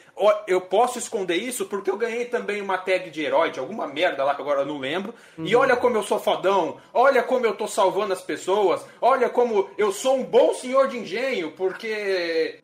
[0.47, 4.25] eu posso esconder isso porque eu ganhei também uma tag de herói, de alguma merda
[4.25, 5.15] lá que agora eu não lembro.
[5.37, 5.47] Uhum.
[5.47, 9.69] E olha como eu sou fodão, olha como eu tô salvando as pessoas, olha como
[9.77, 12.59] eu sou um bom senhor de engenho, porque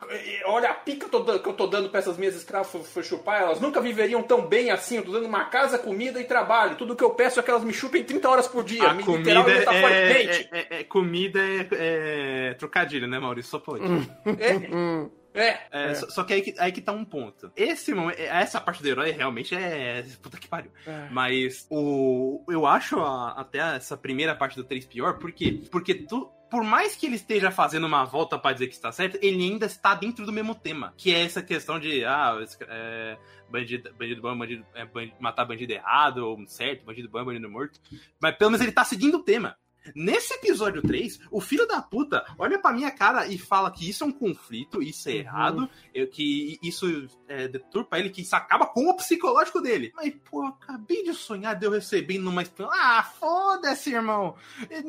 [0.45, 2.69] olha a pica que eu tô dando pra essas minhas escravas
[3.03, 6.75] chupar, elas nunca viveriam tão bem assim, eu tô dando uma casa, comida e trabalho.
[6.75, 9.03] Tudo que eu peço é que elas me chupem 30 horas por dia, a me
[9.03, 13.51] comida é, é, é, é, comida é, é, trocadilho, né, Maurício?
[13.51, 13.83] Só pode.
[13.85, 15.24] É.
[15.35, 15.49] É.
[15.71, 15.95] é, é.
[15.95, 17.51] Só, só, que aí, aí que tá um ponto.
[17.55, 20.03] Esse momento, essa parte do herói realmente é.
[20.21, 20.71] Puta que pariu.
[20.87, 21.09] É.
[21.11, 22.43] Mas o.
[22.47, 25.61] Eu acho a, até essa primeira parte do 3 pior, por quê?
[25.69, 29.17] Porque tu, por mais que ele esteja fazendo uma volta para dizer que está certo,
[29.21, 32.37] ele ainda está dentro do mesmo tema, que é essa questão de ah,
[32.69, 33.17] é,
[33.49, 37.79] bandido, bandido bom, bandido, é, bandido, matar bandido errado, ou certo, bandido bom, bandido morto.
[38.21, 39.57] Mas pelo menos ele está seguindo o tema.
[39.93, 44.03] Nesse episódio 3, o filho da puta olha pra minha cara e fala que isso
[44.03, 45.17] é um conflito, isso é uhum.
[45.19, 45.69] errado,
[46.11, 49.91] que isso é, deturpa ele, que isso acaba com o psicológico dele.
[49.95, 54.35] Mas, pô, eu acabei de sonhar de eu recebendo numa Ah, foda-se, irmão!
[54.69, 54.81] É,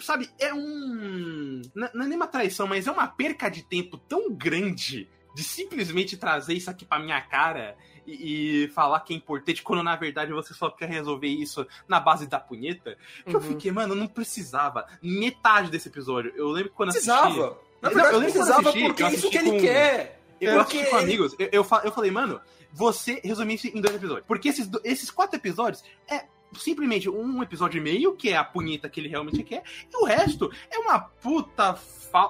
[0.00, 1.62] sabe, é um.
[1.74, 6.16] Não é nem uma traição, mas é uma perca de tempo tão grande de simplesmente
[6.16, 7.76] trazer isso aqui pra minha cara
[8.06, 12.00] e, e, falar que é importante, quando na verdade você só quer resolver isso na
[12.00, 13.34] base da punheta, que uhum.
[13.34, 16.32] eu fiquei, mano, não precisava metade desse episódio.
[16.36, 17.28] Eu lembro quando precisava.
[17.28, 17.72] assisti...
[17.80, 19.60] Na verdade, eu lembro precisava assisti, porque é isso que ele com...
[19.60, 20.20] quer.
[20.40, 20.78] Eu porque...
[20.78, 22.40] assisti com amigos, eu, eu, eu falei, mano,
[22.72, 24.26] você resumir isso em dois episódios.
[24.26, 26.24] Porque esses, esses quatro episódios é
[26.58, 30.04] simplesmente um episódio e meio, que é a punheta que ele realmente quer, e o
[30.04, 31.78] resto é uma puta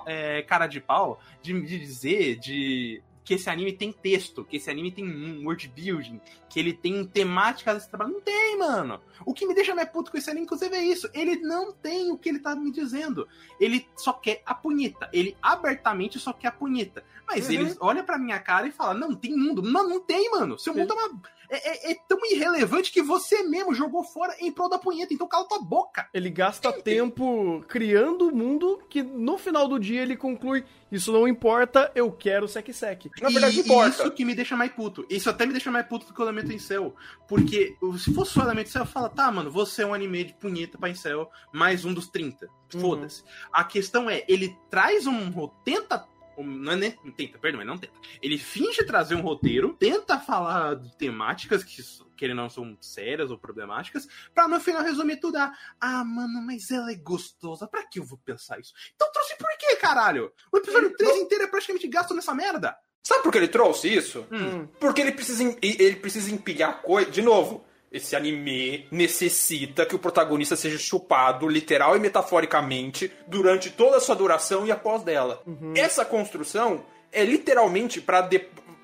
[0.07, 4.71] é, cara de pau de, de dizer, de que esse anime tem texto, que esse
[4.71, 8.13] anime tem um world building, que ele tem temática desse trabalho.
[8.13, 9.01] Não tem, mano.
[9.25, 11.09] O que me deixa mais puto com esse anime, inclusive, é isso.
[11.15, 13.29] Ele não tem o que ele tá me dizendo.
[13.61, 15.09] Ele só quer a punheta.
[15.13, 17.05] Ele abertamente só quer a punheta.
[17.27, 17.53] Mas uhum.
[17.53, 19.63] ele olha pra minha cara e fala: Não, tem mundo.
[19.63, 20.59] Não, não tem, mano.
[20.59, 24.51] Seu mundo é uma é, é, é, tão irrelevante que você mesmo jogou fora em
[24.51, 25.13] prol da punheta.
[25.13, 26.09] Então cala tua boca.
[26.15, 31.29] Ele gasta tempo criando o mundo que no final do dia ele conclui: Isso não
[31.29, 33.11] importa, eu quero sec-sec.
[33.21, 34.03] Na verdade, e, importa.
[34.03, 35.05] Isso que me deixa mais puto.
[35.11, 36.95] Isso até me deixa mais puto do que o Elemento em Céu.
[37.29, 40.25] Porque se fosse só o Elemento em Céu, fala: Tá, mano, você é um anime
[40.25, 42.49] de punheta pra Incel, mais um dos 30.
[42.75, 42.81] Uhum.
[42.81, 43.23] Foda-se.
[43.23, 43.29] Uhum.
[43.53, 45.31] A questão é: ele traz um.
[45.65, 45.99] Tenta
[46.39, 46.91] não é nem.
[46.91, 47.93] Tenta, perdão, mas não tenta.
[48.21, 51.83] Ele finge trazer um roteiro, tenta falar de temáticas que,
[52.17, 55.37] que ele não são sérias ou problemáticas, pra no final resumir tudo.
[55.37, 57.67] Ah, ah, mano, mas ela é gostosa.
[57.67, 58.73] Pra que eu vou pensar isso?
[58.95, 60.33] Então trouxe por quê, caralho?
[60.53, 62.77] O episódio 3 inteiro é praticamente gasto nessa merda.
[63.03, 64.27] Sabe por que ele trouxe isso?
[64.31, 64.67] Hum.
[64.79, 67.11] Porque ele precisa, ele precisa empilhar coisa.
[67.11, 73.99] De novo, esse anime necessita que o protagonista seja chupado, literal e metaforicamente, durante toda
[73.99, 75.43] a sua duração e após dela.
[75.47, 75.75] Uhum.
[75.77, 78.29] Essa construção é literalmente para,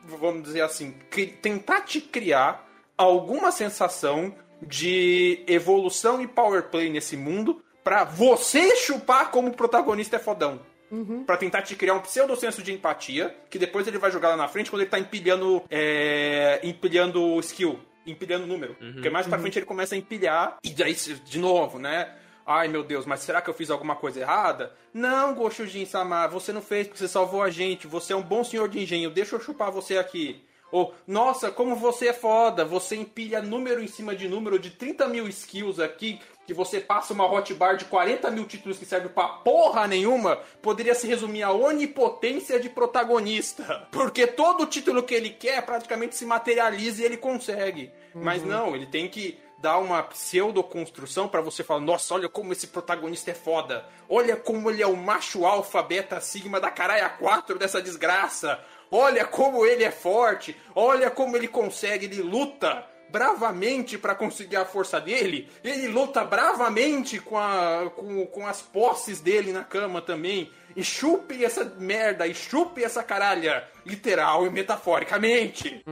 [0.04, 0.94] vamos dizer assim,
[1.40, 9.30] tentar te criar alguma sensação de evolução e power play nesse mundo para você chupar
[9.30, 10.61] como protagonista é fodão.
[10.90, 11.24] Uhum.
[11.24, 14.36] Pra tentar te criar um pseudo senso de empatia, que depois ele vai jogar lá
[14.36, 17.78] na frente quando ele tá empilhando, é, empilhando skill
[18.11, 18.76] empilhando número.
[18.80, 18.94] Uhum.
[18.94, 19.42] Porque mais pra uhum.
[19.42, 22.14] frente ele começa a empilhar, e daí, de novo, né?
[22.46, 24.72] Ai meu Deus, mas será que eu fiz alguma coisa errada?
[24.94, 28.42] Não, Goshujin Sama, você não fez porque você salvou a gente, você é um bom
[28.42, 30.42] senhor de engenho, deixa eu chupar você aqui.
[30.70, 35.08] Ou, nossa, como você é foda, você empilha número em cima de número de 30
[35.08, 39.28] mil skills aqui, que você passa uma hotbar de 40 mil títulos que serve pra
[39.28, 43.86] porra nenhuma, poderia se resumir a onipotência de protagonista.
[43.92, 47.90] Porque todo título que ele quer praticamente se materializa e ele consegue.
[48.14, 48.22] Uhum.
[48.22, 52.68] Mas não, ele tem que dar uma pseudo-construção pra você falar, nossa, olha como esse
[52.68, 53.84] protagonista é foda.
[54.08, 58.58] Olha como ele é o macho alfa, beta, sigma da caralho 4 dessa desgraça.
[58.91, 60.57] Olha como ele é forte.
[60.74, 65.49] Olha como ele consegue, ele luta bravamente pra conseguir a força dele.
[65.64, 70.51] Ele luta bravamente com, a, com, com as posses dele na cama também.
[70.76, 75.82] E chupe essa merda, e chupe essa caralha, literal e metaforicamente.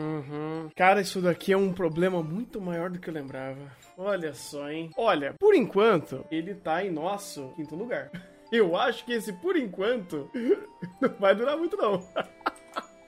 [0.77, 3.59] Cara, isso daqui é um problema muito maior do que eu lembrava.
[3.99, 4.91] Olha só, hein?
[4.97, 8.11] Olha, por enquanto, ele tá em nosso quinto lugar.
[8.53, 10.31] Eu acho que esse por enquanto
[11.01, 12.01] não vai durar muito, não.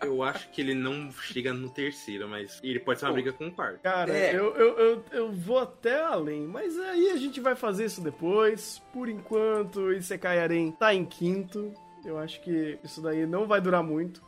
[0.02, 3.48] Eu acho que ele não chega no terceiro, mas ele pode ser uma briga com
[3.48, 3.80] o quarto.
[3.80, 4.34] Cara, É.
[4.34, 8.80] eu, eu, eu, eu vou até além, mas aí a gente vai fazer isso depois.
[8.92, 11.72] Por enquanto, Isekai Arém tá em quinto.
[12.04, 14.22] Eu acho que isso daí não vai durar muito.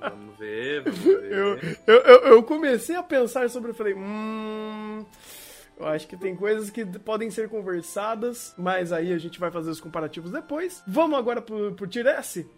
[0.00, 1.32] Vamos ver, vamos ver.
[1.32, 5.04] Eu, eu, eu, eu comecei a pensar sobre, eu falei, hum.
[5.78, 9.70] Eu acho que tem coisas que podem ser conversadas, mas aí a gente vai fazer
[9.70, 10.80] os comparativos depois.
[10.86, 12.48] Vamos agora pro, pro Tier S?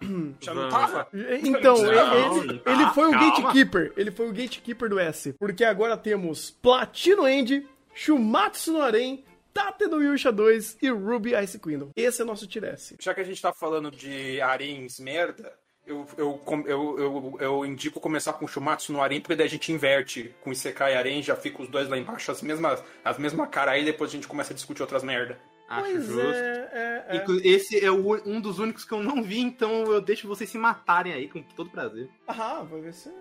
[0.40, 1.08] Já não tava?
[1.44, 3.30] Então, Não, ele, não ele foi o calma.
[3.30, 3.92] gatekeeper.
[3.96, 5.32] Ele foi o gatekeeper do S.
[5.34, 11.58] Porque agora temos Platino End, Shumatsu no Arém, Tate no Yusha 2 e Ruby Ice
[11.58, 11.90] Kingdom.
[11.96, 12.96] Esse é nosso Tier S.
[13.00, 15.52] Já que a gente tá falando de arenes merda,
[15.86, 19.72] eu, eu, eu, eu, eu indico começar com Shumatsu no Arém, porque daí a gente
[19.72, 23.48] inverte com Isekai e Arém, já fica os dois lá embaixo, as mesmas, as mesmas
[23.50, 25.38] caras aí, depois a gente começa a discutir outras merda.
[25.70, 26.20] Acho pois justo.
[26.20, 27.46] é, é, é.
[27.48, 30.58] Esse é o- um dos únicos que eu não vi, então eu deixo vocês se
[30.58, 32.08] matarem aí com todo prazer.
[32.26, 33.12] Ah, vai ser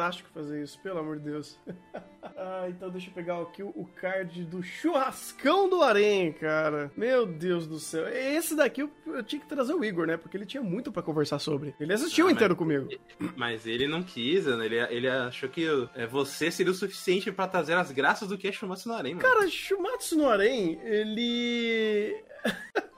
[0.00, 1.58] fantástico fazer isso, pelo amor de Deus.
[2.36, 6.90] ah, então deixa eu pegar aqui o card do churrascão do Arém, cara.
[6.96, 8.08] Meu Deus do céu.
[8.08, 10.16] Esse daqui eu, eu tinha que trazer o Igor, né?
[10.16, 11.74] Porque ele tinha muito pra conversar sobre.
[11.78, 12.88] Ele assistiu Ah, inteiro mas- comigo.
[13.36, 14.64] Mas ele não quis, né?
[14.64, 18.48] ele, ele achou que é, você seria o suficiente pra trazer as graças do que
[18.48, 19.26] é Shumatsu no Arém, mano.
[19.28, 22.16] Cara, Shumatsu no Arém, ele.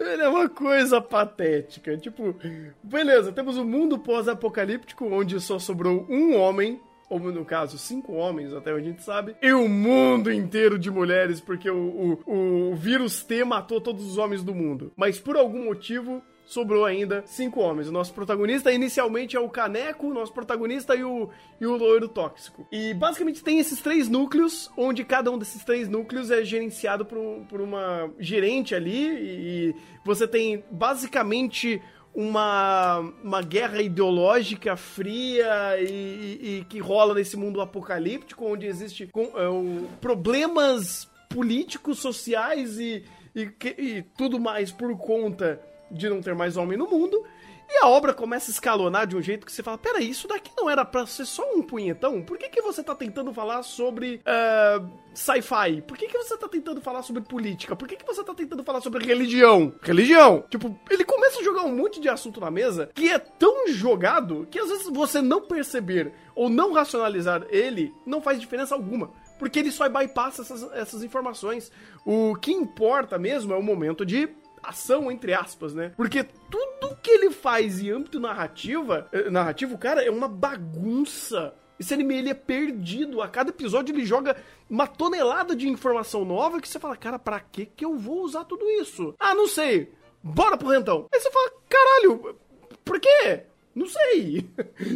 [0.00, 1.96] ele é uma coisa patética.
[1.96, 2.34] Tipo,
[2.82, 6.80] beleza, temos um mundo pós-apocalíptico onde só sobrou um homem.
[7.10, 9.36] Ou no caso, cinco homens, até onde a gente sabe.
[9.42, 14.16] E o mundo inteiro de mulheres, porque o, o, o vírus T matou todos os
[14.16, 14.90] homens do mundo.
[14.96, 17.88] Mas por algum motivo, sobrou ainda cinco homens.
[17.88, 21.28] O nosso protagonista inicialmente é o Caneco, o nosso protagonista e o,
[21.60, 22.66] e o loiro tóxico.
[22.70, 27.18] E basicamente tem esses três núcleos, onde cada um desses três núcleos é gerenciado por,
[27.48, 29.06] por uma gerente ali.
[29.08, 29.74] E, e
[30.04, 31.80] você tem basicamente
[32.14, 39.06] uma, uma guerra ideológica fria e, e- e que rola nesse mundo apocalíptico, onde existe
[39.08, 43.02] com- é, problemas políticos, sociais e,
[43.34, 45.60] e, e tudo mais por conta
[45.90, 47.24] de não ter mais homem no mundo.
[47.68, 50.50] E a obra começa a escalonar de um jeito que você fala: peraí, isso daqui
[50.56, 52.22] não era pra ser só um punhetão?
[52.22, 54.82] Por que, que você tá tentando falar sobre ah,
[55.14, 55.82] sci-fi?
[55.82, 57.74] Por que, que você tá tentando falar sobre política?
[57.74, 59.72] Por que, que você tá tentando falar sobre religião?
[59.82, 60.44] Religião!
[60.50, 64.46] Tipo, ele começa a jogar um monte de assunto na mesa que é tão jogado
[64.50, 69.10] que às vezes você não perceber ou não racionalizar ele não faz diferença alguma.
[69.38, 71.72] Porque ele só bypassa essas, essas informações.
[72.04, 74.28] O que importa mesmo é o momento de
[74.68, 75.92] ação, entre aspas, né?
[75.96, 81.54] Porque tudo que ele faz em âmbito narrativa, eh, narrativo, cara, é uma bagunça.
[81.78, 83.20] Esse anime, ele é perdido.
[83.20, 84.36] A cada episódio ele joga
[84.70, 88.44] uma tonelada de informação nova que você fala, cara, pra que que eu vou usar
[88.44, 89.14] tudo isso?
[89.18, 89.92] Ah, não sei.
[90.22, 91.06] Bora pro rentão.
[91.12, 92.36] Aí você fala, caralho,
[92.84, 93.44] por quê?
[93.74, 94.48] Não sei.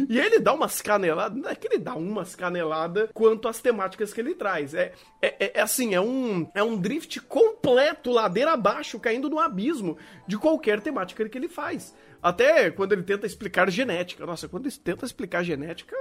[0.09, 1.37] E ele dá umas caneladas.
[1.37, 4.73] Não é que ele dá umas caneladas quanto às temáticas que ele traz.
[4.73, 9.39] É, é, é- é assim, é um, é um drift completo, ladeira abaixo, caindo no
[9.39, 11.93] abismo de qualquer temática que ele faz.
[12.21, 14.25] Até quando ele tenta explicar genética.
[14.25, 15.95] Nossa, quando ele tenta explicar genética,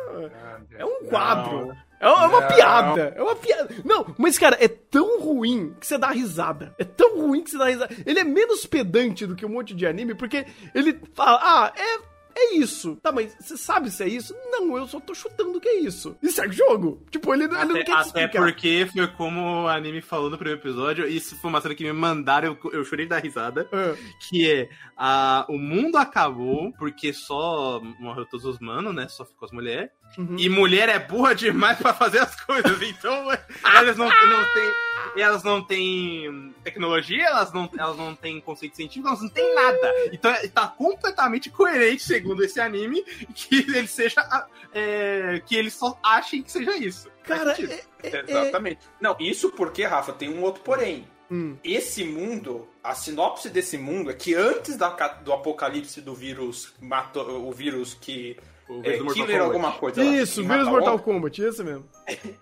[0.76, 1.72] é um quadro.
[2.00, 2.48] É uma, é uma Não.
[2.48, 3.12] piada.
[3.16, 3.68] É uma piada.
[3.84, 6.74] Não, mas, cara, é tão ruim que você dá risada.
[6.78, 7.94] É tão ruim que você dá risada.
[8.04, 12.17] Ele é menos pedante do que um monte de anime, porque ele fala, ah, é.
[12.40, 12.94] É isso.
[13.02, 14.32] Tá, mas você sabe se é isso?
[14.50, 16.16] Não, eu só tô chutando que é isso.
[16.22, 17.02] E segue o jogo.
[17.10, 18.42] Tipo, ele, ele não Até, quer te até explicar.
[18.44, 21.92] porque foi como o anime falou no primeiro episódio, isso foi uma cena que me
[21.92, 23.96] mandaram, eu, eu chorei da risada, Ah,
[24.28, 29.08] que é a, o mundo acabou porque só morreu todos os manos, né?
[29.08, 29.90] Só ficou as mulheres.
[30.16, 30.36] uhum.
[30.38, 33.12] E mulher é burra demais pra fazer as coisas, então
[33.74, 34.72] elas não, não têm.
[35.16, 39.94] Elas não têm tecnologia, elas não, elas não têm conceito científico, elas não têm nada.
[40.12, 43.02] Então é- tá completamente coerente, segundo esse anime,
[43.34, 44.48] que ele seja.
[44.72, 47.10] é, que eles só achem que seja isso.
[47.24, 48.80] Cara, é, é, é- Exatamente.
[49.00, 51.06] Não, isso porque, Rafa, tem um outro porém.
[51.30, 51.56] Hum.
[51.62, 54.88] Esse mundo, a sinopse desse mundo é que antes da
[55.22, 58.36] do apocalipse do vírus, matou, o vírus que
[58.66, 59.44] O É, vírus Mortal Killer Kombat.
[59.56, 60.04] alguma coisa.
[60.04, 60.10] lá.
[60.10, 61.88] Isso, Mata vírus Mortal Kombat, esse mesmo.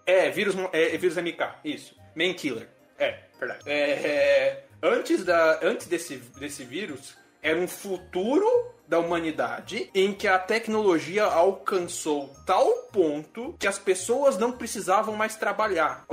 [0.05, 1.95] É, vírus, é, vírus MK, isso.
[2.17, 2.69] Main Killer.
[2.99, 3.61] É, verdade.
[3.67, 10.29] É, é, antes da, antes desse, desse vírus, era um futuro da humanidade em que
[10.29, 16.07] a tecnologia alcançou tal ponto que as pessoas não precisavam mais trabalhar.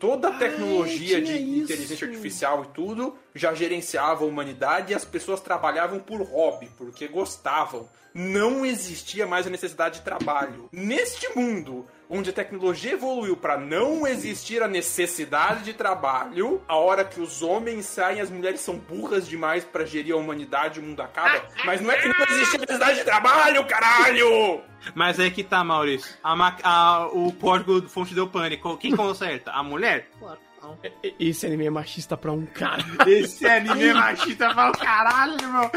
[0.00, 1.72] Toda a tecnologia de tinha isso.
[1.72, 7.06] inteligência artificial e tudo já gerenciava a humanidade e as pessoas trabalhavam por hobby, porque
[7.06, 7.88] gostavam.
[8.12, 10.70] Não existia mais a necessidade de trabalho.
[10.72, 17.04] Neste mundo onde a tecnologia evoluiu para não existir a necessidade de trabalho, a hora
[17.04, 21.00] que os homens saem, as mulheres são burras demais para gerir a humanidade, o mundo
[21.02, 21.44] acaba.
[21.64, 24.60] Mas não é que não existe necessidade de trabalho, caralho!
[24.94, 26.14] Mas é que tá, Maurício.
[26.22, 28.76] A a- o código do fonte deu pânico.
[28.76, 29.50] Quem conserta?
[29.50, 30.08] A mulher?
[30.18, 30.38] Claro.
[30.66, 30.78] Não.
[31.20, 32.82] Esse anime é machista pra um cara.
[33.06, 35.70] Esse anime é machista pra o caralho, irmão.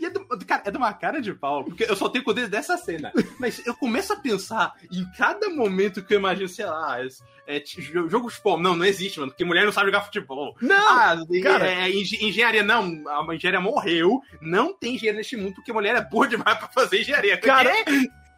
[0.00, 2.48] E é, do, cara, é de uma cara de pau, porque eu só tenho poder
[2.48, 3.12] dessa cena.
[3.38, 6.98] Mas eu começo a pensar em cada momento que eu imagino, sei lá,
[7.46, 8.58] é, é, jogo de futebol.
[8.58, 10.56] Não, não existe, mano, porque mulher não sabe jogar futebol.
[10.60, 11.66] Não, Ah, e- cara.
[11.70, 14.20] é, engen- engenharia, não, a engenharia morreu.
[14.40, 17.36] Não tem engenharia neste mundo, porque mulher é boa demais pra fazer engenharia.
[17.38, 17.70] Cara,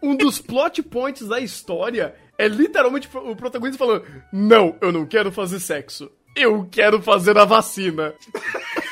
[0.03, 2.15] um dos plot points da história
[2.45, 6.11] é literalmente o protagonista falando: Não, eu não quero fazer sexo.
[6.37, 8.15] Eu quero fazer a vacina.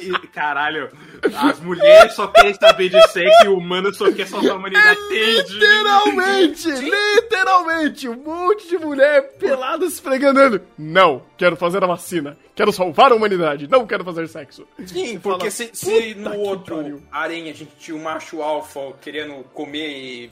[0.00, 0.90] E, Caralho,
[1.34, 4.98] as mulheres só querem saber de sexo e o humano só quer salvar a humanidade.
[5.00, 5.52] Entende?
[5.54, 6.68] Literalmente,
[7.22, 10.60] literalmente, um monte de mulher pelada esfregando.
[10.76, 12.36] Não, quero fazer a vacina.
[12.56, 13.68] Quero salvar a humanidade.
[13.68, 14.66] Não quero fazer sexo.
[14.84, 18.02] Sim, Você porque fala, se, se "Puta no outro pariu." arém a gente tinha o
[18.02, 20.30] macho alfa querendo comer e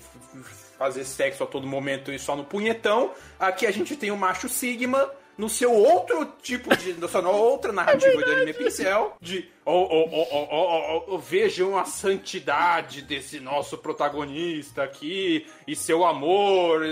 [0.79, 4.49] fazer sexo a todo momento e só no punhetão, aqui a gente tem o macho
[4.49, 6.95] sigma no seu outro tipo de.
[6.95, 11.19] na sua outra narrativa de anime pincel, de oh, oh, oh, oh, oh, oh, oh,
[11.19, 16.83] vejam a santidade desse nosso protagonista aqui e seu amor,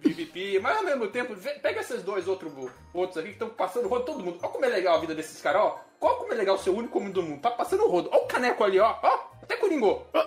[0.00, 0.58] pipipi.
[0.60, 4.04] Mas ao mesmo tempo, pega esses dois outro, outros aqui que estão passando o rodo
[4.04, 4.38] todo mundo.
[4.42, 5.80] Olha como é legal a vida desses caras, ó.
[6.00, 7.40] Olha como é legal ser o único homem do mundo.
[7.40, 8.08] Tá passando o rodo.
[8.12, 8.94] Olha o caneco ali, ó.
[9.02, 9.18] Ó,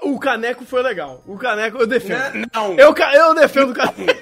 [0.04, 1.24] O caneco foi legal.
[1.28, 2.48] O caneco eu defendo.
[2.54, 2.74] Não.
[2.78, 4.22] Eu, eu defendo o caneco.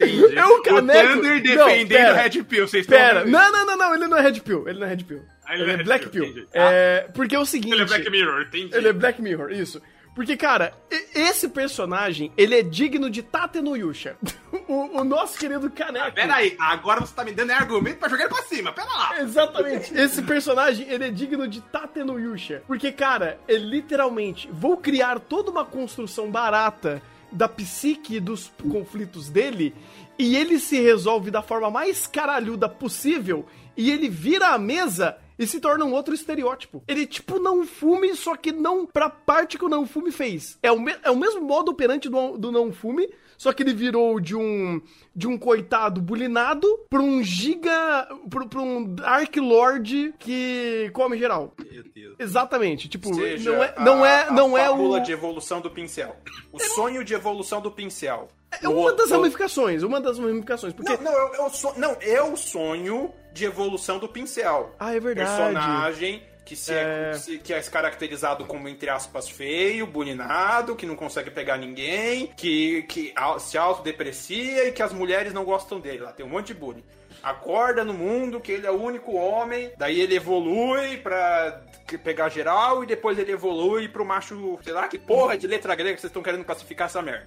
[0.00, 0.36] Entendi.
[0.36, 1.08] É o caneco.
[1.10, 2.12] O Thunder Não, defendendo pera.
[2.12, 4.68] o Red Pill, vocês estão Pera, não, não, não, não, ele não é Red Pill.
[4.68, 5.22] Ele não é Red Pill.
[5.46, 6.24] Ah, Ele é Black Pill.
[6.24, 6.48] entendi.
[6.52, 7.72] É, porque é o seguinte.
[7.74, 8.74] Ele é Black Mirror, entendi.
[8.76, 9.82] Ele é Black Mirror, isso.
[10.14, 10.74] Porque, cara,
[11.14, 14.16] esse personagem, ele é digno de Tate no Yusha.
[14.68, 16.12] o, o nosso querido Caneco.
[16.12, 19.20] Pera aí, agora você tá me dando argumento pra jogar ele pra cima, pera lá.
[19.20, 19.92] Exatamente.
[19.96, 22.62] Esse personagem, ele é digno de Tate no Yusha.
[22.66, 29.30] Porque, cara, é literalmente, vou criar toda uma construção barata da psique e dos conflitos
[29.30, 29.74] dele,
[30.18, 35.46] e ele se resolve da forma mais caralhuda possível, e ele vira a mesa e
[35.46, 36.82] se torna um outro estereótipo.
[36.86, 40.58] Ele, tipo, não fume, só que não pra parte que o não fume fez.
[40.62, 43.08] É o, me- é o mesmo modo operante do, do não fume,
[43.38, 44.80] só que ele virou de um
[45.14, 48.06] de um coitado bulinado pra um giga.
[48.30, 51.52] pra, pra um Dark Lord que come geral.
[51.70, 52.16] Meu Deus.
[52.18, 52.88] Exatamente.
[52.88, 54.72] Tipo, Seja não é, não é, a- não a é o.
[54.72, 56.16] fábula de evolução do pincel.
[56.52, 58.28] O sonho de evolução do pincel.
[58.62, 60.72] É O- uma das o- ramificações, uma das ramificações.
[60.72, 60.96] Porque.
[60.98, 64.74] Não, não, é, o- é o so- não, é o sonho de evolução do pincel.
[64.78, 65.28] Ah, é verdade.
[65.28, 67.12] Personagem que, se é...
[67.14, 67.38] É.
[67.38, 73.14] que é caracterizado como, entre aspas, feio, bulinado, que não consegue pegar ninguém, que, que
[73.40, 75.98] se autodeprecia e que as mulheres não gostam dele.
[76.00, 76.84] Lá tem um monte de bullying.
[77.22, 81.62] Acorda no mundo que ele é o único homem, daí ele evolui pra
[82.02, 85.94] pegar geral e depois ele evolui pro macho, sei lá, que porra de letra grega
[85.94, 87.26] que vocês estão querendo classificar essa merda.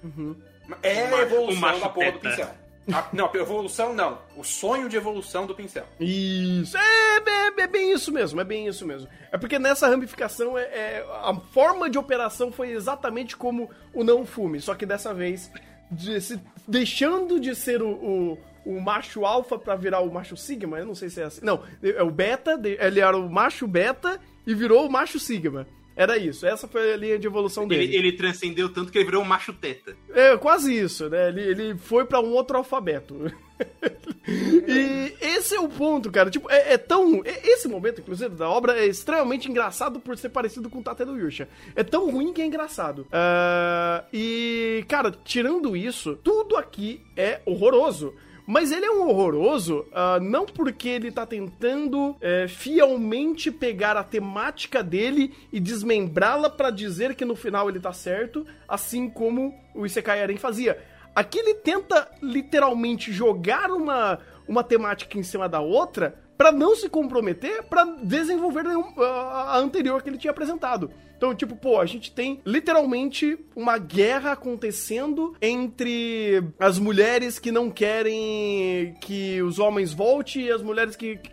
[0.82, 2.28] É O macho- a o evolução macho da porra do teta.
[2.36, 2.54] pincel.
[2.92, 4.18] A- não, evolução não.
[4.36, 5.84] O sonho de evolução do pincel.
[5.98, 6.76] Isso.
[6.76, 9.08] É, é, é bem isso mesmo, é bem isso mesmo.
[9.32, 14.24] É porque nessa ramificação é, é- a forma de operação foi exatamente como o não
[14.24, 15.50] fume, só que dessa vez
[15.90, 20.78] de se- deixando de ser o, o, o macho alfa pra virar o macho sigma,
[20.78, 21.40] eu não sei se é assim.
[21.44, 25.66] Não, é o beta, ele era o macho beta e virou o macho sigma.
[25.96, 27.84] Era isso, essa foi a linha de evolução dele.
[27.84, 29.96] Ele, ele transcendeu tanto que ele virou um macho teta.
[30.12, 31.28] É, quase isso, né?
[31.28, 33.32] Ele, ele foi pra um outro alfabeto.
[34.28, 36.30] e esse é o ponto, cara.
[36.30, 37.22] Tipo, é, é tão.
[37.24, 41.04] é- Esse momento, inclusive, da obra é extremamente engraçado por ser parecido com o Tate
[41.04, 41.48] do Yusha.
[41.74, 43.06] É tão ruim que é engraçado.
[43.12, 48.14] Ah, e, cara, tirando isso, tudo aqui é horroroso.
[48.46, 54.04] Mas ele é um horroroso ah, não porque ele tá tentando é, fielmente pegar a
[54.04, 59.84] temática dele e desmembrá-la pra dizer que no final ele tá certo, assim como o
[59.84, 60.78] Isekai Aren fazia.
[61.14, 66.88] Aqui ele tenta literalmente jogar uma, uma temática em cima da outra pra não se
[66.88, 70.90] comprometer pra desenvolver nenhum- a anterior que ele tinha apresentado.
[71.16, 77.70] Então, tipo, pô, a gente tem literalmente uma guerra acontecendo entre as mulheres que não
[77.70, 81.30] querem que os homens voltem e as mulheres que, que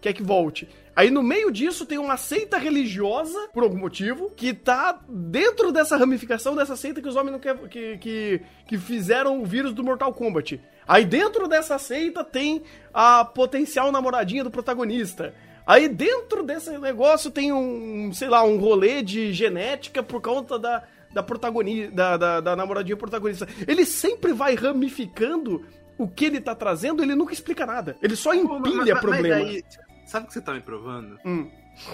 [0.00, 0.68] quer que volte.
[0.96, 5.94] Aí no meio disso tem uma seita religiosa, por algum motivo, que tá dentro dessa
[5.96, 7.68] ramificação dessa seita que os homens não querem.
[7.68, 10.58] Que, que, que fizeram o vírus do Mortal Kombat.
[10.88, 12.62] Aí dentro dessa seita tem
[12.94, 15.34] a potencial namoradinha do protagonista.
[15.66, 20.82] Aí dentro desse negócio tem um, sei lá, um rolê de genética por conta da,
[21.12, 23.46] da protagonista, da, da, da namoradinha protagonista.
[23.68, 25.62] Ele sempre vai ramificando
[25.98, 27.96] o que ele tá trazendo, ele nunca explica nada.
[28.00, 29.38] Ele só Pô, mas- empilha mas- problema.
[29.44, 29.64] Mas aí,
[30.06, 31.18] sabe o que você tá me provando?
[31.24, 31.50] Hum.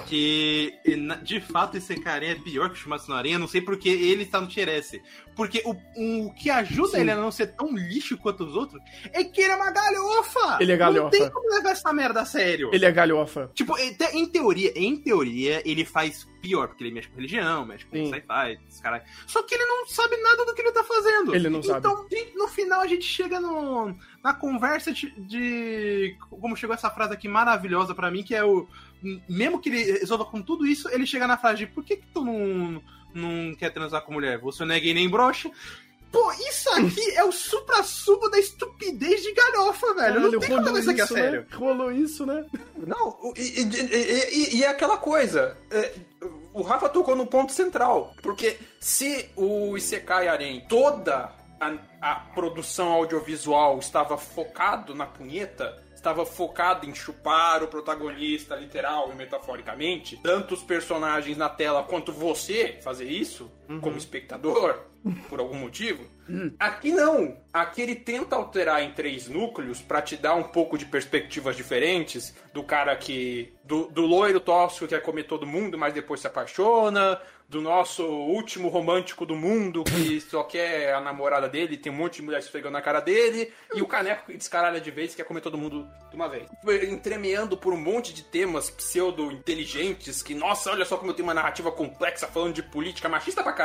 [0.07, 0.79] Que
[1.23, 4.23] de fato esse carinha é pior que o Shumatsu no Aranha, não sei porque ele
[4.25, 5.03] está no Tier S.
[5.35, 5.75] Porque o,
[6.27, 7.01] o que ajuda Sim.
[7.01, 8.81] ele a não ser tão lixo quanto os outros
[9.13, 10.59] é que ele é uma galhofa!
[10.61, 11.03] Ele é galhofa.
[11.05, 12.71] Não tem como levar essa merda a sério.
[12.73, 13.51] Ele é galhofa.
[13.55, 17.65] Tipo, em te- em teoria, em teoria, ele faz pior, porque ele mexe com religião,
[17.65, 19.03] mexe com sci-fi, caralho.
[19.27, 21.35] Só que ele não sabe nada do que ele tá fazendo.
[21.35, 21.79] Ele não sabe.
[21.79, 22.07] Então,
[22.37, 27.27] no final, a gente chega no, na conversa de, de- Como chegou essa frase aqui
[27.27, 28.69] maravilhosa pra mim, que é o.
[29.29, 32.07] Mesmo que ele resolva com tudo isso, ele chega na frase de por que, que
[32.13, 32.83] tu não,
[33.15, 34.39] não quer transar com mulher?
[34.39, 35.51] Você não é gay nem broxa?
[36.11, 39.97] Pô, isso aqui é o supra-sumo da estupidez de galhofa, velho.
[40.15, 41.41] Caralho, não tem como isso aqui a isso, sério.
[41.41, 41.47] né?
[41.57, 42.45] Rolou isso, né?
[42.77, 45.57] Não, e, e- e- e- e é aquela coisa.
[45.71, 45.95] é,
[46.53, 48.15] o Rafa tocou no ponto central.
[48.23, 51.73] Porque se o Isekai Arém, toda a,
[52.03, 59.15] a produção audiovisual estava focado na punheta, estava focado em chupar o protagonista, literal e
[59.15, 63.49] metaforicamente, tanto os personagens na tela quanto você fazer isso,
[63.81, 64.79] como espectador,
[65.29, 66.05] por algum motivo.
[66.59, 67.37] Aqui não.
[67.53, 72.35] Aqui ele tenta alterar em três núcleos pra te dar um pouco de perspectivas diferentes
[72.55, 73.53] do cara que.
[73.65, 77.21] do, do loiro tóxico que quer comer todo mundo, mas depois se apaixona.
[77.49, 82.17] Do nosso último romântico do mundo que só quer a namorada dele, tem um monte
[82.17, 83.53] de mulher esfregando na cara dele.
[83.75, 86.49] E o caneco que descaralha de vez quer comer todo mundo de uma vez.
[86.89, 91.35] Entremeando por um monte de temas pseudo-inteligentes que, nossa, olha só como eu tenho uma
[91.35, 93.62] narrativa complexa falando de política machista pra caralho.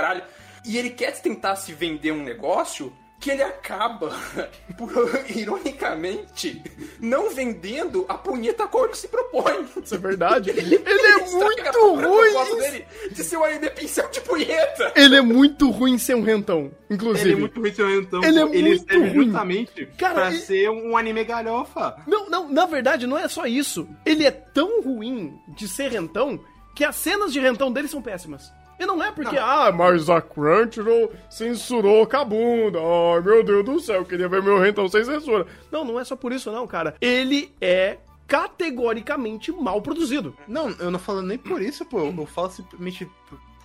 [0.66, 4.16] E ele quer tentar se vender um negócio que ele acaba,
[4.78, 4.92] por,
[5.36, 6.62] ironicamente,
[7.00, 9.66] não vendendo a punheta cor que se propõe.
[9.84, 10.50] Isso é verdade.
[10.54, 12.60] Ele é muito ruim.
[12.62, 14.94] Dele de ser um anime pincel de punheta.
[14.96, 17.30] Ele é muito ruim em ser um rentão, inclusive.
[17.30, 18.24] Ele é muito ruim, seu então.
[18.24, 19.26] Ele é ele muito serve ruim.
[19.26, 21.96] justamente Cara, pra ele- ser um anime galhofa.
[22.06, 23.88] Não, não, na verdade, não é só isso.
[24.06, 26.40] Ele é tão ruim de ser rentão
[26.76, 28.52] que as cenas de rentão dele são péssimas.
[28.80, 32.80] E não é porque, ah, mas a Crunchyroll censurou com a bunda.
[32.80, 35.48] Ai, meu Deus do céu, eu queria ver meu rentão sem censura.
[35.72, 36.96] Não, não é só por isso não, cara.
[37.02, 37.98] Ele é
[38.28, 40.36] categoricamente mal produzido.
[40.48, 42.00] Não, eu não falo nem por isso, pô.
[42.00, 43.10] Eu falo simplesmente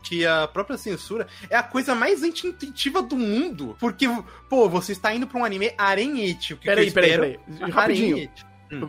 [0.02, 3.76] que a própria censura é a coisa mais anti-intuitiva do mundo.
[3.78, 4.06] Porque,
[4.48, 6.54] pô, você está indo pra um anime arenhete.
[6.56, 7.70] Peraí, eu peraí, peraí.
[7.70, 8.30] Rapidinho.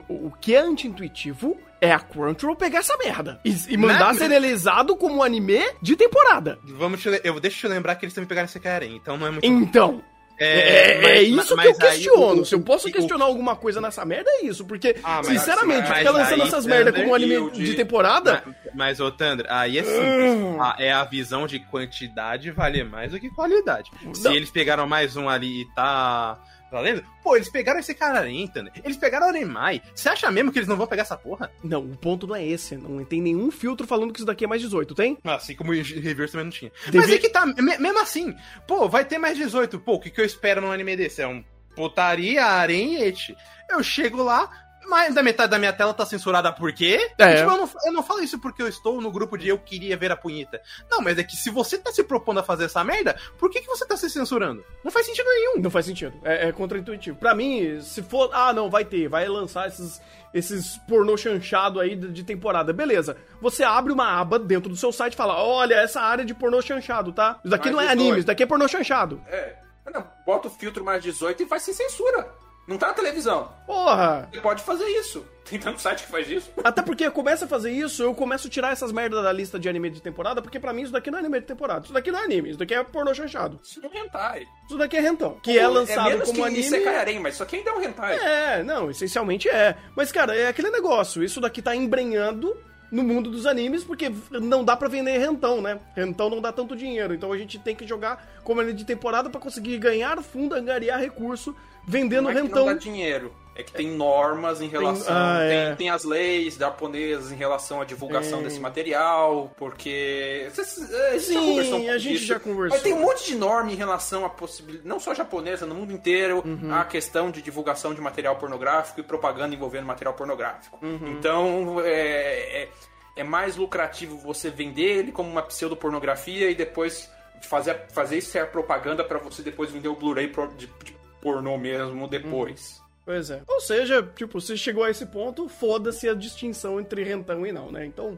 [0.08, 4.20] O, o que é anti-intuitivo é a Crunchyroll pegar essa merda e, e mandar Né?
[4.20, 6.58] serializado como um anime de temporada.
[6.64, 9.28] Vamos te, eu deixa eu te lembrar que eles também pegaram esse Karen, então não
[9.28, 9.46] é muito.
[9.46, 10.02] Então,
[10.40, 12.42] É, mas- é isso mas que eu questiono.
[12.42, 14.66] o- Se eu posso o- questionar alguma coisa nessa merda, é isso.
[14.66, 17.52] Porque, Ah, mas- sinceramente, mas ficar lançando aí, essas merda Thunder, como anime e o
[17.52, 18.44] de, de- temporada.
[18.74, 20.58] Mas, ô Tandra, aí é simples.
[20.60, 23.92] Ah, é a visão de quantidade vale mais do que qualidade.
[24.14, 24.34] Se Não.
[24.34, 26.40] eles pegaram mais um ali e tá
[26.74, 28.74] valendo, pô, eles pegaram esse cara Tandra.
[28.84, 29.82] Eles pegaram o Aremai.
[29.96, 31.50] Você acha mesmo que eles não vão pegar essa porra?
[31.64, 32.76] Não, o ponto não é esse.
[32.76, 35.18] Não tem nenhum filtro falando que isso daqui é mais 18, tem?
[35.24, 36.72] Assim como o Reverse também não tinha.
[36.86, 38.36] Deve- Mas é que tá, me- mesmo assim,
[38.68, 39.80] pô, vai ter mais 18.
[39.80, 41.22] Pô, o que, que eu espero num anime desse?
[41.22, 41.44] É um
[41.76, 43.36] putaria, arenhete.
[43.70, 44.50] Eu chego lá,
[44.88, 47.12] mais da metade da minha tela tá censurada por quê?
[47.18, 47.38] É.
[47.38, 49.98] Tipo, eu não, eu não falo isso porque eu estou no grupo de eu queria
[49.98, 50.62] ver a punheta.
[50.90, 53.62] Não, mas é que se você tá se propondo a fazer essa merda, por que,
[53.62, 54.64] que você tá se censurando?
[54.84, 55.62] Não faz sentido nenhum.
[55.62, 56.14] Não faz sentido.
[56.24, 57.18] É, é contraintuitivo.
[57.18, 58.30] Pra mim, se for.
[58.34, 59.08] Ah, não, vai ter.
[59.08, 60.02] Vai lançar esses,
[60.34, 62.74] esses pornô chanchado aí de, de temporada.
[62.74, 63.18] Beleza.
[63.42, 66.62] Você abre uma aba dentro do seu site e fala: Olha, essa área de pornô
[66.62, 67.40] chanchado, tá?
[67.40, 68.02] Isso daqui Mais não é 18.
[68.02, 69.22] anime, isso daqui é pornô chanchado.
[69.28, 69.56] É.
[69.94, 72.28] Não, bota o filtro mais 18 e faz sem censura.
[72.68, 73.52] Não tá na televisão.
[73.66, 74.30] Porra!
[74.32, 75.26] Você pode fazer isso.
[75.44, 76.50] Tem tanto site que faz isso.
[76.64, 79.68] Até porque começa a fazer isso, eu começo a tirar essas merdas da lista de
[79.68, 81.84] anime de temporada, porque pra mim isso daqui não é anime de temporada.
[81.84, 83.60] Isso daqui não é anime, isso daqui é pornô chanchado.
[83.62, 84.46] Isso não é hentai.
[84.66, 85.38] Isso daqui é rentão.
[85.44, 86.62] Que é lançado menos como que anime.
[86.62, 88.16] Isekai Arém, mas isso aqui ainda é um hentai.
[88.18, 89.76] É, não, essencialmente é.
[89.96, 91.22] Mas, cara, é aquele negócio.
[91.22, 92.56] Isso daqui tá embrenhando
[92.94, 95.80] no mundo dos animes, porque não dá pra vender rentão, né?
[95.96, 97.12] Rentão não dá tanto dinheiro.
[97.16, 101.00] Então a gente tem que jogar como anime de temporada pra conseguir ganhar fundo, angariar
[101.00, 101.56] recurso,
[101.88, 102.68] vendendo não é rentão.
[102.68, 103.34] não dá dinheiro.
[103.56, 105.16] É que tem normas em relação.
[105.16, 105.76] Ah, tem, é.
[105.76, 108.48] tem as leis japonesas em relação à divulgação Tem.
[108.48, 110.48] desse material, porque.
[110.48, 112.76] É, A Sim, a gente já conversou.
[112.78, 115.94] Mas tem um monte de norma em relação à possibilidade, não só japonesa, no mundo
[115.94, 116.74] inteiro, Uhum.
[116.74, 120.80] a questão de divulgação de material pornográfico e propaganda envolvendo material pornográfico.
[120.82, 121.12] Uhum.
[121.12, 122.70] Então, é, é,
[123.18, 127.10] é mais lucrativo você vender ele como uma pseudopornografia e depois
[127.44, 132.08] fazer, fazer isso ser propaganda pra você depois vender o Blu-ray de, de pornô mesmo
[132.08, 132.82] depois.
[133.06, 133.42] Pois é.
[133.48, 137.72] Ou seja, tipo, se chegou a esse ponto, foda-se a distinção entre rentão e não,
[137.72, 137.86] né?
[137.86, 138.18] Então,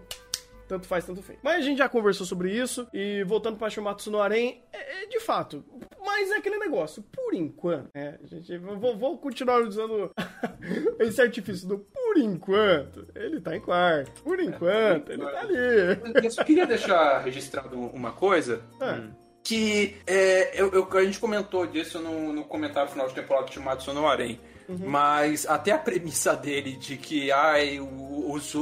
[0.67, 1.37] tanto faz, tanto fez.
[1.43, 5.07] Mas a gente já conversou sobre isso, e voltando pra Shumatsu no Arém, é, é
[5.07, 5.63] de fato.
[6.05, 8.17] Mas é aquele negócio, por enquanto, né?
[8.23, 10.11] A gente, vou, vou continuar usando
[10.99, 13.07] esse artifício do por enquanto.
[13.15, 14.23] Ele tá em quarto.
[14.23, 15.55] Por enquanto, ele tá ali.
[16.23, 18.61] Eu só queria deixar registrado uma coisa.
[18.79, 19.07] Ah,
[19.43, 23.53] que é, eu, eu- a gente comentou disso no, no comentário final de temporada de
[23.53, 24.39] Shimatsu no Arém.
[24.67, 28.55] Mas até a premissa dele de que ai, os-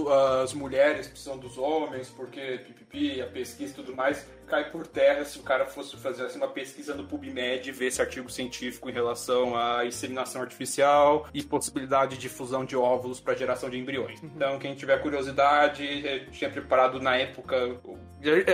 [0.43, 5.23] as mulheres precisam dos homens porque pipipi, a pesquisa e tudo mais, cai por terra
[5.25, 8.89] se o cara fosse fazer assim, uma pesquisa no PubMed e ver esse artigo científico
[8.89, 14.21] em relação à inseminação artificial e possibilidade de fusão de óvulos para geração de embriões.
[14.23, 17.55] Então, quem tiver curiosidade, eu tinha preparado na época.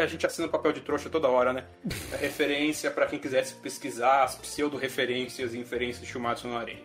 [0.02, 1.66] A gente assina o papel de trouxa toda hora, né?
[2.14, 6.84] A referência para quem quisesse pesquisar as pseudo-referências e inferências de Shumatsu no Arém.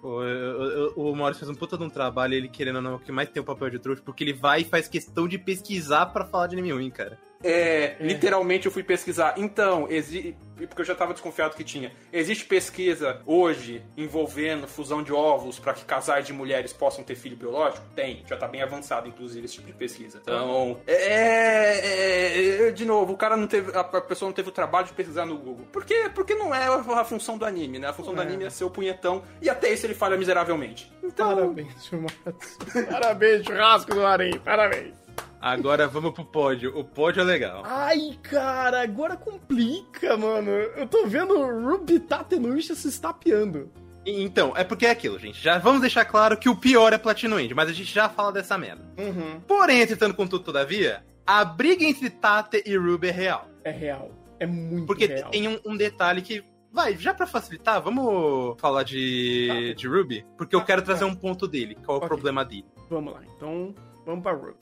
[0.00, 2.98] Pô, eu- eu- o Maurício fez um puta de um trabalho, ele querendo ou não,
[2.98, 6.06] que mais tem o papel de trouxa, porque ele vai e faz questão de pesquisar
[6.06, 7.18] pra falar de anime ruim, cara.
[7.42, 9.34] É, literalmente eu fui pesquisar.
[9.36, 10.36] Então, exi...
[10.56, 11.92] porque eu já tava desconfiado que tinha.
[12.12, 17.36] Existe pesquisa hoje envolvendo fusão de óvulos para que casais de mulheres possam ter filho
[17.36, 17.84] biológico?
[17.96, 20.18] Tem, já tá bem avançado, inclusive, esse tipo de pesquisa.
[20.22, 24.86] Então, é, é- de novo, o cara não teve, a pessoa não teve o trabalho
[24.86, 25.66] de pesquisar no Google.
[25.72, 26.10] Por quê?
[26.14, 27.88] Porque não é a função do anime, né?
[27.88, 28.24] A função do É.
[28.24, 30.92] anime é ser o punhetão e até isso ele falha miseravelmente.
[31.02, 32.58] Então, Parabéns, Shumatsu.
[32.90, 34.38] Parabéns, churrasco do Arém.
[34.38, 34.94] Parabéns.
[35.42, 36.78] Agora vamos pro pódio.
[36.78, 37.62] O pódio é legal.
[37.66, 40.50] Ai, cara, agora complica, mano.
[40.50, 43.68] Eu tô vendo o Ruby Tatenuisha se estapeando.
[44.06, 45.40] Então, é porque é aquilo, gente.
[45.42, 48.32] Já vamos deixar claro que o pior é Platinum End, mas a gente já fala
[48.32, 48.82] dessa merda.
[48.98, 49.40] Uhum.
[49.40, 53.48] Porém, entretanto, contudo, todavia, a briga entre Tate e Ruby é real.
[53.64, 54.10] É real.
[54.40, 55.30] É muito Porque real.
[55.30, 56.44] tem um, um detalhe que.
[56.72, 60.24] Vai, já pra facilitar, vamos falar de, de Ruby?
[60.38, 60.86] Porque eu Tá, quero tá.
[60.86, 61.76] trazer um ponto dele.
[61.84, 62.64] Qual é o problema dele?
[62.88, 63.74] Vamos lá, então
[64.04, 64.56] vamos pra Ruby.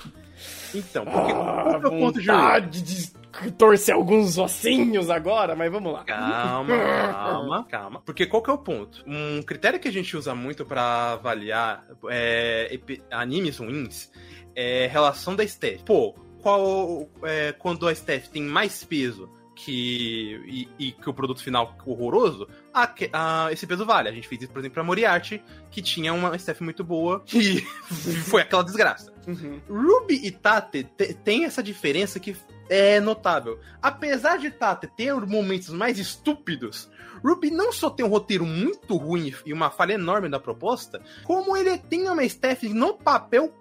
[0.74, 3.12] Então, porque Ah, qual é o ponto de vontade de
[3.52, 6.04] torcer alguns ossinhos agora, mas vamos lá.
[6.04, 6.74] Calma,
[7.12, 8.02] calma, calma.
[8.04, 9.04] Porque qual que é o ponto?
[9.06, 12.78] Um critério que a gente usa muito pra avaliar é,
[13.10, 14.10] animes ruins
[14.54, 15.82] é relação da Steph.
[15.82, 19.28] Pô, qual é, quando a Steph tem mais peso
[19.64, 24.08] que e, e que o produto final horroroso, a a- esse peso vale.
[24.08, 27.60] A gente fez isso, por exemplo, pra Moriarty, que tinha uma Steph muito boa e
[28.24, 29.12] foi aquela desgraça.
[29.26, 29.60] Uhum.
[29.68, 32.34] Ruby e Tate te- tem essa diferença que
[32.68, 33.58] é notável.
[33.82, 36.88] Apesar de Tate ter momentos mais estúpidos,
[37.24, 41.56] Ruby não só tem um roteiro muito ruim e uma falha enorme na proposta, como
[41.56, 43.52] ele tem uma Steph no papel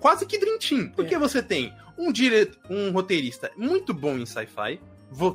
[0.00, 0.90] quase que Team.
[0.94, 1.18] Porque É.
[1.18, 2.50] você tem um, dire...
[2.68, 4.80] um roteirista muito bom em sci-fi,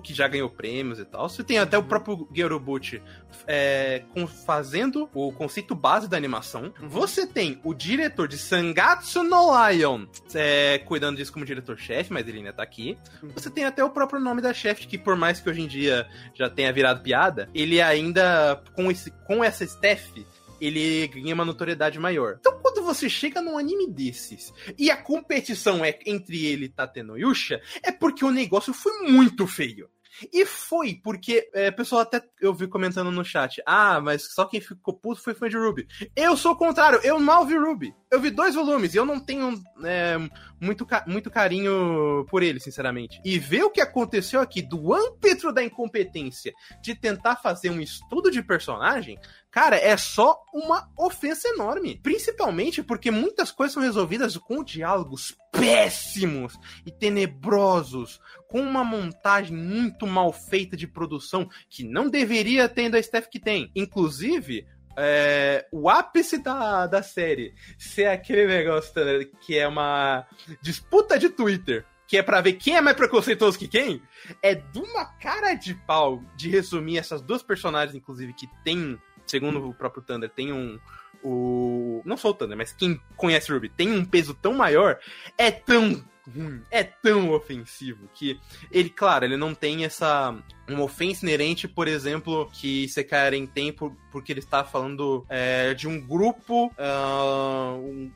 [0.01, 1.29] que já ganhou prêmios e tal.
[1.29, 3.01] Você tem até o próprio Gerobuchi
[3.47, 4.03] é,
[4.45, 6.73] fazendo o conceito base da animação.
[6.81, 12.39] Você tem o diretor de Sangatsu no Lion é, cuidando disso como diretor-chefe, mas ele
[12.39, 12.97] ainda tá aqui.
[13.33, 16.07] Você tem até o próprio nome da chefe, que por mais que hoje em dia
[16.33, 20.25] já tenha virado piada, ele ainda, com, esse, com essa staff,
[20.59, 22.37] ele ganha uma notoriedade maior.
[22.39, 27.03] Então, quando você chega num anime desses e a competição é entre ele e Tate
[27.03, 29.89] no Yusha, é porque o negócio foi muito feio.
[30.33, 34.59] E foi, porque é, pessoal até eu vi comentando no chat, ah, mas só quem
[34.59, 35.87] ficou puto foi fã de Ruby.
[36.15, 37.93] Eu sou o contrário, eu mal vi Ruby.
[38.11, 40.17] Eu vi dois volumes e eu não tenho é,
[40.59, 43.21] muito, muito carinho por ele, sinceramente.
[43.23, 48.31] E ver o que aconteceu aqui do âmbito da incompetência de tentar fazer um estudo
[48.31, 49.19] de personagem,
[49.51, 51.99] cara, é só uma ofensa enorme.
[52.01, 60.05] Principalmente porque muitas coisas são resolvidas com diálogos péssimos e tenebrosos, com uma montagem muito
[60.07, 63.71] mal feita de produção que não deveria ter da Steph que tem.
[63.75, 64.65] Inclusive,
[64.97, 70.27] é, o ápice da, da série ser aquele negócio Tanner, que é uma
[70.61, 74.01] disputa de Twitter, que é pra ver quem é mais preconceituoso que quem,
[74.41, 78.99] é de uma cara de pau de resumir essas duas personagens, inclusive, que tem,
[79.29, 80.79] segundo o próprio Thunder, tem um.
[81.21, 84.97] O, não só o Thunder, mas quem conhece Ruby tem um peso tão maior,
[85.37, 88.39] é tão ruim, é tão ofensivo que
[88.71, 90.35] ele, claro, ele não tem essa
[90.73, 95.87] uma ofensa inerente, por exemplo, que Sekaren tem por, porque ele está falando é, de
[95.87, 98.11] um grupo uh, um,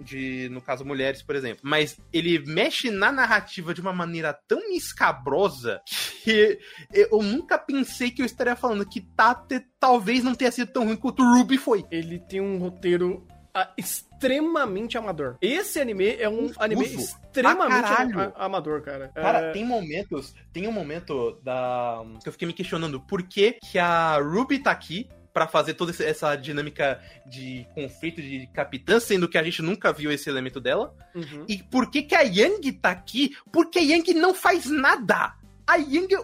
[0.00, 1.60] de, no caso, mulheres, por exemplo.
[1.62, 5.80] Mas ele mexe na narrativa de uma maneira tão escabrosa
[6.22, 6.58] que
[6.92, 10.96] eu nunca pensei que eu estaria falando que Tate talvez não tenha sido tão ruim
[10.96, 11.84] quanto Ruby foi.
[11.90, 13.26] Ele tem um roteiro
[13.76, 15.36] extremamente amador.
[15.40, 19.08] Esse anime é um anime extremamente am amador, cara.
[19.08, 19.52] Cara, é...
[19.52, 24.18] tem momentos, tem um momento da que eu fiquei me questionando por que que a
[24.18, 29.42] Ruby tá aqui para fazer toda essa dinâmica de conflito de capitã, sendo que a
[29.42, 30.94] gente nunca viu esse elemento dela.
[31.14, 31.44] Uhum.
[31.46, 33.36] E por que que a Yang tá aqui?
[33.52, 35.34] Porque a Yang não faz nada
[35.66, 36.14] a Yang,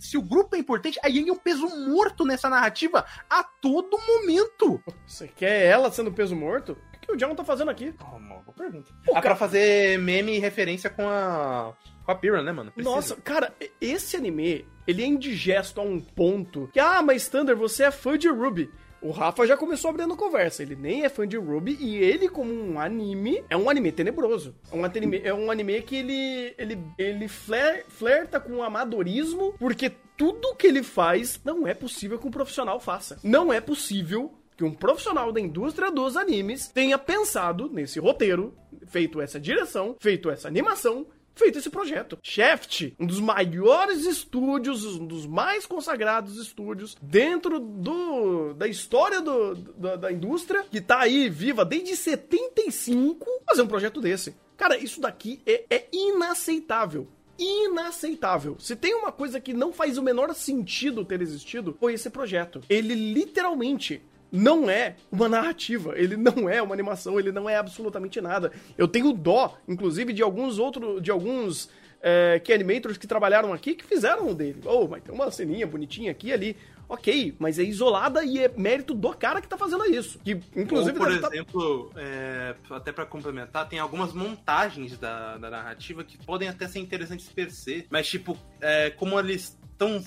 [0.00, 3.98] se o grupo é importante, a Yang é um peso morto nessa narrativa a todo
[3.98, 4.82] momento.
[5.06, 6.72] Você quer ela sendo peso morto?
[6.72, 7.94] O que o John tá fazendo aqui?
[8.00, 8.90] Oh, uma boa pergunta.
[9.04, 9.20] Pô, ah, cara...
[9.20, 11.74] pra fazer meme e referência com a.
[12.04, 12.72] Com a Piran, né, mano?
[12.72, 12.94] Precisa.
[12.94, 17.84] Nossa, cara, esse anime, ele é indigesto a um ponto que, ah, mas Thunder, você
[17.84, 18.70] é fã de Ruby.
[19.00, 20.62] O Rafa já começou abrindo conversa.
[20.62, 24.54] Ele nem é fã de Ruby e ele, como um anime, é um anime tenebroso.
[24.70, 29.54] É um anime, é um anime que ele, ele, ele fler, flerta com o amadorismo,
[29.58, 33.18] porque tudo que ele faz não é possível que um profissional faça.
[33.22, 38.54] Não é possível que um profissional da indústria dos animes tenha pensado nesse roteiro,
[38.86, 41.06] feito essa direção, feito essa animação
[41.36, 42.18] feito esse projeto.
[42.22, 49.54] Shaft, um dos maiores estúdios, um dos mais consagrados estúdios dentro do, da história do,
[49.54, 54.34] do, da indústria, que tá aí viva desde 75, fazer um projeto desse.
[54.56, 57.06] Cara, isso daqui é, é inaceitável
[57.38, 58.56] inaceitável.
[58.58, 62.62] Se tem uma coisa que não faz o menor sentido ter existido, foi esse projeto.
[62.66, 68.20] Ele literalmente não é uma narrativa, ele não é uma animação, ele não é absolutamente
[68.20, 68.52] nada.
[68.76, 71.70] Eu tenho dó, inclusive, de alguns outros, de alguns
[72.02, 74.60] é, que animators que trabalharam aqui que fizeram o dele.
[74.64, 76.56] Oh, mas tem uma ceninha bonitinha aqui ali.
[76.88, 80.20] Ok, mas é isolada e é mérito do cara que tá fazendo isso.
[80.20, 82.00] Que, inclusive, Ou, por exemplo, tá...
[82.00, 87.28] é, até para complementar, tem algumas montagens da, da narrativa que podem até ser interessantes
[87.28, 90.02] per se, mas, tipo, é, como eles estão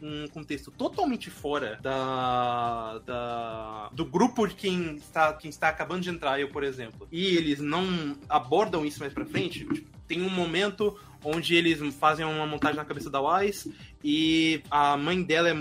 [0.00, 6.10] num contexto totalmente fora da, da, do grupo de quem está, quem está acabando de
[6.10, 10.28] entrar, eu, por exemplo, e eles não abordam isso mais pra frente, tipo, tem um
[10.28, 15.56] momento onde eles fazem uma montagem na cabeça da Wise e a mãe dela é,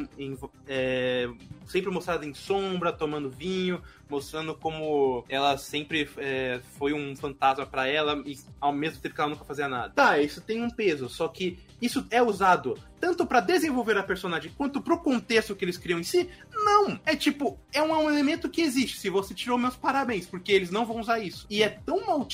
[0.67, 1.29] é
[1.67, 7.87] sempre mostrada em sombra, tomando vinho, mostrando como ela sempre é, foi um fantasma para
[7.87, 9.93] ela e ao mesmo tempo que ela nunca fazia nada.
[9.93, 14.53] Tá, isso tem um peso, só que isso é usado tanto para desenvolver a personagem
[14.55, 16.29] quanto pro contexto que eles criam em si?
[16.53, 16.99] Não.
[17.03, 18.99] É tipo, é um, elemento que existe.
[18.99, 21.47] Se você tirou meus parabéns, porque eles não vão usar isso.
[21.49, 22.27] E é tão mal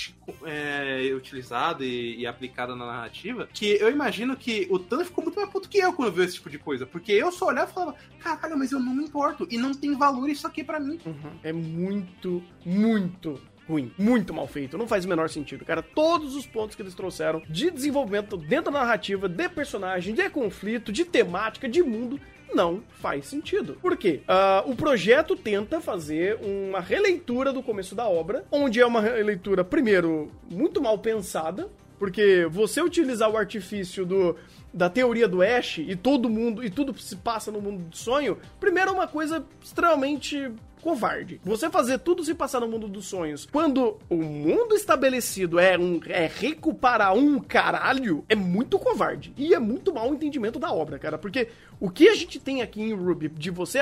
[0.44, 5.38] é, utilizado e, e, aplicado na narrativa que eu imagino que o Thanos ficou muito
[5.38, 6.86] mais puto que eu quando viu esse tipo de coisa.
[6.86, 9.48] Porque eu só olhava e falava, caralho, mas eu não me importo.
[9.50, 11.00] E não tem valor isso aqui para mim.
[11.06, 11.32] Uhum.
[11.44, 15.82] É muito, muito ruim, muito mal feito, não faz o menor sentido, cara.
[15.82, 20.90] Todos os pontos que eles trouxeram de desenvolvimento dentro da narrativa, de personagem, de conflito,
[20.90, 22.18] de temática, de mundo,
[22.54, 23.78] não faz sentido.
[23.82, 24.22] Por quê?
[24.24, 29.66] Uh, o projeto tenta fazer uma releitura do começo da obra, onde é uma releitura,
[29.66, 31.70] primeiro, muito mal pensada,
[32.00, 34.36] porque você utilizar o artifício do
[34.74, 38.38] da teoria do Ash e todo mundo e tudo se passa no mundo do sonho,
[38.60, 41.42] primeiro é uma coisa extremamente covarde.
[41.44, 46.00] Você fazer tudo se passar no mundo dos sonhos, quando o mundo estabelecido é, um,
[46.08, 49.34] é rico para um caralho, é muito covarde.
[49.36, 51.18] E é muito mau entendimento da obra, cara.
[51.18, 53.80] Porque o que a gente tem aqui em Ruby de você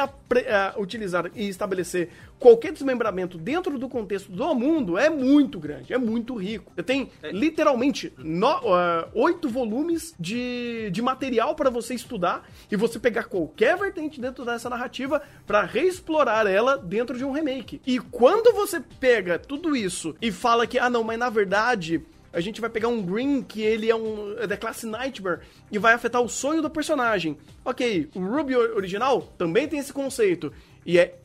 [0.77, 2.09] utilizar e estabelecer
[2.39, 6.71] qualquer desmembramento dentro do contexto do mundo é muito grande, é muito rico.
[6.75, 7.31] Você tem é.
[7.31, 14.19] literalmente uh, oito volumes de, de material para você estudar e você pegar qualquer vertente
[14.19, 17.81] dentro dessa narrativa para reexplorar ela dentro de um remake.
[17.85, 22.03] E quando você pega tudo isso e fala que, ah não, mas na verdade
[22.35, 25.39] a gente vai pegar um Green que ele é um é da classe Nightmare
[25.71, 27.37] e vai afetar o sonho do personagem.
[27.63, 30.51] Ok, o Ruby original também tem esse conceito.
[30.85, 31.17] E é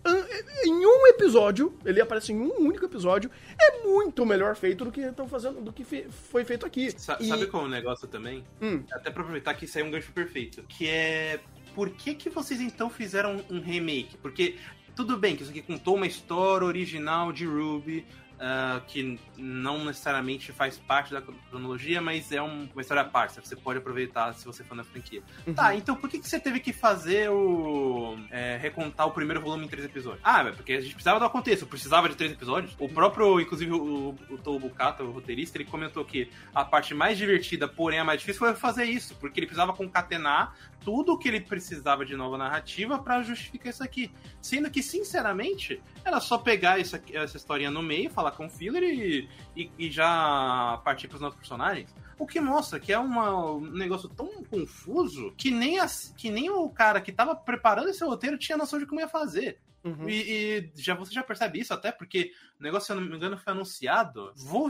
[0.64, 3.30] em um episódio, ele aparece em um único episódio,
[3.60, 6.90] é muito melhor feito do que estão fazendo, do que foi feito aqui.
[6.92, 7.26] Sa e...
[7.26, 8.44] Sabe qual é o negócio também?
[8.62, 8.84] Hum.
[8.92, 10.62] Até pra aproveitar que isso aí é um gancho perfeito.
[10.62, 11.40] Que é
[11.74, 14.16] por que, que vocês então fizeram um remake?
[14.18, 14.56] Porque
[14.94, 18.06] tudo bem que isso aqui contou uma história original de Ruby,
[18.40, 23.54] uh, que não necessariamente faz parte da cronologia, mas é um, uma história parça, você
[23.54, 25.22] pode aproveitar se você for na franquia.
[25.46, 25.54] Uhum.
[25.54, 28.16] Tá, então por que, que você teve que fazer o.
[28.30, 30.20] É, recontar o primeiro volume em três episódios?
[30.24, 32.74] Ah, é porque a gente precisava do contexto, precisava de três episódios.
[32.78, 37.18] O próprio, inclusive, o, o Toho Bukata, o roteirista, ele comentou que a parte mais
[37.18, 41.28] divertida, porém a mais difícil, foi fazer isso, porque ele precisava concatenar tudo o que
[41.28, 44.10] ele precisava de nova narrativa para justificar isso aqui.
[44.40, 48.82] Sendo que, sinceramente, era só pegar essa, essa historinha no meio, falar com o filler
[48.82, 51.94] e, e, e já partir para os novos personagens.
[52.18, 56.50] O que mostra que é uma, um negócio tão confuso que nem, as, que nem
[56.50, 59.58] o cara que estava preparando esse roteiro tinha noção de como ia fazer.
[59.82, 60.08] Uhum.
[60.08, 63.16] E, e, já você já percebe isso até porque o negócio, se eu não me
[63.16, 64.32] engano, foi anunciado.
[64.36, 64.68] Vou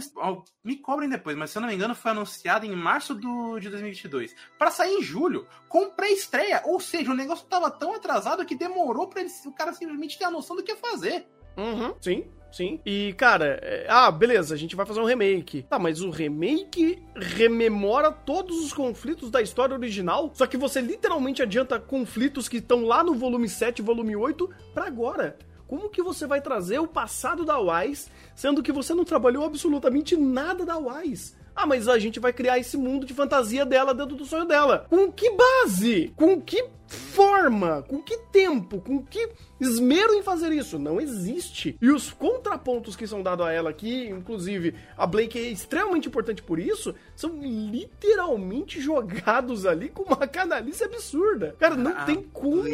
[0.63, 3.69] me cobrem depois, mas se eu não me engano, foi anunciado em março do, de
[3.69, 6.63] 2022 para sair em julho com pré-estreia.
[6.65, 10.31] Ou seja, o negócio tava tão atrasado que demorou para o cara simplesmente ter a
[10.31, 11.27] noção do que fazer.
[11.57, 12.25] Uhum, sim.
[12.53, 12.81] Sim.
[12.85, 13.87] E, cara, é...
[13.89, 15.63] ah, beleza, a gente vai fazer um remake.
[15.63, 21.43] Tá, mas o remake rememora todos os conflitos da história original, só que você literalmente
[21.43, 25.39] adianta conflitos que estão lá no volume 7 volume 8 para agora.
[25.67, 30.17] Como que você vai trazer o passado da Wise, sendo que você não trabalhou absolutamente
[30.17, 31.35] nada da Wise?
[31.55, 34.87] Ah, mas a gente vai criar esse mundo de fantasia dela dentro do sonho dela.
[34.89, 36.13] Com que base?
[36.17, 37.83] Com que forma?
[37.83, 38.81] Com que tempo?
[38.81, 40.79] Com que esmero em fazer isso?
[40.79, 41.77] Não existe.
[41.81, 46.43] E os contrapontos que são dados a ela aqui, inclusive a Blake é extremamente importante
[46.43, 51.55] por isso, são literalmente jogados ali com uma canalice absurda.
[51.59, 52.67] Cara, não ah, tem como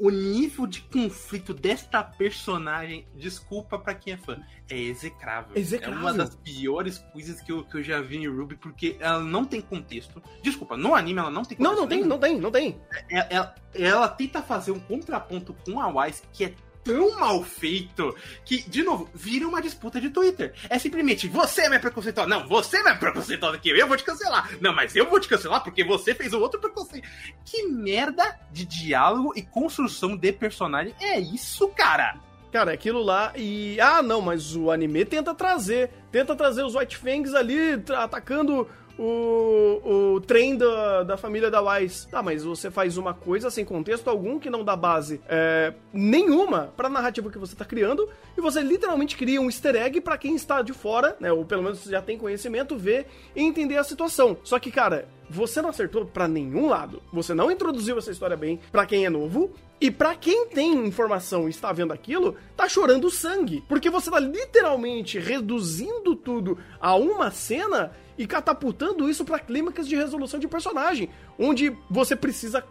[0.00, 4.38] o nível de conflito desta personagem, desculpa para quem é fã,
[4.68, 5.56] é execrável.
[5.56, 5.98] execrável.
[5.98, 9.20] É uma das piores coisas que eu, que eu já vi em Ruby, porque ela
[9.20, 10.22] não tem contexto.
[10.42, 11.74] Desculpa, no anime ela não tem contexto.
[11.74, 12.80] Não, não tem, não tem, não tem.
[13.08, 16.54] Ela, ela, ela tenta fazer um contraponto com a Wise que é
[16.84, 20.54] tão mal feito que, de novo, vira uma disputa de Twitter.
[20.68, 22.28] É simplesmente, você é mais preconceituoso.
[22.28, 24.50] Não, você é mais preconceituoso que eu, eu vou te cancelar.
[24.60, 27.08] Não, mas eu vou te cancelar porque você fez o outro preconceito.
[27.44, 32.18] Que merda de diálogo e construção de personagem é isso, cara?
[32.52, 33.80] Cara, aquilo lá e.
[33.80, 35.90] Ah, não, mas o anime tenta trazer.
[36.10, 38.68] Tenta trazer os White Fangs ali atacando
[39.00, 42.06] o, o trem da, da família da Wise.
[42.08, 46.70] Tá, mas você faz uma coisa sem contexto algum que não dá base é, nenhuma
[46.76, 48.06] pra narrativa que você tá criando
[48.36, 51.62] e você literalmente cria um easter egg pra quem está de fora, né, ou pelo
[51.62, 54.36] menos já tem conhecimento, ver e entender a situação.
[54.44, 57.00] Só que, cara, você não acertou para nenhum lado.
[57.12, 59.52] Você não introduziu essa história bem para quem é novo.
[59.80, 63.64] E para quem tem informação e está vendo aquilo, tá chorando sangue.
[63.66, 69.96] Porque você tá literalmente reduzindo tudo a uma cena e catapultando isso para clímax de
[69.96, 72.62] resolução de personagem, onde você precisa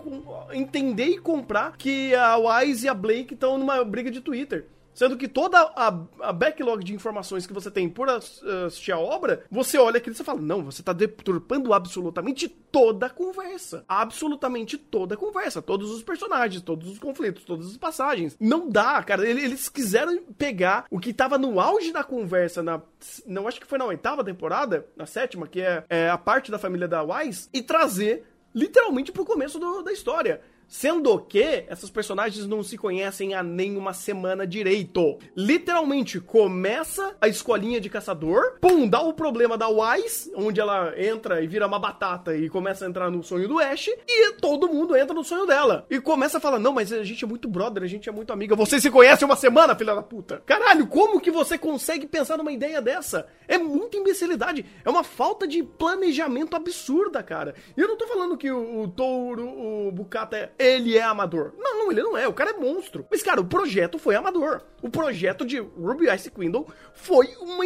[0.51, 4.67] entender e comprar que a Wise e a Blake estão numa briga de Twitter.
[4.93, 5.87] Sendo que toda a,
[6.21, 10.17] a, backlog de informações que você tem por assistir a obra, você olha aquilo e
[10.17, 13.85] você fala: não, você está deturpando absolutamente toda a conversa.
[13.87, 15.61] Absolutamente toda a conversa.
[15.61, 18.35] Todos os personagens, todos os conflitos, todas as passagens.
[18.39, 19.27] Não dá, cara.
[19.27, 22.81] Eles quiseram pegar o que estava no auge da conversa, na.
[23.25, 26.59] Não acho que foi na oitava temporada, na sétima, que é, é a parte da
[26.59, 30.41] família da Wise, e trazer literalmente pro começo do, da história.
[30.69, 35.17] Sendo que essas personagens não se conhecem há nem uma semana direito.
[35.35, 41.41] Literalmente, começa a escolinha de caçador, pum, dá o problema da Wise, onde ela entra
[41.41, 44.95] e vira uma batata e começa a entrar no sonho do Ash, e todo mundo
[44.95, 45.87] entra no sonho dela.
[45.89, 48.31] E começa a falar: não, mas a gente é muito brother, a gente é muito
[48.31, 48.55] amiga.
[48.55, 50.43] Você se conhece uma semana, filha da puta?
[50.45, 53.25] Caralho, como que você consegue pensar numa ideia dessa?
[53.47, 54.63] É muita imbecilidade.
[54.85, 57.55] É uma falta de planejamento absurda, cara.
[57.75, 61.53] E eu não tô falando que o, o Touro, o Bukata é ele é amador.
[61.57, 62.27] Não, não, ele não é.
[62.27, 63.07] O cara é monstro.
[63.09, 64.61] Mas, cara, o projeto foi amador.
[64.81, 67.63] O projeto de Ruby Ice Quindle foi uma,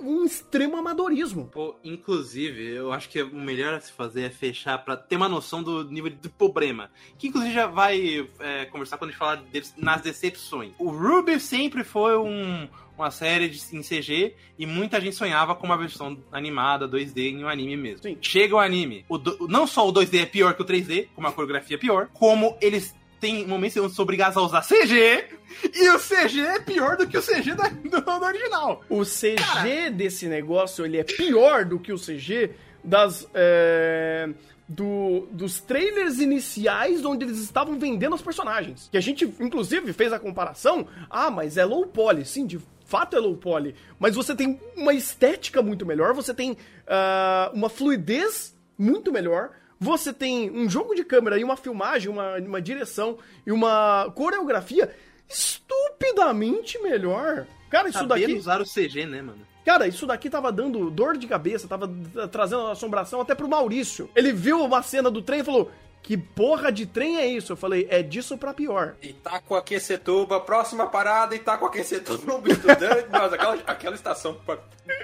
[0.00, 1.48] um extremo amadorismo.
[1.52, 5.28] Pô, inclusive, eu acho que o melhor a se fazer é fechar para ter uma
[5.28, 6.90] noção do nível de problema.
[7.18, 9.42] Que, inclusive, já vai é, conversar quando a gente falar
[9.76, 10.72] nas decepções.
[10.78, 15.66] O Ruby sempre foi um uma série de, em CG e muita gente sonhava com
[15.66, 18.02] uma versão animada 2D em um anime mesmo.
[18.02, 18.18] Sim.
[18.20, 21.20] Chega o anime, o do, não só o 2D é pior que o 3D, com
[21.20, 25.24] uma coreografia pior, como eles têm momentos onde são obrigados a usar CG
[25.74, 28.82] e o CG é pior do que o CG da, do, do, original.
[28.88, 29.90] O CG Cara.
[29.90, 32.50] desse negócio ele é pior do que o CG
[32.82, 33.28] das.
[33.34, 34.28] É
[34.68, 38.88] do, dos trailers iniciais onde eles estavam vendendo os personagens.
[38.90, 40.86] Que a gente, inclusive, fez a comparação.
[41.08, 42.24] Ah, mas é low poly.
[42.24, 46.52] Sim, de fato é low poly, mas você tem uma estética muito melhor, você tem
[46.52, 52.38] uh, uma fluidez muito melhor, você tem um jogo de câmera e uma filmagem, uma,
[52.38, 54.90] uma direção e uma coreografia
[55.28, 58.34] estupidamente melhor Cara, isso Saber daqui.
[58.34, 59.46] usar o CG, né, mano?
[59.64, 61.90] Cara, isso daqui tava dando dor de cabeça, tava
[62.30, 64.08] trazendo assombração até pro Maurício.
[64.14, 65.70] Ele viu uma cena do trem e falou:
[66.06, 67.52] Que porra de trem é isso?
[67.52, 68.94] Eu falei: É disso pra pior.
[69.02, 73.08] Itacoaquecetuba, próxima parada, Itacoaquecetuba, estudante.
[73.10, 74.40] Nossa, aquela, aquela estação.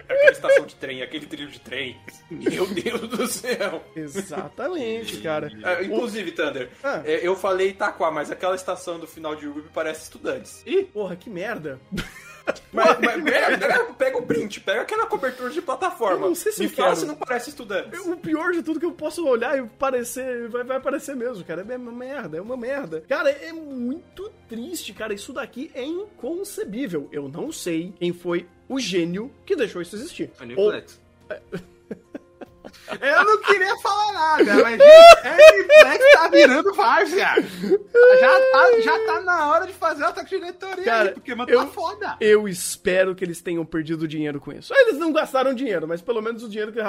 [0.09, 2.01] Aquela estação de trem, aquele trilho de trem.
[2.31, 3.83] Meu Deus do céu.
[3.97, 5.51] Exatamente, cara.
[5.65, 7.03] É, inclusive, Thunder, Ah.
[7.05, 10.63] é, eu falei Itaquá, mas aquela estação do final de Ruby parece estudantes.
[10.65, 11.81] Ih, porra, que merda.
[12.73, 16.25] Mas, mas pega, pega o print, pega aquela cobertura de plataforma.
[16.25, 18.01] Eu não sei se Me eu fala se não parece estudantes.
[18.07, 21.65] O pior de tudo que eu posso olhar e parecer, vai, vai parecer mesmo, cara.
[21.69, 23.03] É uma merda, é uma merda.
[23.07, 25.13] Cara, é muito triste, cara.
[25.13, 27.09] Isso daqui é inconcebível.
[27.13, 30.31] Eu não sei quem foi o gênio que deixou isso existir.
[30.41, 30.73] A Ou-.
[33.01, 37.29] Eu não queria falar nada, mas gente, a Newplex tá virando várzea.
[38.21, 41.35] Já tá, já tá na hora de fazer o ataque de diretoria, Cara, aí, porque
[41.35, 42.17] mano, eu- tá foda.
[42.21, 44.73] Eu espero que eles tenham perdido dinheiro com isso.
[44.75, 46.81] Eles não gastaram dinheiro, mas pelo menos o dinheiro que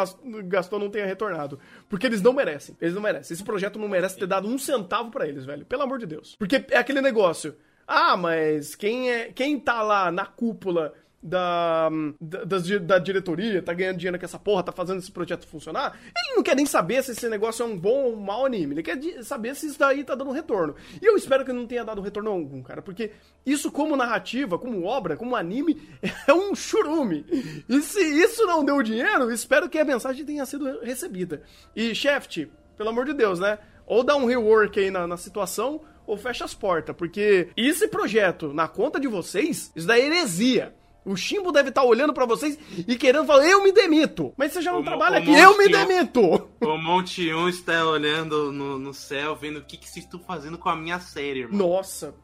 [0.43, 1.59] gastou não tenha retornado.
[1.89, 2.75] Porque eles não merecem.
[2.81, 3.33] Eles não merecem.
[3.33, 5.65] Esse projeto não merece ter dado um centavo pra eles, velho.
[5.65, 6.35] Pelo amor de Deus.
[6.37, 7.55] Porque é aquele negócio.
[7.87, 10.93] Ah, mas quem é quem tá lá na cúpula
[11.23, 11.89] da,
[12.19, 16.35] da, da diretoria, tá ganhando dinheiro com essa porra, tá fazendo esse projeto funcionar, ele
[16.35, 18.75] não quer nem saber se esse negócio é um bom ou um mau anime.
[18.75, 20.75] Ele quer saber se isso daí tá dando retorno.
[21.01, 23.11] E eu espero que não tenha dado retorno algum, cara, porque
[23.45, 25.81] isso como narrativa, como obra, como anime,
[26.27, 27.25] é um churume.
[27.69, 31.41] E se isso não deu dinheiro, espero que a mensagem tenha sido recebida.
[31.73, 33.57] E, Shaft, pelo amor de Deus, né?
[33.85, 38.53] Ou dá um rework aí na, na situação, ou fecha as portas, porque esse projeto
[38.53, 40.73] na conta de vocês, isso daí é heresia.
[41.05, 42.57] O Chimbo deve estar olhando pra vocês
[42.87, 44.33] e querendo falar, eu me demito.
[44.37, 46.49] Mas você já não O trabalha aqui, eu me demito.
[46.63, 50.57] O Monte 1 está olhando no, no céu, vendo o que, que vocês estão fazendo
[50.57, 51.67] com a minha série, irmão.
[51.67, 52.15] Nossa,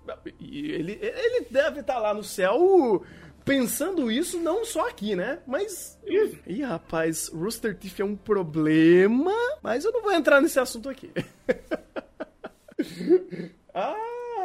[0.42, 3.04] ele, ele deve estar lá no céu
[3.50, 5.40] pensando isso não só aqui, né?
[5.46, 6.00] Mas.
[6.48, 11.12] Ih, rapaz, Rooster Teeth é um problema, mas eu não vou entrar nesse assunto aqui.
[13.74, 13.96] ah,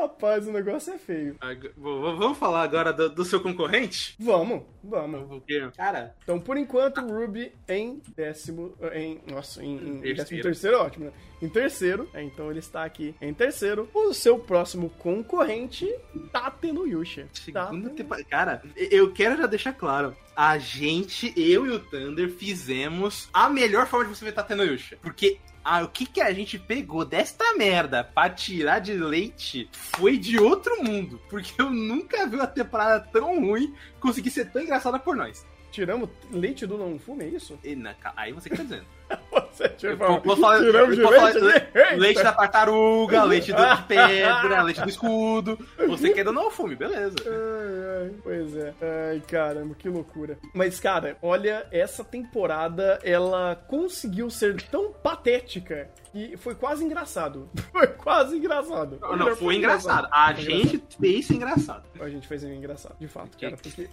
[0.04, 1.36] rapaz, o negócio é feio.
[1.76, 4.14] Vamos falar agora do, do seu concorrente?
[4.18, 5.42] Vamos, vamos.
[5.76, 8.74] Cara, Então, por enquanto, o Ruby em décimo.
[8.92, 9.20] Em.
[9.30, 10.16] Nossa, em, em Terceiro.
[10.16, 11.12] décimo terceiro ótimo, né?
[11.42, 13.88] Em terceiro, é, então ele está aqui em terceiro.
[13.92, 15.92] O seu próximo concorrente,
[16.32, 17.28] Tate no Yusha.
[17.32, 18.24] segunda Tate- temporada.
[18.30, 20.16] Cara, eu quero já deixar claro.
[20.36, 24.98] A gente, eu e o Thunder, fizemos a melhor forma de você ver Tatenoyusha.
[25.02, 30.18] Porque ah, o que, que a gente pegou desta merda pra tirar de leite foi
[30.18, 31.20] de outro mundo.
[31.30, 35.44] Porque eu nunca vi uma temporada tão ruim conseguir ser tão engraçada por nós.
[35.72, 37.58] Tiramos leite do não fume, é isso?
[37.64, 38.84] E na- aí você que tá dizendo.
[39.54, 41.32] Você vou, vou falar, Tiramos eu vou de falar
[41.96, 42.22] leite?
[42.22, 45.58] da tartaruga, leite do, de pedra, leite do escudo.
[45.86, 47.14] Você que ainda não fume, beleza.
[47.24, 48.74] Ai, ai, pois é.
[48.82, 50.38] Ai, caramba, que loucura.
[50.52, 57.48] Mas, cara, olha, essa temporada, ela conseguiu ser tão patética que foi quase engraçado.
[57.72, 58.98] Foi quase engraçado.
[59.00, 60.08] Não, não, foi engraçado.
[60.12, 61.84] A gente fez isso engraçado.
[61.98, 63.88] A gente fez engraçado, de fato, cara, porque...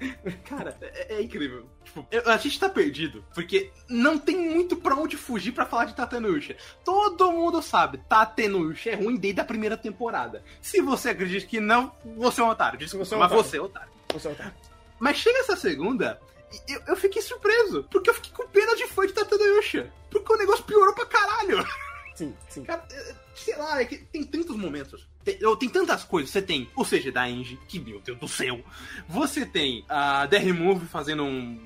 [0.48, 1.66] Cara, é, é incrível.
[1.84, 5.96] Tipo, a gente tá perdido, porque não tem muito pra onde fugir pra falar de
[5.96, 6.56] Tatenusha.
[6.84, 10.44] Todo mundo sabe, Tatenusha é ruim desde a primeira temporada.
[10.62, 12.80] Se você acredita que não, você é um otário.
[12.80, 13.50] Desculpa, Você é um mas otário.
[13.50, 13.90] você é otário.
[14.14, 14.54] Você é otário.
[15.00, 16.22] Mas chega essa segunda,
[16.68, 19.92] eu, eu fiquei surpreso, porque eu fiquei com pena de fã de Tatenusha.
[20.10, 21.66] Porque o negócio piorou pra caralho.
[22.14, 22.64] Sim, sim.
[22.64, 25.08] Cara, é, sei lá, é que tem tantos momentos.
[25.24, 26.30] Tem, tem tantas coisas.
[26.30, 28.60] Você tem o CG da Angie, que meu Deus do céu.
[29.08, 31.60] Você tem a Remove fazendo um.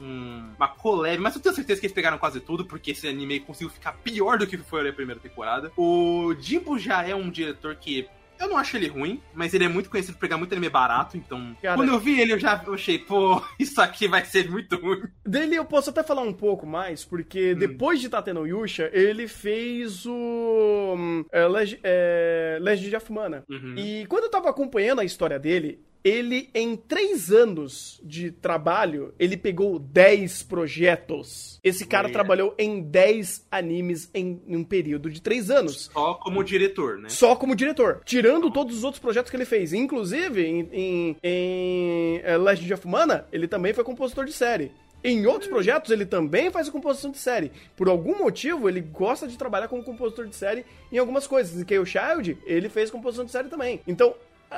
[0.00, 3.40] Um- uma collab, mas eu tenho certeza que eles pegaram quase tudo, porque esse anime
[3.40, 5.70] conseguiu ficar pior do que foi a primeira temporada.
[5.76, 8.08] O Jimbo já é um diretor que.
[8.38, 11.14] Eu não acho ele ruim, mas ele é muito conhecido por pegar muito anime barato,
[11.14, 11.54] então.
[11.60, 15.02] Cara- quando eu vi ele, eu já achei, pô, isso aqui vai ser muito ruim.
[15.26, 20.06] Dele eu posso até falar um pouco mais, porque depois de Tateno Yusha, ele fez
[20.06, 21.46] o hum, é,
[21.82, 23.44] é, Legend of Mana.
[23.46, 23.74] Uhum.
[23.76, 29.36] E quando eu tava acompanhando a história dele, ele, em três anos de trabalho, ele
[29.36, 31.60] pegou 10 projetos.
[31.62, 32.12] Esse cara Olha.
[32.12, 35.90] trabalhou em 10 animes em, em um período de três anos.
[35.92, 37.08] Só como diretor, né?
[37.08, 38.00] Só como diretor.
[38.04, 39.72] Tirando todos os outros projetos que ele fez.
[39.72, 44.72] Inclusive, em, em, em eh, Legend of Mana, ele também foi compositor de série.
[45.02, 47.50] Em outros projetos, ele também faz composição de série.
[47.74, 51.58] Por algum motivo, ele gosta de trabalhar como compositor de série em algumas coisas.
[51.58, 53.80] Em Kaio Child, ele fez composição de série também.
[53.86, 54.14] Então,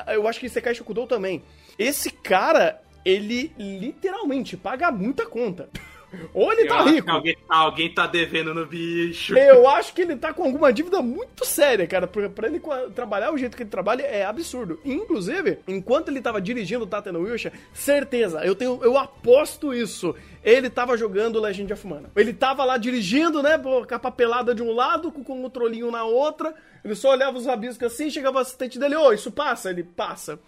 [0.09, 1.43] eu acho que Sekai Shokudou também.
[1.79, 5.69] Esse cara, ele literalmente paga muita conta.
[6.35, 7.11] Ou ele Eu tá acho que rico.
[7.11, 9.37] Alguém, alguém tá devendo no bicho.
[9.37, 12.07] Eu acho que ele tá com alguma dívida muito séria, cara.
[12.07, 12.61] Pra, pra ele
[12.95, 14.81] trabalhar o jeito que ele trabalha é absurdo.
[14.85, 20.15] Inclusive, enquanto ele tava dirigindo o Tata no Wilshire, certeza, eu tenho, eu aposto isso.
[20.45, 22.11] Ele tava jogando Legend of Mana.
[22.17, 23.57] Ele tava lá dirigindo, né?
[23.59, 26.55] Com a papelada de um lado, com, com o controlinho na outra.
[26.85, 29.71] Ele só olhava os rabiscos assim, chegava o assistente dele, ô, isso passa?
[29.71, 30.39] Ele passa.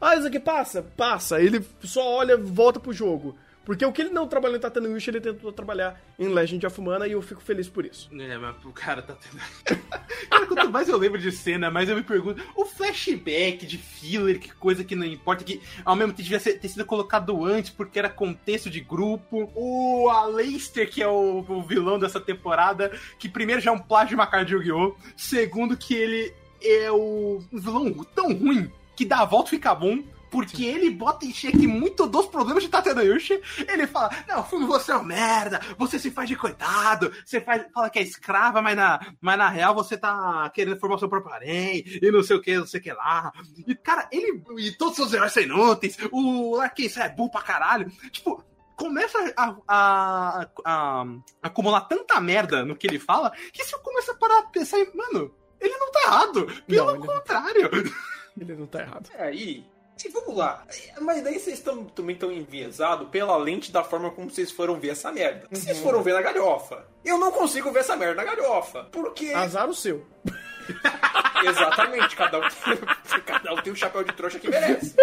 [0.00, 0.82] Ah, isso aqui passa?
[0.96, 1.40] Passa.
[1.40, 3.36] Ele só olha, volta pro jogo.
[3.64, 6.80] Porque o que ele não trabalhou em Tatano Wish, ele tentou trabalhar em Legend of
[6.80, 8.10] Mana e eu fico feliz por isso.
[8.12, 9.40] É, mas o cara tá tendo.
[10.28, 12.42] cara, quanto mais eu lembro de cena, mais eu me pergunto.
[12.54, 16.58] O flashback de filler, que coisa que não importa, que ao mesmo tempo devia ser-
[16.58, 19.50] ter sido colocado antes porque era contexto de grupo.
[19.54, 24.10] O Aleister, que é o, o vilão dessa temporada, que primeiro já é um plágio
[24.10, 24.94] de Macar de Yu-Gi-Oh!
[25.16, 26.32] Segundo, que ele
[26.62, 30.02] é o um vilão tão ruim que dá a volta e fica bom.
[30.34, 33.40] Porque ele bota em xeque muito dos problemas de Tatena Yushi.
[33.68, 37.64] Ele fala: Não, Fumo, você é um merda, você se faz de coitado, você faz,
[37.72, 41.08] fala que é escrava, mas na, mas na real você tá querendo formar o seu
[41.08, 43.32] próprio harém, e não sei o que, não sei o que lá.
[43.64, 44.42] E, cara, ele.
[44.58, 47.88] E todos os seus heróis são inúteis, o Larkin é burro pra caralho.
[48.10, 48.42] Tipo,
[48.76, 51.04] começa a, a- a- a
[51.44, 55.32] acumular tanta merda no que ele fala que você começa a parar a pensar, mano,
[55.60, 56.46] ele não tá errado.
[56.66, 57.70] Pelo Não, ele não- contrário.
[58.36, 59.08] Ele não tá errado.
[59.14, 59.64] É, aí.
[60.02, 60.64] E vamos lá.
[61.00, 64.90] Mas daí vocês estão também tão enviesados pela lente da forma como vocês foram ver
[64.90, 65.46] essa merda.
[65.50, 66.84] Vocês foram ver na galhofa.
[67.04, 68.84] Eu não consigo ver essa merda na galhofa.
[68.90, 69.32] Porque.
[69.32, 70.04] Azar o seu.
[71.44, 74.94] Exatamente, cada um, tem, cada um tem o chapéu de trouxa que merece.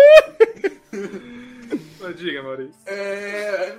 [2.15, 2.73] Diga, Maurício.
[2.85, 3.77] É.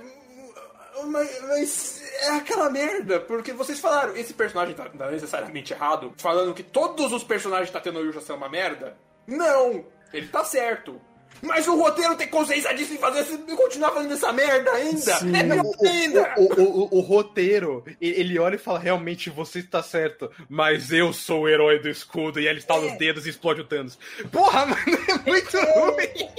[1.05, 6.53] Mas, mas é aquela merda, porque vocês falaram, esse personagem tá, tá necessariamente errado, falando
[6.53, 8.95] que todos os personagens de Tateno Yusha são uma merda.
[9.27, 9.85] Não!
[10.13, 11.01] Ele tá certo.
[11.41, 13.25] Mas o roteiro tem consciência disso em fazer
[13.57, 15.17] continuar fazendo essa merda ainda!
[15.17, 15.35] Sim.
[15.35, 16.33] É pior ainda!
[16.37, 21.11] O, o, o, o roteiro, ele olha e fala: realmente você está certo, mas eu
[21.11, 22.39] sou o herói do escudo.
[22.39, 23.97] E ele estala os dedos e explode o Thanos.
[24.31, 26.29] Porra, mano, é muito ruim.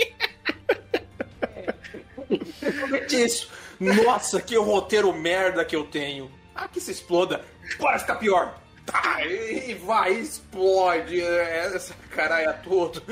[2.63, 3.51] Exatamente isso.
[3.79, 6.31] Nossa, que roteiro merda que eu tenho.
[6.55, 7.45] Ah, que se exploda.
[7.79, 8.59] Bora ficar pior.
[8.87, 11.21] Tá, e vai, explode.
[11.21, 13.03] é, Essa caralho todo.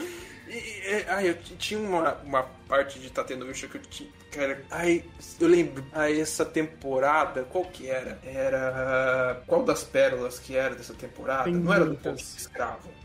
[0.53, 4.11] E, e, ai, eu tinha uma, uma parte de Tateno Yusha que eu tinha.
[4.31, 5.05] Cara, ai,
[5.41, 5.85] eu lembro.
[5.93, 8.19] Ai, essa temporada, qual que era?
[8.25, 9.43] Era.
[9.47, 11.45] Qual das pérolas que era dessa temporada?
[11.45, 12.23] Tem Não era do muitas.
[12.23, 13.03] Ponte Escravo.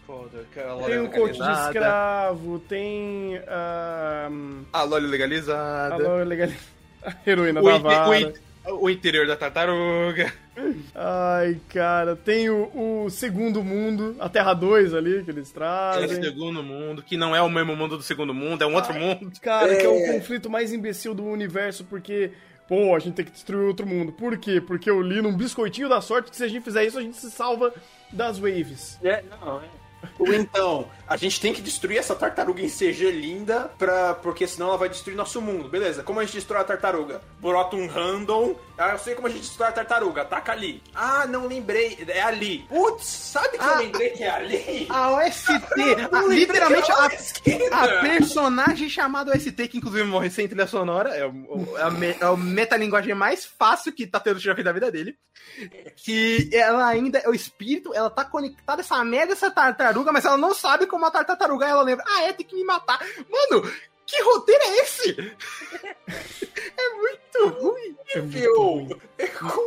[0.85, 4.29] Tem o coach de escravo, tem a.
[4.71, 6.23] A Loli a legalizada.
[6.23, 6.49] legal.
[7.03, 8.33] A heroína O, da vara.
[8.71, 10.31] O interior da tartaruga.
[10.95, 15.53] Ai, cara, tem o, o Segundo Mundo, a Terra 2 ali que eles É o
[15.53, 16.23] trazem.
[16.23, 19.31] segundo mundo, que não é o mesmo mundo do segundo mundo, é um outro mundo.
[19.41, 20.13] Cara, que é o É.
[20.13, 22.31] conflito mais imbecil do universo, porque,
[22.67, 24.11] pô, a gente tem que destruir outro mundo.
[24.11, 24.59] Por quê?
[24.59, 27.17] Porque eu li num biscoitinho da sorte que se a gente fizer isso, a gente
[27.17, 27.73] se salva
[28.11, 28.97] das waves.
[29.03, 29.65] É, não, é.
[30.19, 34.67] Ou então, a gente tem que destruir essa tartaruga em CG linda, pra, porque senão
[34.69, 35.69] ela vai destruir nosso mundo.
[35.69, 37.21] Beleza, como a gente destrói a tartaruga?
[37.39, 38.55] Brota um random.
[38.77, 40.21] Ah, eu sei como a gente destrói a tartaruga.
[40.21, 40.83] Ataca ali.
[40.93, 41.97] Ah, não lembrei.
[42.07, 42.65] É ali.
[42.69, 43.79] Putz, sabe que eu Ah.
[43.79, 44.85] lembrei que é ali?
[44.89, 45.47] A OST,
[45.77, 47.05] Eu a- lembrei literalmente a,
[47.71, 52.07] a personagem chamada OST, que inclusive morre sem trilha sonora, é, o, é a, me,
[52.09, 55.15] é a metalinguagem mais fácil que tá tendo na vida da vida dele.
[55.95, 60.25] Que ela ainda é o espírito, ela tá conectada a essa merda, essa tartaruga, mas
[60.25, 61.67] ela não sabe como matar a tartaruga.
[61.67, 62.99] Ela lembra, ah, é, tem que me matar.
[63.29, 63.71] Mano,
[64.05, 65.37] que roteiro é esse?
[66.77, 67.95] é muito ruim.
[68.27, 68.87] Viu?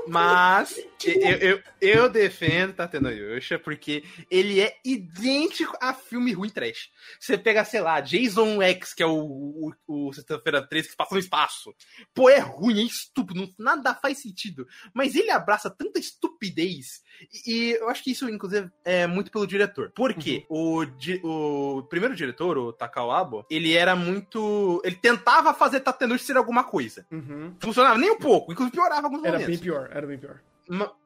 [0.07, 0.75] Mas
[1.05, 6.89] eu, eu, eu defendo Tatena Yosha porque ele é idêntico a filme ruim trash.
[7.19, 10.97] Você pega, sei lá, Jason X, que é o, o, o Sexta-feira 13 que se
[10.97, 11.75] passa no espaço.
[12.15, 14.67] Pô, é ruim, é estúpido, não- nada faz sentido.
[14.95, 17.03] Mas ele abraça tanta estupidez.
[17.47, 19.91] E, e eu acho que isso, inclusive, é muito pelo diretor.
[19.95, 20.45] Por quê?
[20.49, 24.81] O, di- o primeiro diretor, o Takao Abo, ele era muito.
[24.85, 27.07] Ele tentava fazer Tatena Yosha ser alguma coisa.
[27.11, 27.55] Uhum.
[27.61, 29.47] Funcionava nem um pouco, inclusive piorava alguns Era momentos.
[29.47, 30.41] bem pior, era bem pior.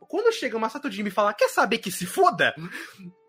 [0.01, 2.55] Quando chega o Masato Jimmy e fala, quer saber que se foda?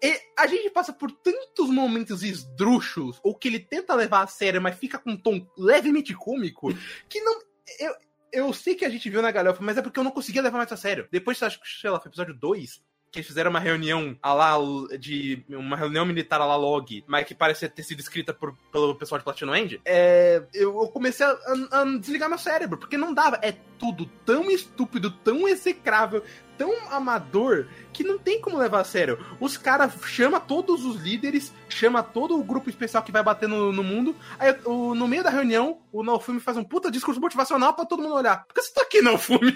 [0.03, 4.61] E a gente passa por tantos momentos esdrúxulos, ou que ele tenta levar a sério,
[4.61, 6.73] mas fica com um tom levemente cômico,
[7.09, 7.39] que não.
[7.79, 7.95] Eu,
[8.31, 10.57] eu sei que a gente viu na galhofa, mas é porque eu não conseguia levar
[10.57, 11.07] mais a sério.
[11.09, 12.81] Depois, acho que, sei lá, foi episódio 2,
[13.15, 14.57] que eles fizeram uma reunião a lá
[14.99, 15.43] de.
[15.49, 19.19] uma reunião militar a lá log, mas que parecia ter sido escrita por, pelo pessoal
[19.19, 21.37] de Platinum End, é, eu, eu comecei a,
[21.71, 23.39] a, a desligar meu cérebro, porque não dava.
[23.41, 26.23] É tudo tão estúpido, tão execrável,
[26.57, 29.19] tão amador que não tem como levar a sério.
[29.39, 33.71] Os caras chama todos os líderes, chama todo o grupo especial que vai bater no,
[33.71, 34.15] no mundo.
[34.37, 38.03] Aí o, no meio da reunião, o Naofumi faz um puta discurso motivacional para todo
[38.03, 38.45] mundo olhar.
[38.45, 39.55] Por que você tá aqui, Naofumi?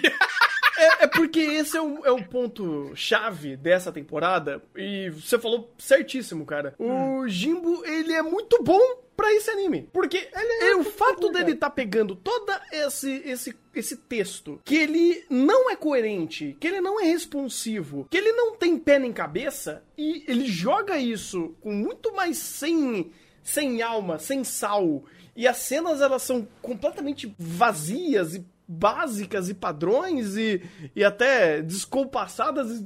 [0.78, 4.62] é, é, porque esse é o, é o ponto chave dessa temporada.
[4.74, 6.74] E você falou certíssimo, cara.
[6.78, 7.28] O hum.
[7.28, 8.80] Jimbo, ele é muito bom
[9.20, 9.86] pra esse anime.
[9.92, 10.28] Porque
[10.62, 15.76] é o fato dele tá pegando todo esse, esse, esse texto, que ele não é
[15.76, 20.46] coerente, que ele não é responsivo, que ele não tem pé nem cabeça, e ele
[20.46, 25.04] joga isso com muito mais sem, sem alma, sem sal.
[25.36, 30.62] E as cenas, elas são completamente vazias e básicas e padrões e,
[30.94, 32.84] e até descompassadas e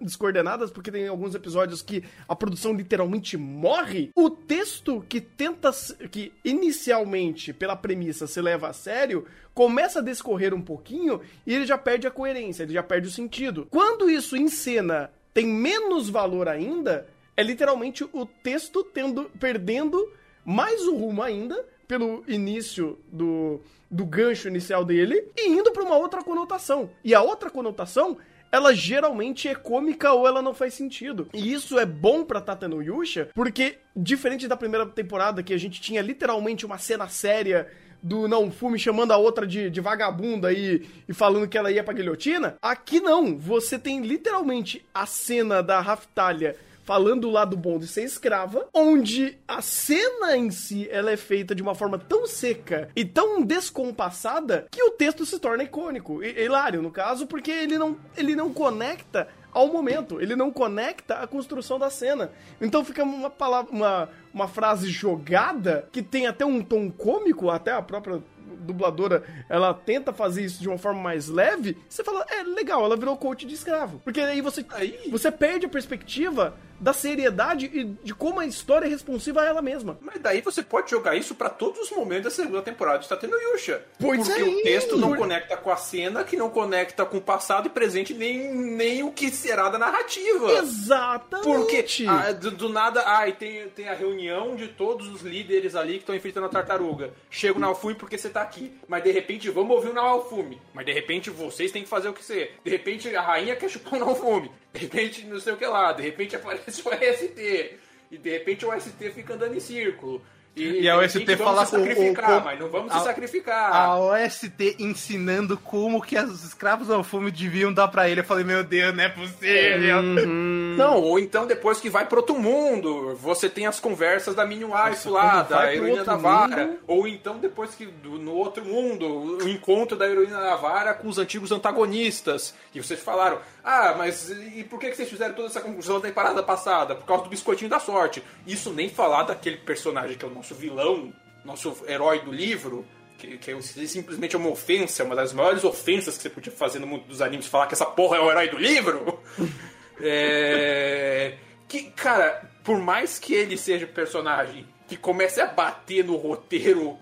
[0.00, 4.12] descoordenadas, porque tem alguns episódios que a produção literalmente morre.
[4.14, 5.72] O texto que tenta,
[6.12, 11.66] que inicialmente, pela premissa, se leva a sério, começa a descorrer um pouquinho e ele
[11.66, 13.66] já perde a coerência, ele já perde o sentido.
[13.68, 17.04] Quando isso em cena tem menos valor ainda,
[17.36, 20.08] é literalmente o texto tendo, perdendo
[20.44, 23.60] mais o rumo ainda pelo início do
[23.90, 26.90] do gancho inicial dele e indo para uma outra conotação.
[27.04, 28.18] E a outra conotação
[28.50, 31.28] ela geralmente é cômica ou ela não faz sentido.
[31.34, 35.58] E isso é bom pra Tata no Yusha, porque, diferente da primeira temporada, que a
[35.58, 37.68] gente tinha literalmente uma cena séria
[38.02, 41.82] do Não Fume chamando a outra de, de vagabunda e, e falando que ela ia
[41.82, 43.36] pra guilhotina, aqui não.
[43.36, 46.56] Você tem literalmente a cena da Raftalha
[46.86, 51.52] falando do lado bom de ser escrava, onde a cena em si ela é feita
[51.52, 56.22] de uma forma tão seca e tão descompassada que o texto se torna icônico.
[56.22, 61.16] E, hilário, no caso, porque ele não, ele não conecta ao momento, ele não conecta
[61.16, 62.30] a construção da cena.
[62.60, 67.72] Então fica uma palavra, uma, uma frase jogada que tem até um tom cômico, até
[67.72, 68.22] a própria
[68.60, 72.96] dubladora, ela tenta fazer isso de uma forma mais leve, você fala, é legal, ela
[72.96, 74.00] virou coach de escravo.
[74.04, 75.08] Porque aí você, aí...
[75.10, 79.62] você perde a perspectiva da seriedade e de como a história é responsiva a ela
[79.62, 79.98] mesma.
[80.00, 83.36] Mas daí você pode jogar isso para todos os momentos da segunda temporada de Tateno
[83.36, 83.82] Yusha.
[83.98, 87.20] Pois porque é o texto não conecta com a cena, que não conecta com o
[87.20, 90.52] passado e presente, nem, nem o que será da narrativa.
[90.52, 91.46] Exatamente.
[91.46, 95.74] Porque ah, do, do, nada, ai, ah, tem, tem a reunião de todos os líderes
[95.74, 97.10] ali que estão enfrentando a tartaruga.
[97.30, 98.72] Chego na Alfume porque você tá aqui.
[98.88, 100.60] Mas de repente, vamos ouvir o Naofume.
[100.72, 102.50] Mas de repente, vocês têm que fazer o que você.
[102.64, 104.50] De repente, a rainha quer chupar o Naofume.
[104.72, 105.92] De repente, não sei o que lá.
[105.92, 107.78] De repente, aparece o ST.
[108.10, 110.22] E de repente, o ST fica andando em círculo.
[110.56, 113.74] E, e a OST fala com sacrificar, mas não vamos a, se sacrificar.
[113.74, 118.20] A OST ensinando como que os escravos ao fumo deviam dar para ele.
[118.20, 119.98] Eu falei, meu Deus, não é possível.
[119.98, 120.74] Uhum.
[120.78, 124.64] Não, ou então depois que vai pro outro mundo, você tem as conversas da Mini
[124.64, 126.66] Wife lá, da heroína da vara.
[126.66, 126.78] Mundo?
[126.86, 129.06] Ou então depois que do, no outro mundo,
[129.44, 132.54] o encontro da heroína da vara com os antigos antagonistas.
[132.74, 136.40] E vocês falaram, ah, mas e por que vocês fizeram toda essa conclusão da temporada
[136.40, 136.94] passada?
[136.94, 138.22] Por causa do biscoitinho da sorte.
[138.46, 141.12] Isso nem falar daquele personagem que é o nosso vilão,
[141.44, 142.86] nosso herói do livro,
[143.18, 146.86] que, que é simplesmente uma ofensa, uma das maiores ofensas que você podia fazer no
[146.86, 149.18] mundo dos animes, falar que essa porra é o herói do livro.
[150.00, 151.36] é...
[151.66, 156.96] Que, cara, por mais que ele seja personagem que comece a bater no roteiro,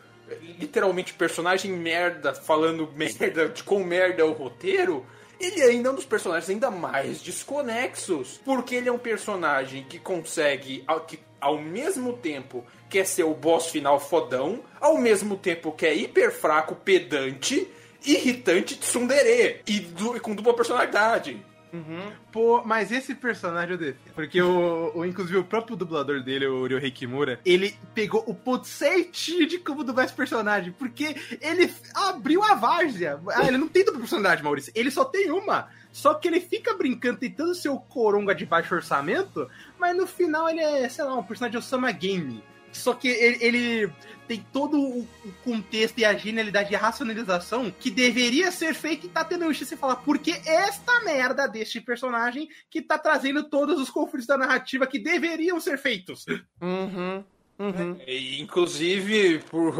[0.58, 5.04] literalmente personagem merda, falando merda, de com merda é o roteiro,
[5.38, 8.40] ele ainda é um dos personagens ainda mais desconexos.
[8.44, 13.66] Porque ele é um personagem que consegue, que ao mesmo tempo quer ser o boss
[13.66, 17.68] final fodão, ao mesmo tempo que é hiper fraco, pedante,
[18.04, 21.44] irritante, tsundere e, du com dupla personalidade.
[21.74, 22.12] Uhum.
[22.30, 24.14] Pô, mas esse personagem eu defendo.
[24.14, 28.64] Porque o, o, inclusive o próprio dublador dele, o Ryohei Kimura, ele pegou o ponto
[28.64, 30.72] certinho de como dublar esse personagem.
[30.72, 33.18] Porque ele abriu a várzea.
[33.32, 34.72] Ah, ele não tem dupla personalidade, Maurício.
[34.72, 35.68] Ele só tem uma.
[35.90, 40.48] Só que ele fica brincando, tentando ser o coronga de baixo orçamento, mas no final
[40.48, 42.42] ele é, sei lá, um personagem de Osama Game.
[42.76, 43.92] Só que ele, ele,
[44.26, 45.06] tem todo o
[45.44, 49.54] contexto e a genialidade e a racionalização que deveria ser feito e tá tendo o
[49.54, 54.38] você falar por que esta merda deste personagem que tá trazendo todos os conflitos da
[54.38, 56.24] narrativa que deveriam ser feitos.
[56.60, 57.24] Uhum.
[57.56, 57.96] Uhum.
[58.04, 59.74] É, inclusive, por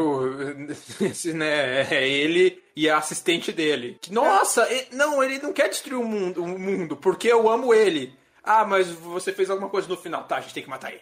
[1.01, 3.99] esse, né, é ele e a assistente dele.
[4.09, 8.13] Nossa, ele, não, ele não quer destruir o mundo, o mundo, porque eu amo ele.
[8.47, 10.23] Ah, mas você fez alguma coisa no final.
[10.25, 11.01] Tá, a gente tem que matar ele.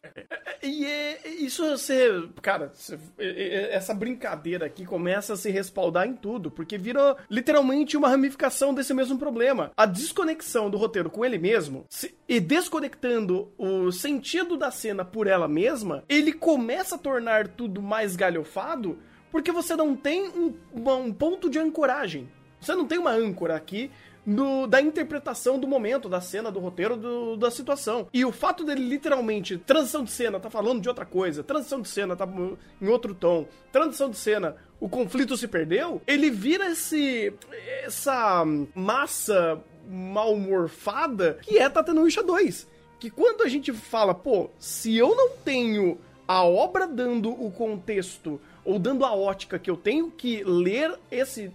[0.64, 2.24] E é, isso você.
[2.42, 7.18] Cara, você- é- é- essa brincadeira aqui começa a se respaldar em tudo, porque vira
[7.30, 9.72] literalmente uma ramificação desse mesmo problema.
[9.76, 15.28] A desconexão do roteiro com ele mesmo se- e desconectando o sentido da cena por
[15.28, 18.98] ela mesma, ele começa a tornar tudo mais galhofado
[19.32, 22.30] porque você não tem um, um ponto de ancoragem.
[22.62, 23.92] Você não tem uma âncora aqui
[24.26, 28.08] do- da interpretação do momento, da cena, do roteiro, do- da situação.
[28.14, 31.90] E o fato dele literalmente, transição de cena, tá falando de outra coisa, transição de
[31.90, 32.28] cena tá
[32.82, 37.34] em outro tom, transição de cena, o conflito se perdeu, ele vira esse.
[37.86, 38.44] essa
[38.76, 39.60] massa
[39.90, 42.68] mal morfada que é Tatanuisha 2.
[43.00, 48.40] Que quando a gente fala, pô, se eu não tenho a obra dando o contexto
[48.66, 51.52] ou dando a ótica que eu tenho que ler esse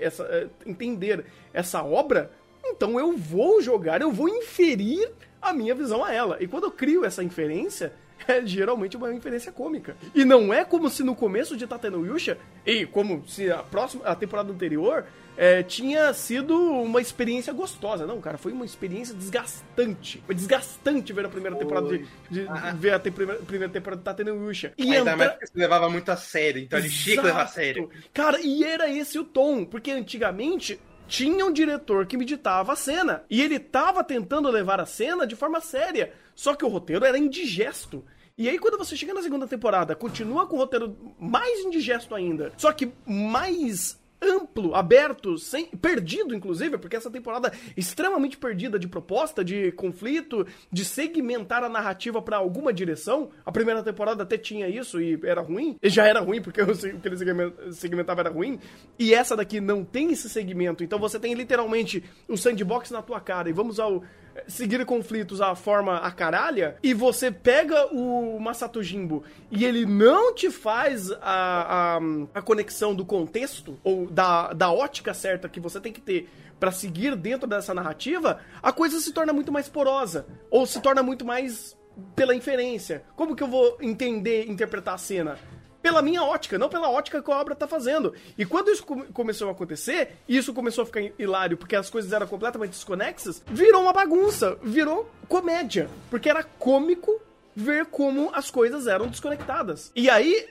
[0.00, 2.30] essa eh, entender essa obra,
[2.64, 5.10] então eu vou jogar, eu vou inferir
[5.40, 6.38] a minha visão a ela.
[6.40, 7.92] E quando eu crio essa inferência,
[8.26, 9.96] é geralmente uma inferência cômica.
[10.14, 14.04] E não é como se no começo de Tateno Yusha, e como se a próxima
[14.04, 15.04] a temporada anterior
[15.36, 18.06] é, tinha sido uma experiência gostosa.
[18.06, 20.22] Não, cara, foi uma experiência desgastante.
[20.26, 22.72] Foi desgastante ver a primeira temporada de, de- Ah.
[22.76, 24.72] ver a te- primeira, primeira temporada de Tateno Yusha.
[24.78, 27.22] E Ainda entra- mais porque você levava muito a sério, então a gente tinha que
[27.22, 27.54] levar a Exato.
[27.54, 27.90] sério.
[28.12, 33.24] Cara, e era esse o tom, porque antigamente tinha um diretor que meditava a cena
[33.28, 37.18] e ele tava tentando levar a cena de forma séria, só que o roteiro era
[37.18, 38.04] indigesto.
[38.38, 42.52] E aí quando você chega na segunda temporada, continua com o roteiro mais indigesto ainda,
[42.56, 49.44] só que mais amplo, aberto, sem, perdido, inclusive, porque essa temporada extremamente perdida de proposta,
[49.44, 53.30] de conflito, de segmentar a narrativa pra alguma direção.
[53.44, 55.76] A primeira temporada até tinha isso e era ruim.
[55.82, 58.58] E já era ruim, porque o que ele segmen- segmentava era ruim.
[58.98, 60.82] E essa daqui não tem esse segmento.
[60.82, 63.48] Então você tem literalmente o sandbox na tua cara.
[63.48, 64.02] E vamos ao
[64.46, 70.34] seguir conflitos à forma a caralha, e você pega o Masato Jimbo e ele não
[70.34, 72.00] te faz a, a,
[72.34, 76.28] a conexão do contexto, ou da, da ótica certa que você tem que ter
[76.58, 81.02] pra seguir dentro dessa narrativa, a coisa se torna muito mais porosa, ou se torna
[81.02, 81.76] muito mais
[82.16, 83.04] pela inferência.
[83.16, 85.38] Como que eu vou entender, interpretar a cena?
[85.84, 88.14] Pela minha ótica, não pela ótica que a obra tá fazendo.
[88.38, 92.10] E quando isso come- começou a acontecer, isso começou a ficar hilário porque as coisas
[92.10, 95.90] eram completamente desconexas, virou uma bagunça, virou comédia.
[96.08, 97.20] Porque era cômico
[97.54, 99.92] ver como as coisas eram desconectadas.
[99.94, 100.48] E aí.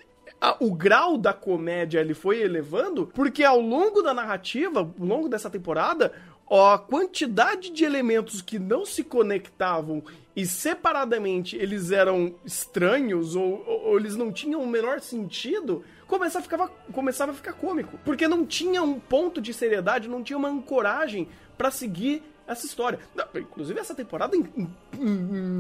[0.60, 5.50] o grau da comédia ele foi elevando porque ao longo da narrativa, ao longo dessa
[5.50, 6.12] temporada,
[6.52, 10.04] a quantidade de elementos que não se conectavam
[10.36, 16.40] e separadamente eles eram estranhos ou, ou- ou eles não tinham o menor sentido, começava
[16.40, 18.00] a, ficar, começava a ficar cômico.
[18.04, 21.28] Porque não tinha um ponto de seriedade, não tinha uma ancoragem
[21.58, 23.00] pra seguir essa história.
[23.16, 24.70] Não, inclusive, essa temporada em, em-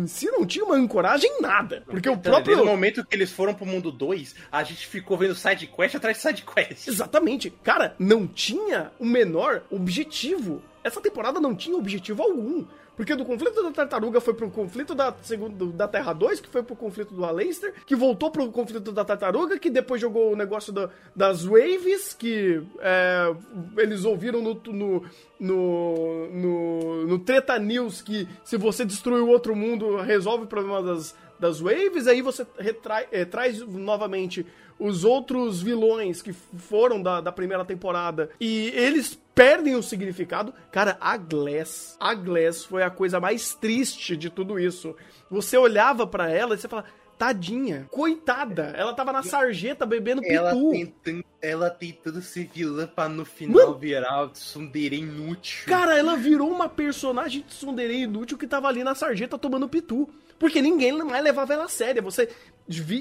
[0.03, 1.83] em si não tinha uma ancoragem em nada.
[1.85, 2.55] Porque o Então, próprio.
[2.55, 5.95] Desde o momento que eles foram pro mundo 2, a gente ficou vendo side quest
[5.95, 6.87] atrás de side quest.
[6.87, 7.49] Exatamente.
[7.63, 10.61] Cara, não tinha o menor objetivo.
[10.83, 12.65] Essa temporada não tinha objetivo algum.
[12.95, 16.61] Porque do conflito da tartaruga foi pro conflito da, segundo, da Terra 2, que foi
[16.61, 20.71] pro conflito do Aleister, que voltou pro conflito da tartaruga, que depois jogou o negócio
[20.71, 23.33] da- das Waves, que é,
[23.77, 25.03] eles ouviram no, no,
[25.39, 30.81] no, no, no Treta News que se você destruir o outro mundo, resolve o problema
[30.83, 34.45] das, das Waves, aí você retrai- eh, traz novamente
[34.79, 40.53] os outros vilões que foram da, da primeira temporada e eles perdem o significado.
[40.71, 44.95] Cara, a Glass, a Glass foi a coisa mais triste de tudo isso.
[45.29, 46.87] Você olhava pra ela e você falava,
[47.17, 50.71] tadinha, coitada, ela tava na sarjeta bebendo Ela pitu.
[50.71, 53.77] tentando, ela tentando ser vilã pra no final Mano.
[53.79, 55.65] virar tsundere inútil.
[55.67, 60.09] Cara, ela virou uma personagem de tsundere inútil que tava ali na sarjeta tomando pitu.
[60.39, 62.03] Porque ninguém mais levava ela a sério.
[62.03, 62.27] Você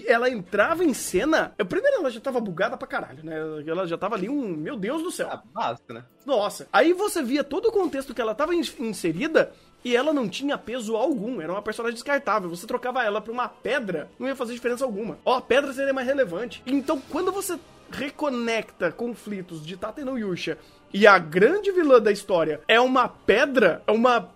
[0.06, 1.55] ela entrava em cena.
[1.68, 3.36] Primeiro, ela já tava bugada pra caralho, né?
[3.66, 4.48] Ela já tava ali um.
[4.48, 5.28] Meu Deus do céu.
[5.55, 6.05] Ah, né?
[6.26, 6.66] Nossa.
[6.72, 9.52] Aí você via todo o contexto que ela tava ins- inserida
[9.84, 11.40] e ela não tinha peso algum.
[11.40, 12.51] Era uma personagem descartável.
[12.51, 15.18] Você trocava ela por uma pedra, não ia fazer diferença alguma.
[15.24, 16.62] Ó, a pedra seria mais relevante.
[16.66, 17.59] Então, quando você
[17.90, 20.59] reconecta conflitos de Tate no Yusha
[20.93, 24.28] e a grande vilã da história é uma pedra, é uma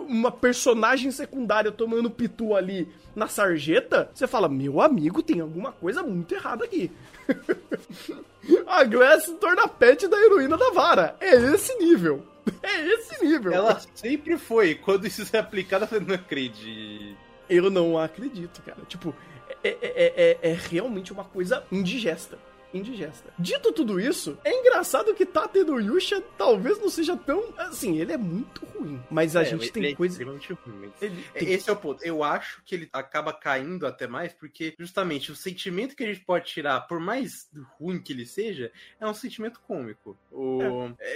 [0.00, 6.02] uma personagem secundária tomando pitu ali na sarjeta, você fala, meu amigo, tem alguma coisa
[6.02, 6.90] muito errada aqui.
[8.66, 11.16] a Glass se torna pet da heroína da vara.
[11.20, 12.24] É esse nível.
[12.62, 13.52] É esse nível.
[13.52, 14.74] Ela sempre foi.
[14.74, 17.16] Quando isso é aplicado, eu não acredito.
[17.48, 18.78] Eu não acredito, cara.
[18.88, 19.14] Tipo,
[19.62, 22.38] é, é, é, é- é realmente uma coisa indigesta.
[22.72, 23.32] Indigesta.
[23.38, 27.52] Dito tudo isso, é engraçado que Tate no Yusha talvez não seja tão.
[27.56, 29.00] Assim, ele é muito ruim.
[29.10, 30.12] Mas a É, gente ele tem é coisa.
[30.14, 32.04] extremamente ruim, Ele tem- Esse é o ponto.
[32.04, 36.20] Eu acho que ele acaba caindo até mais, porque justamente o sentimento que a gente
[36.24, 37.48] pode tirar, por mais
[37.78, 38.70] ruim que ele seja,
[39.00, 40.16] é um sentimento cômico.
[40.30, 40.60] O...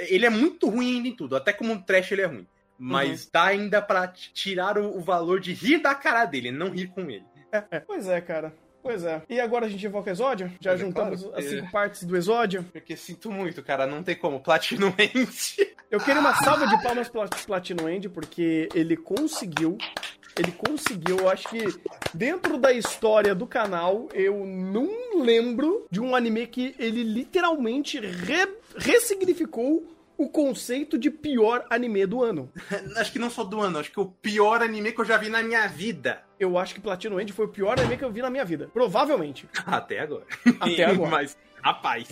[0.09, 2.47] Ele é muito ruim ainda em tudo, até como um trash ele é ruim.
[2.77, 6.71] Mas dá ainda pra t- tirar o, o valor de rir da cara dele, não
[6.71, 7.25] rir com ele.
[7.87, 8.53] Pois é, cara.
[8.85, 9.23] Pois é.
[9.31, 10.52] E agora a gente invoca o Exódio?
[10.61, 11.48] Já Mas é juntamos claro, as é.
[11.48, 12.62] cinco partes do Exódio?
[12.70, 14.39] Porque sinto muito, cara, não tem como.
[14.40, 15.74] Platinum End.
[15.90, 19.78] Eu queria uma salva de palmas pro Platino End, porque ele conseguiu.
[20.36, 21.62] Ele conseguiu, eu acho que
[22.12, 28.52] dentro da história do canal, eu não lembro de um anime que ele literalmente re-
[28.77, 29.86] ressignificou
[30.19, 32.51] o conceito de pior anime do ano.
[32.97, 35.28] acho que não só do ano, acho que o pior anime que eu já vi
[35.28, 36.23] na minha vida.
[36.45, 38.71] Eu acho que Platino End foi o pior anime que eu vi na minha vida.
[38.73, 39.49] Provavelmente.
[39.66, 40.25] Até agora.
[40.61, 41.11] Até agora.
[41.11, 42.09] Mas, rapaz.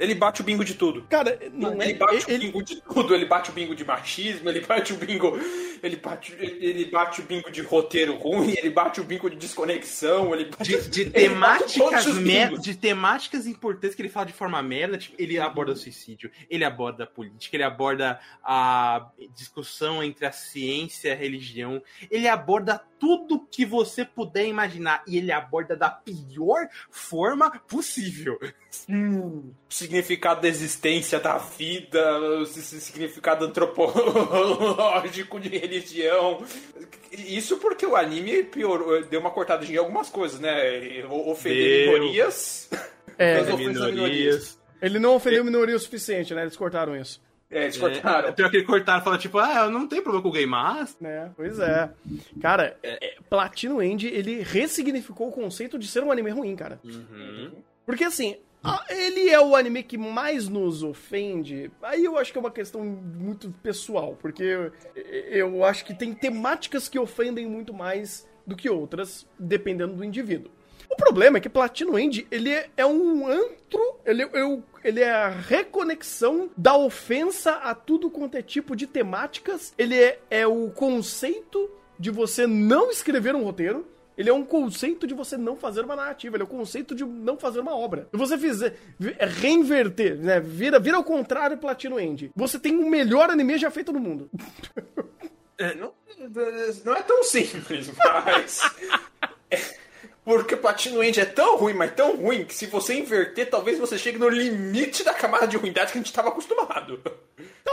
[0.00, 1.02] Ele bate o bingo de tudo.
[1.08, 1.90] Cara, não é.
[1.90, 4.92] Ele bate ele- o bingo de tudo, ele bate o bingo de machismo, ele bate
[4.92, 5.38] o bingo.
[5.82, 10.34] Ele bate, ele bate o bingo de roteiro ruim, ele bate o bingo de desconexão,
[10.34, 10.76] ele bate.
[10.78, 15.14] De, de Ele temáticas mer- de temáticas importantes que ele fala de forma merda, tipo,
[15.18, 21.08] ele aborda o suicídio, ele aborda a política, ele aborda a discussão entre a ciência
[21.08, 26.68] e a religião, ele aborda tudo que você puder imaginar e ele aborda da pior
[26.90, 28.38] forma possível.
[28.88, 29.52] Hum,
[29.90, 36.42] significado da existência da vida, o si- significado antropológico de religião.
[37.12, 41.04] Isso porque o anime piorou, deu uma cortada em algumas coisas, né?
[41.10, 42.70] Ofender minorias.
[43.18, 44.58] É, a minorias.
[44.80, 46.42] ele não ofendeu minoria o suficiente, né?
[46.42, 47.20] Eles cortaram isso.
[47.50, 48.28] É, eles cortaram.
[48.28, 50.32] É, pior que ele cortaram e falaram, tipo, ah, eu não tenho problema com o
[50.32, 50.96] gay, mas.
[51.00, 51.32] né?
[51.36, 51.90] Pois é.
[52.40, 56.78] Cara, é, Platino End, ele ressignificou o conceito de ser um anime ruim, cara.
[56.84, 57.50] Uhum.
[57.84, 61.70] Porque assim, a- ele é o anime que mais nos ofende.
[61.82, 66.12] Aí eu acho que é uma questão muito pessoal, porque eu, eu acho que tem
[66.14, 70.50] temáticas que ofendem muito mais do que outras, dependendo do indivíduo.
[70.90, 75.10] O problema é que Platino End, ele é, é um antro, ele, eu, ele é
[75.10, 79.72] a reconexão da ofensa a tudo quanto é tipo de temáticas.
[79.78, 83.86] Ele é, é o conceito de você não escrever um roteiro.
[84.16, 87.04] Ele é um conceito de você não fazer uma narrativa, ele é o conceito de
[87.04, 88.08] não fazer uma obra.
[88.10, 88.76] Se você fizer
[89.40, 92.30] reinverter, né, vira, vira ao contrário Platino End.
[92.36, 94.30] Você tem o melhor anime já feito no mundo.
[95.76, 95.92] Não,
[96.84, 97.90] não é tão simples,
[98.24, 98.60] mas.
[100.24, 103.98] Porque Platino End é tão ruim, mas tão ruim, que se você inverter, talvez você
[103.98, 107.02] chegue no limite da camada de ruindade que a gente estava acostumado.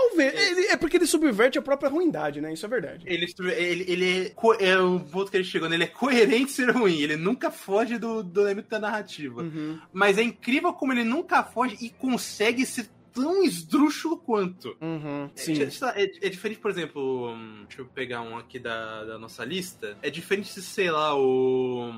[0.10, 2.54] Talvez, ele- é porque ele subverte a própria ruindade, né?
[2.54, 3.06] Isso é verdade.
[3.08, 3.26] Ele,
[3.56, 5.76] ele, ele é, é o ponto que ele chegou, né?
[5.76, 9.44] ele é coerente ser ruim, ele nunca foge do, do limite da narrativa.
[9.94, 14.78] Mas é incrível como ele nunca foge e consegue ser tão esdrúxulo quanto.
[14.80, 15.54] Uhum, É, sim.
[15.96, 19.98] é, é diferente, por exemplo, hum, deixa eu pegar um aqui da, da nossa lista.
[20.04, 21.92] É diferente se, sei lá, o.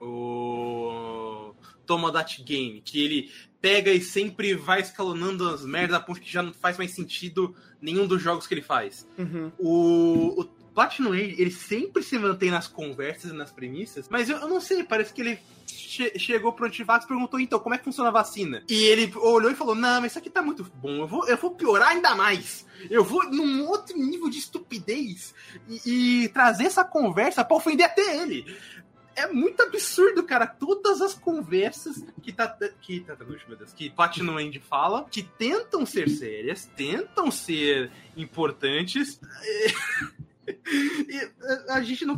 [0.00, 1.54] O.
[1.86, 6.42] Tomodachi Game, que ele pega e sempre vai escalonando as merdas a ponto que já
[6.42, 9.06] não faz mais sentido nenhum dos jogos que ele faz.
[9.18, 9.50] Uhum.
[9.58, 10.44] O, o
[10.74, 14.60] Platinum Age, ele sempre se mantém nas conversas e nas premissas, mas eu, eu não
[14.60, 18.10] sei, parece que ele che- chegou pro Antivax e perguntou, então, como é que funciona
[18.10, 18.62] a vacina?
[18.68, 21.36] E ele olhou e falou, não, mas isso aqui tá muito bom, eu vou, eu
[21.36, 22.64] vou piorar ainda mais.
[22.88, 25.34] Eu vou num outro nível de estupidez
[25.68, 28.46] e, e trazer essa conversa pra ofender até ele.
[29.18, 30.46] É muito absurdo, cara.
[30.46, 32.46] Todas as conversas que tá.
[32.80, 33.16] Que, tá,
[33.48, 39.20] meu Deus, que Platinum End fala, que tentam ser sérias, tentam ser importantes,
[41.08, 41.30] e
[41.68, 42.16] a- gente não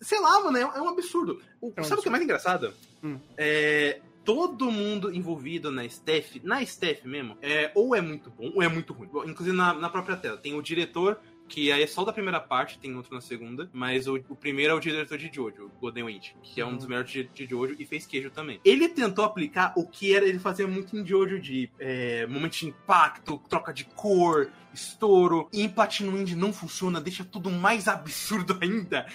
[0.00, 1.40] Sei lá, mano, é é um absurdo.
[1.60, 2.72] O- É um sabe o que é mais engraçado?
[3.02, 3.18] Hum.
[3.36, 8.62] É, todo mundo envolvido na staff, na staff mesmo, é, ou é muito bom ou
[8.62, 9.08] é muito ruim.
[9.28, 10.36] Inclusive na, na própria tela.
[10.36, 11.18] Tem o diretor,
[11.48, 14.72] que aí é só da primeira parte, tem outro na segunda, mas o, o primeiro
[14.72, 17.46] é o diretor de Jojo, o Golden Wind, que é um dos melhores de, de
[17.46, 18.60] Jojo e fez queijo também.
[18.64, 22.66] Ele tentou aplicar o que era ele fazia muito em Jojo de é, momento de
[22.66, 25.48] impacto, troca de cor, estouro.
[25.52, 29.06] E em Platinum Wind não funciona, deixa tudo mais absurdo ainda.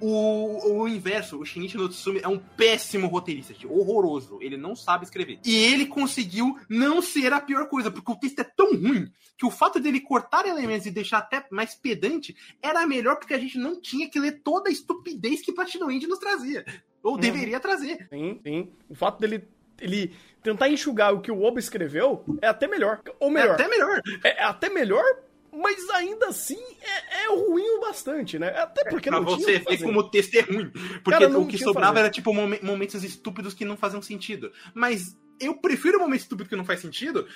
[0.00, 4.38] O, o inverso, o Shinichi no Tsumi é um péssimo roteirista, gente, horroroso.
[4.40, 5.38] Ele não sabe escrever.
[5.44, 9.46] E ele conseguiu não ser a pior coisa, porque o texto é tão ruim que
[9.46, 13.58] o fato dele cortar elementos e deixar até mais pedante era melhor porque a gente
[13.58, 16.64] não tinha que ler toda a estupidez que Platinum End nos trazia.
[17.02, 18.06] Ou deveria trazer.
[18.08, 18.68] Sim, sim.
[18.88, 19.46] O fato dele
[19.80, 20.12] ele
[20.44, 23.00] tentar enxugar o que o Oba escreveu é até melhor.
[23.18, 24.00] Ou É melhor, até melhor.
[24.22, 25.04] é, é até melhor,
[25.52, 28.48] mas ainda assim é, é ruim o bastante, né?
[28.50, 30.70] Até porque pra não tinha o você ver como o texto é ruim.
[30.70, 34.52] Porque Cara, o que sobrava era tipo momen- momentos estúpidos que não faziam sentido.
[34.74, 37.26] Mas eu prefiro o momento estúpido que não faz sentido,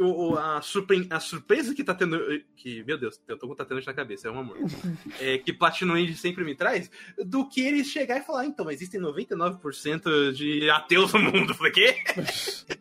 [0.00, 2.18] o, o- a, surpre- a surpresa que tá tendo.
[2.56, 4.56] Que, meu Deus, eu tô com Tatooine na cabeça, é um amor.
[5.20, 6.90] é, que Platinum End sempre me traz,
[7.24, 11.52] do que ele chegar e falar, então, existem 99% de ateus no mundo.
[11.52, 11.96] Eu Falei, quê?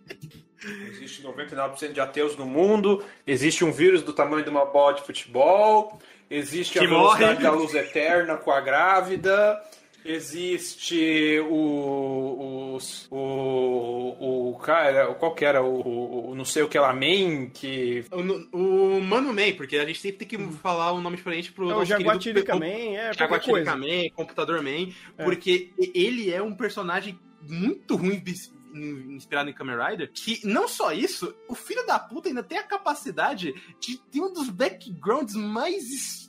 [0.89, 5.03] Existe 99% de ateus no mundo, existe um vírus do tamanho de uma bola de
[5.05, 5.99] futebol,
[6.29, 7.43] existe a Que velocidade morre.
[7.43, 9.61] da luz eterna com a grávida,
[10.05, 12.75] existe o.
[12.75, 14.49] os- o.
[14.51, 14.59] o.
[14.59, 15.61] cara, qual que era?
[15.63, 18.05] O, o- o não sei o que lá, Man, que.
[18.51, 18.57] O,
[18.97, 21.73] o Mano Man, porque a gente sempre tem que falar um nome diferente pro É
[21.73, 23.75] o nosso Jaguatirica querido- Man, é Jaguatirica coisa.
[23.75, 25.23] Man, Computador Man, É.
[25.23, 27.17] porque ele é um personagem
[27.47, 28.21] muito ruim
[29.09, 32.63] inspirado em Kamen Rider, que não só isso, o filho da puta ainda tem a
[32.63, 36.26] capacidade de ter um dos backgrounds mais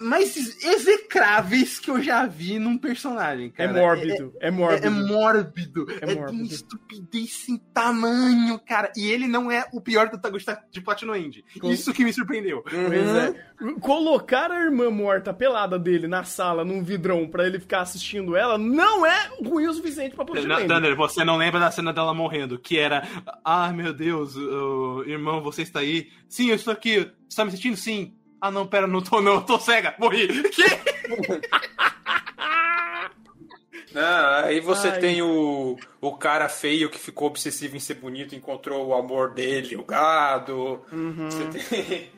[0.00, 3.80] mais execráveis que eu já vi num personagem, É cara.
[3.80, 4.86] mórbido, é É, mórbido.
[4.86, 5.86] é mórbido.
[6.00, 8.92] É É, de uma estupidez sem tamanho, cara.
[8.96, 11.44] E ele não é o pior protagonista de Platinum End.
[11.60, 12.62] Com- Isso que me surpreendeu.
[12.62, 13.50] Pois é.
[13.80, 18.56] Colocar a irmã morta pelada dele na sala, num vidrão, pra ele ficar assistindo ela,
[18.56, 22.14] não é ruim o suficiente pra poder Na- Thunder, você não lembra da cena dela
[22.14, 22.58] morrendo?
[22.58, 23.06] Que era,
[23.44, 26.08] ah, meu Deus, ô, irmão, você está aí?
[26.28, 26.98] Sim, eu estou aqui.
[27.00, 27.76] Você está me sentindo?
[27.76, 28.14] Sim.
[28.40, 30.28] Ah, não, pera, não tô não, eu tô cega, morri.
[30.50, 30.64] Que?
[33.94, 35.00] Ah, aí você Ai.
[35.00, 39.76] tem o, o cara feio que ficou obsessivo em ser bonito, encontrou o amor dele,
[39.76, 40.80] o gado.
[40.92, 41.28] Uhum.
[41.28, 42.10] Você tem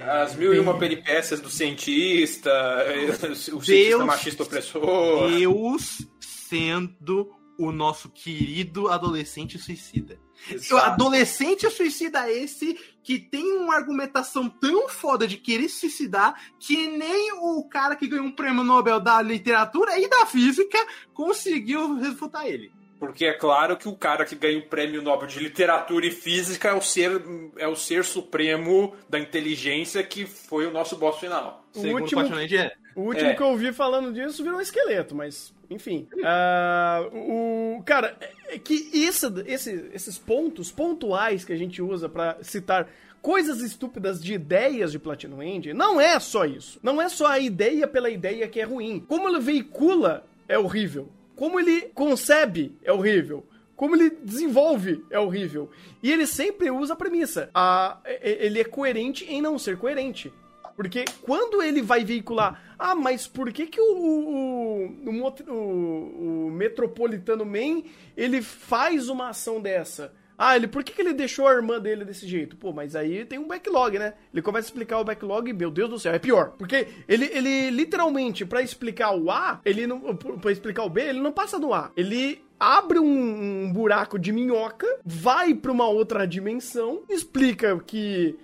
[0.00, 2.50] as mil e uma peripécias do cientista,
[3.52, 5.30] o cientista machista opressor.
[5.30, 10.18] Deus sendo o nosso querido adolescente suicida.
[10.50, 10.76] O Exato.
[10.76, 17.30] adolescente suicida esse que tem uma argumentação tão foda de querer se suicidar que nem
[17.34, 20.76] o cara que ganhou um prêmio Nobel da literatura e da física
[21.14, 22.72] conseguiu refutar ele.
[22.98, 26.70] Porque é claro que o cara que ganha o prêmio Nobel de Literatura e Física
[26.70, 27.22] é o ser,
[27.58, 31.62] é o ser supremo da inteligência que foi o nosso boss final.
[31.74, 32.72] O último- é.
[32.96, 33.34] O último É.
[33.34, 36.06] que eu ouvi falando disso virou um esqueleto, mas enfim.
[36.24, 42.08] Ah, o cara, é- é que esse, esse- esses pontos pontuais que a gente usa
[42.08, 42.88] pra citar
[43.22, 46.78] coisas estúpidas de ideias de Platinum End, não é só isso.
[46.82, 49.00] Não é só a ideia pela ideia que é ruim.
[49.08, 51.08] Como ele veicula é horrível.
[51.34, 53.44] Como ele concebe é horrível.
[53.74, 55.68] Como ele desenvolve é horrível.
[56.02, 57.50] E ele sempre usa a premissa.
[57.52, 60.32] A, ele é coerente em não ser coerente.
[60.76, 66.50] Porque quando ele vai veicular, ah, mas por que que o, o, o, o- o
[66.50, 67.82] Metropolitano Man,
[68.16, 70.12] ele faz uma ação dessa?
[70.38, 72.56] Ah, ele, por que que ele deixou a irmã dele desse jeito?
[72.58, 74.12] Pô, mas aí tem um backlog, né?
[74.30, 76.50] Ele começa a explicar o backlog e, meu Deus do céu, é pior.
[76.58, 81.20] Porque ele, ele literalmente, pra explicar o A, ele não, pra explicar o B, ele
[81.20, 81.90] não passa do A.
[81.96, 88.36] Ele abre um, um buraco de minhoca, vai pra uma outra dimensão, explica que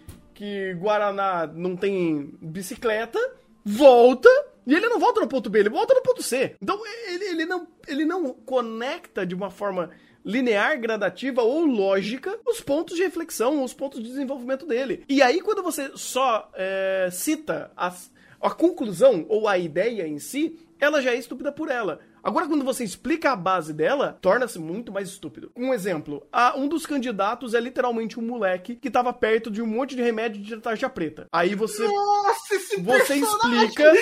[0.43, 3.17] que Guaraná não tem bicicleta,
[3.65, 4.29] volta,
[4.67, 6.57] e ele não volta no ponto B, ele volta no ponto C.
[6.61, 9.91] Então ele, ele, não, ele não conecta de uma forma
[10.25, 15.05] linear, gradativa ou lógica os pontos de reflexão, os pontos de desenvolvimento dele.
[15.09, 21.01] E aí, quando você só é, cita a conclusão ou a ideia em si, ela
[21.01, 22.01] já é estúpida por ela.
[22.23, 25.51] Agora, quando você explica a base dela, torna-se muito mais estúpido.
[25.57, 29.67] Um exemplo: a- um dos candidatos é literalmente um moleque que tava perto de um
[29.67, 31.27] monte de remédio de tarja preta.
[31.33, 31.87] Aí você.
[31.87, 33.65] Nossa, esse Você personagem!
[33.67, 33.93] explica.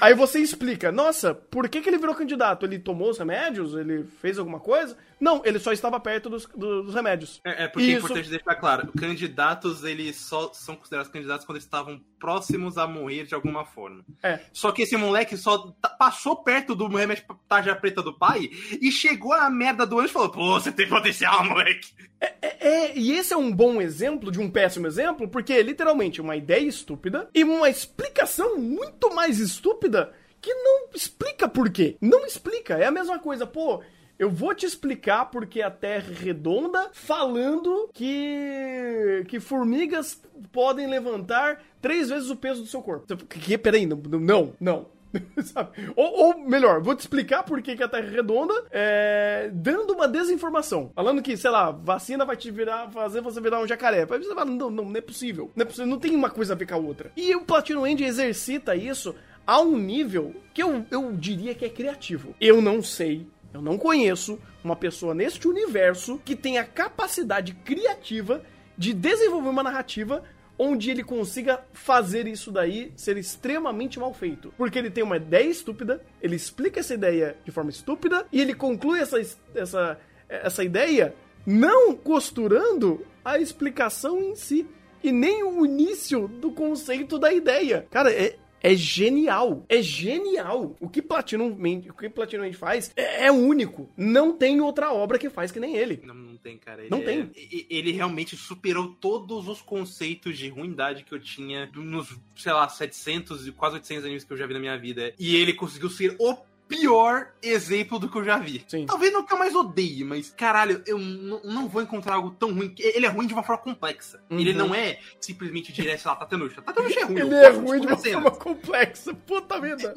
[0.00, 2.64] Aí você explica, nossa, por que, que ele virou candidato?
[2.64, 3.74] Ele tomou os remédios?
[3.74, 4.96] Ele fez alguma coisa?
[5.20, 7.40] Não, ele só estava perto dos, do- dos remédios.
[7.44, 7.98] É, é porque é Isso.
[8.06, 13.34] importante deixar claro, candidatos, eles só são considerados candidatos quando estavam próximos a morrer de
[13.34, 14.04] alguma forma.
[14.22, 14.40] É.
[14.52, 18.48] Só que esse moleque só ta- passou perto do remédio tarja preta do pai
[18.80, 21.92] e chegou a merda do anjo e falou, pô, você tem potencial, moleque.
[22.20, 26.20] É, é, e esse é um bom exemplo de um péssimo exemplo, porque é literalmente
[26.20, 31.96] uma ideia estúpida e uma explicação muito mais estúpida que não explica por quê.
[32.00, 32.74] Não explica.
[32.74, 33.82] É a mesma coisa, pô.
[34.18, 40.20] Eu vou te explicar porque a Terra é redonda, falando que que formigas
[40.50, 43.16] podem levantar três vezes o peso do seu corpo.
[43.26, 44.86] Que, peraí, não, não, não.
[45.96, 50.06] Ou, ou melhor, vou te explicar por que, a Terra é redonda, é, dando uma
[50.06, 50.90] desinformação.
[50.94, 54.04] Falando que, sei lá, vacina vai te virar, fazer você virar um jacaré.
[54.04, 55.50] Você fala, não, não, não é possível.
[55.56, 57.10] Não é possível, não tem uma coisa a ver com a outra.
[57.16, 59.14] E o Platinum End exercita isso
[59.46, 62.34] a um nível que eu, eu diria que é criativo.
[62.38, 68.42] Eu não sei, eu não conheço uma pessoa neste universo que tenha capacidade criativa
[68.76, 70.22] de desenvolver uma narrativa
[70.58, 74.52] onde ele consiga fazer isso daí ser extremamente mal feito.
[74.56, 78.54] Porque ele tem uma ideia estúpida, ele explica essa ideia de forma estúpida e ele
[78.54, 79.20] conclui essa,
[79.54, 79.98] essa,
[80.28, 81.14] essa ideia
[81.46, 84.66] não costurando a explicação em si
[85.02, 87.86] e nem o início do conceito da ideia.
[87.90, 89.64] Cara, é, é genial.
[89.68, 90.76] É genial.
[90.80, 91.56] O que Platinum,
[91.88, 93.90] o que Platinum faz é, é, único.
[93.96, 96.00] Não tem outra obra que faz que nem ele.
[96.04, 96.82] Não, não tem, cara.
[96.82, 97.30] Ele não é, tem.
[97.68, 103.46] Ele realmente superou todos os conceitos de ruindade que eu tinha nos, sei lá, 700
[103.46, 105.14] e quase 800 animes que eu já vi na minha vida.
[105.18, 106.36] E ele conseguiu ser o
[106.68, 108.64] pior exemplo do que eu já vi.
[108.68, 108.86] Sim.
[108.86, 112.74] Talvez não que eu mais odeie, mas caralho, eu não vou encontrar algo tão ruim.
[112.78, 114.22] Ele é ruim de uma forma complexa.
[114.30, 114.38] Uhum.
[114.38, 116.60] Ele não é simplesmente direto, sei lá, Tatanushi.
[116.60, 117.18] Tatanushi é ruim.
[117.18, 119.14] Ele é ruim de uma forma complexa.
[119.14, 119.94] Puta vida.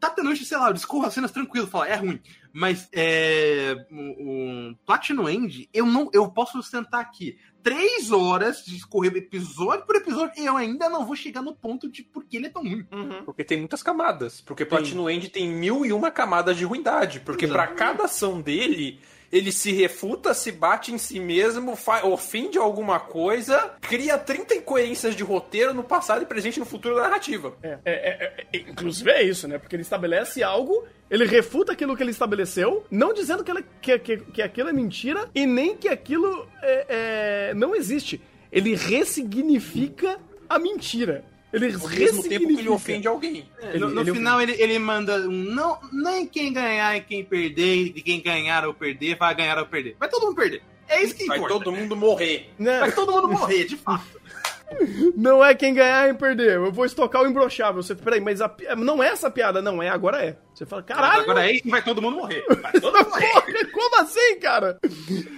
[0.00, 2.20] Tatanushi, sei lá, eu discorro as cenas tranquilo, fala, é ruim.
[2.52, 8.76] Mas é, o, o Platinum End, eu não, eu posso sustentar aqui três horas de
[8.76, 12.36] escorrer episódio por episódio e eu ainda não vou chegar no ponto de por que
[12.36, 12.86] ele é tão ruim.
[12.90, 13.24] Uhum.
[13.24, 14.40] Porque tem muitas camadas.
[14.40, 17.20] Porque Platinum End tem mil e uma camadas de ruindade.
[17.20, 19.00] Porque para cada ação dele,
[19.32, 25.22] ele se refuta, se bate em si mesmo, ofende alguma coisa, cria 30 incoerências de
[25.22, 27.56] roteiro no passado e presente no futuro da narrativa.
[27.62, 29.56] É, é, é, é, inclusive é isso, né?
[29.58, 33.98] Porque ele estabelece algo, ele refuta aquilo que ele estabeleceu, não dizendo que, ele, que,
[33.98, 38.20] que, que aquilo é mentira e nem que aquilo é, não existe.
[38.50, 41.24] Ele ressignifica a mentira.
[41.52, 43.46] Ele Ao mesmo tempo que ele ofende alguém.
[43.60, 47.22] É, no, no ele final, ele, ele manda um não, nem quem ganhar e quem
[47.22, 49.94] perder, e quem ganhar ou perder, vai ganhar ou perder.
[49.98, 50.62] Vai todo mundo perder.
[50.88, 51.54] É isso que vai importa.
[51.54, 52.50] Vai todo mundo morrer.
[52.58, 52.80] Né?
[52.80, 54.20] Vai todo mundo morrer, de fato.
[55.16, 56.56] Não é quem ganhar e perder.
[56.56, 57.82] Eu vou estocar o imbrochável.
[57.82, 60.36] Você, peraí, mas a, não é essa piada, não é, agora é.
[60.54, 61.22] Você fala, caralho.
[61.22, 62.44] Agora é e vai todo mundo morrer.
[62.60, 63.70] Vai todo mundo morrer.
[63.72, 64.78] Como assim, cara?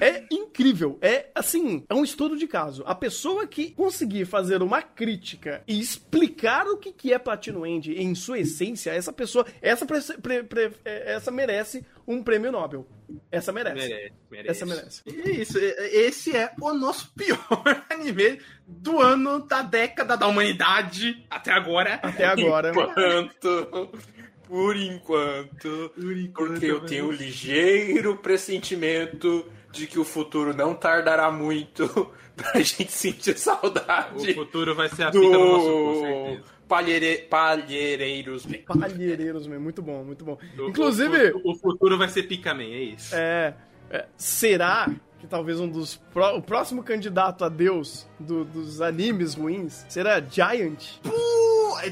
[0.00, 0.98] É incrível.
[1.00, 2.82] É assim, é um estudo de caso.
[2.86, 7.92] A pessoa que conseguir fazer uma crítica e explicar o que, que é Platinum End
[7.92, 12.86] em sua essência, essa pessoa, essa, pre, pre, pre, essa merece um prêmio Nobel.
[13.30, 13.76] Essa merece.
[13.76, 14.50] merece, merece.
[14.50, 15.02] Essa merece.
[15.06, 15.58] É isso.
[15.58, 17.38] Esse é o nosso pior
[17.90, 21.94] anime do ano, da década da humanidade até agora.
[22.02, 22.70] Até agora.
[22.70, 23.90] Enquanto.
[24.54, 25.90] Por enquanto.
[25.96, 32.12] Por enquanto porque eu tenho um ligeiro pressentimento de que o futuro não tardará muito
[32.36, 34.30] pra gente sentir saudade.
[34.30, 36.44] O futuro vai ser a fita do nosso cu, certeza.
[36.68, 37.26] Palheire...
[37.28, 38.58] Palheireiros Man.
[38.78, 40.38] Palheireiros Man, muito bom, muito bom.
[40.56, 41.32] O, Inclusive.
[41.32, 43.12] O, o, futuro vai ser Pica Man, é isso.
[43.12, 43.56] É.
[43.90, 45.96] é será que talvez um dos.
[46.12, 51.00] Pro, o próximo candidato a Deus do, dos animes ruins será Giant?
[51.02, 51.10] Pô,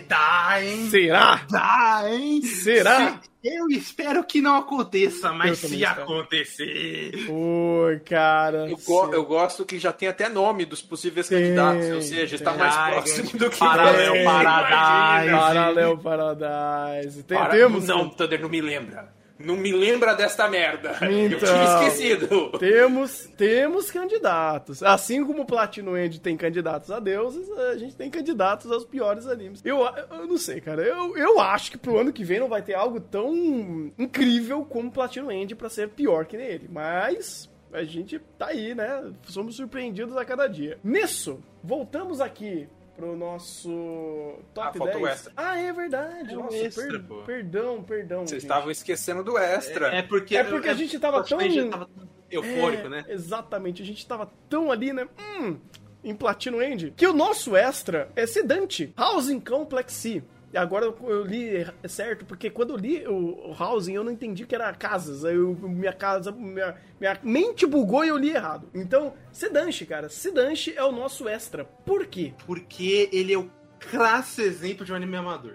[0.09, 0.91] dá, hein?
[0.91, 1.47] Será?
[1.51, 2.43] Dá, hein?
[2.43, 3.21] Será?
[3.43, 6.03] Se, eu espero que não aconteça, mas se espero.
[6.03, 7.13] acontecer.
[7.29, 8.71] Oi, cara.
[8.71, 12.37] Eu, go eu, gosto que já tem até nome dos possíveis tem, candidatos, ou seja,
[12.37, 15.31] está mais próximo do que Paralel Paradise.
[15.33, 17.23] Paralel Paradise.
[17.25, 17.87] Tem, Para, temos.
[17.89, 19.22] Não, Thunder, não me lembra.
[19.45, 20.93] Não me lembra desta merda.
[21.03, 22.51] Então, eu tinha esquecido.
[22.59, 24.83] Temos, temos candidatos.
[24.83, 29.27] Assim como o Platinum End tem candidatos a deuses, a gente tem candidatos aos piores
[29.27, 29.61] animes.
[29.65, 30.83] Eu, eu não sei, cara.
[30.83, 34.91] Eu, eu acho que pro ano que vem não vai ter algo tão incrível como
[34.91, 36.69] Platinum End pra ser pior que nele.
[36.71, 39.13] Mas a gente tá aí, né?
[39.25, 40.79] Somos surpreendidos a cada dia.
[40.85, 45.05] Nisso, voltamos aqui pro nosso top ah, 10.
[45.05, 45.33] Extra.
[45.37, 46.33] Ah, é verdade.
[46.33, 47.23] É Nossa, extra, per pô.
[47.23, 48.27] perdão, perdão.
[48.27, 49.95] Vocês estavam esquecendo do extra.
[49.95, 51.39] É, é porque, É porque a gente tava tão-
[51.71, 51.89] tava
[52.31, 53.05] eufórico, É, né?
[53.09, 53.83] Exatamente.
[53.83, 55.09] A gente tava tão ali, né?
[55.19, 55.57] Hum,
[56.05, 56.93] em Platinum End.
[56.97, 58.93] Que o nosso extra é sedante.
[58.97, 60.23] Housing Complex C.
[60.55, 64.45] Agora eu, li er- certo, porque quando eu li o, o Housing, eu não entendi
[64.47, 65.25] que era casas.
[65.25, 68.69] Aí eu- minha casa, minha, minha mente bugou e eu li errado.
[68.75, 70.09] Então, Sedanche, cara.
[70.09, 71.65] Sedanche é o nosso extra.
[71.65, 72.35] Por quê?
[72.47, 75.55] Porque ele é o crasso exemplo de um anime amador.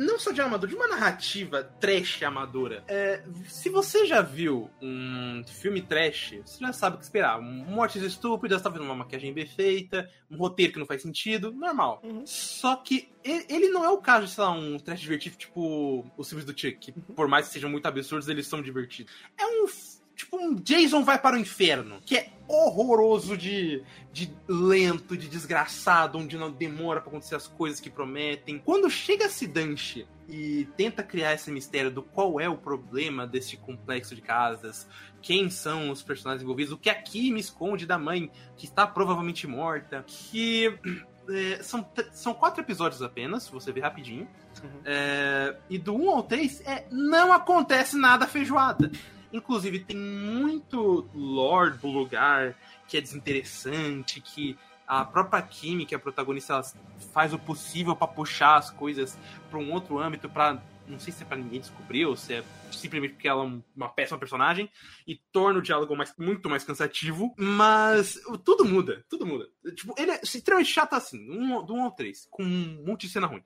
[0.00, 2.82] Não só de amador, de uma narrativa trash amadora.
[2.88, 7.38] É, se você já viu um filme trash, você já sabe o que esperar.
[7.38, 12.00] Mortes estúpidas, tá vendo uma maquiagem bem feita, um roteiro que não faz sentido, normal.
[12.02, 12.26] Uhum.
[12.26, 16.10] Só que ele, ele não é o caso de, sei lá, um trash divertido tipo
[16.16, 19.12] os filmes do Chuck, que por mais que sejam muito absurdos, eles são divertidos.
[19.36, 19.66] É um
[20.20, 23.82] tipo um Jason vai para o inferno, que é horroroso de,
[24.12, 28.58] de lento, de desgraçado, onde não demora para acontecer as coisas que prometem.
[28.58, 34.14] Quando chega Sidanche e tenta criar esse mistério do qual é o problema desse complexo
[34.14, 34.88] de casas,
[35.22, 39.46] quem são os personagens envolvidos, o que aqui me esconde da mãe que está provavelmente
[39.46, 40.78] morta, que
[41.30, 44.28] é, são, são quatro episódios apenas, você ver rapidinho.
[44.62, 44.80] Uhum.
[44.84, 48.90] É, e do 1 ao 3 é, não acontece nada feijoada.
[49.32, 52.56] Inclusive, tem muito lore do lugar
[52.88, 56.60] que é desinteressante, que a própria Kimi, que é a protagonista,
[57.12, 59.16] faz o possível para puxar as coisas
[59.48, 62.44] para um outro âmbito, para não sei se é pra ninguém descobrir ou se é
[62.72, 64.68] simplesmente porque ela é uma péssima personagem
[65.06, 69.48] e torna o diálogo mais, muito mais cansativo, mas tudo muda, tudo muda.
[69.76, 73.12] Tipo, ele é extremamente chato assim, um, do 1 ao 3, com um monte de
[73.12, 73.44] cena ruim.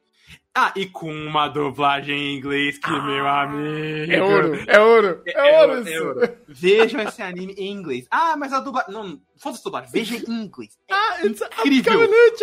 [0.56, 4.12] Ah, e com uma dublagem em inglês que, meu amigo.
[4.12, 5.88] É ouro, é ouro, é, é ouro isso.
[5.88, 6.36] É ouro.
[6.46, 8.06] Vejam esse anime em inglês.
[8.08, 8.92] Ah, mas a dublagem.
[8.92, 9.90] Não, foda-se dublagem.
[9.90, 10.78] Veja em inglês.
[10.88, 12.04] É ah, incrível.
[12.04, 12.42] It's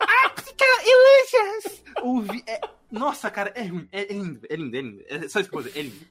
[0.00, 1.82] África Illusions!
[2.02, 2.42] O vi...
[2.46, 2.60] é...
[2.90, 3.88] Nossa, cara, é ruim.
[3.92, 5.04] É, lindo, é lindo, é lindo.
[5.08, 6.06] É só dizer, é lindo.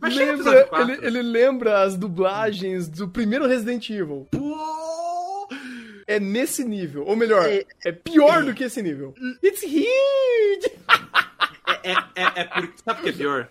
[0.00, 4.28] Mas lembra, ele, ele, lembra as dublagens do primeiro Resident Evil.
[4.30, 4.93] Pô!
[6.06, 7.04] É nesse nível.
[7.06, 8.44] Ou melhor, é, é pior é.
[8.44, 9.14] do que esse nível.
[9.42, 10.72] It's huge!
[11.82, 12.74] É, é, é, é porque.
[12.84, 13.48] Sabe o que é pior?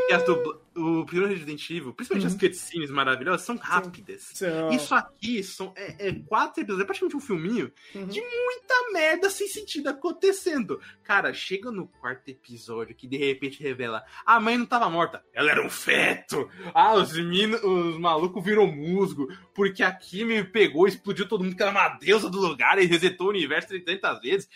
[0.00, 0.60] Porque as dubla...
[0.76, 2.34] o primeiro Resident Evil, principalmente uhum.
[2.34, 4.32] as cutscenes maravilhosas, são rápidas.
[4.72, 8.06] Isso aqui são, é, é, quatro episódios, é praticamente um filminho uhum.
[8.06, 10.80] de muita merda sem sentido acontecendo.
[11.02, 15.50] Cara, chega no quarto episódio que de repente revela: a mãe não tava morta, ela
[15.50, 16.48] era um feto.
[16.74, 21.62] Ah, os meninos, os malucos viram musgo, porque aqui me pegou, explodiu todo mundo que
[21.62, 24.48] era uma deusa do lugar e resetou o universo 30 vezes.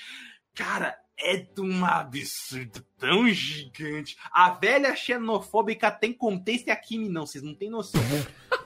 [0.55, 4.17] Cara, é de um absurdo tão gigante.
[4.31, 8.01] A velha xenofóbica tem contexto e a Kimi não, vocês não têm noção.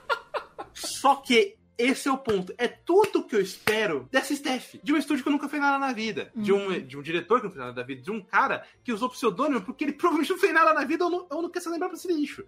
[0.73, 2.53] Só que esse é o ponto.
[2.57, 4.75] É tudo que eu espero dessa Steph.
[4.83, 6.31] De um estúdio que nunca fez nada na vida.
[6.35, 8.01] De, um, de um diretor que não fez nada na vida.
[8.01, 11.09] De um cara que usou pseudônimo porque ele provavelmente não fez nada na vida ou
[11.09, 12.45] não, ou não quer se lembrar pra esse lixo.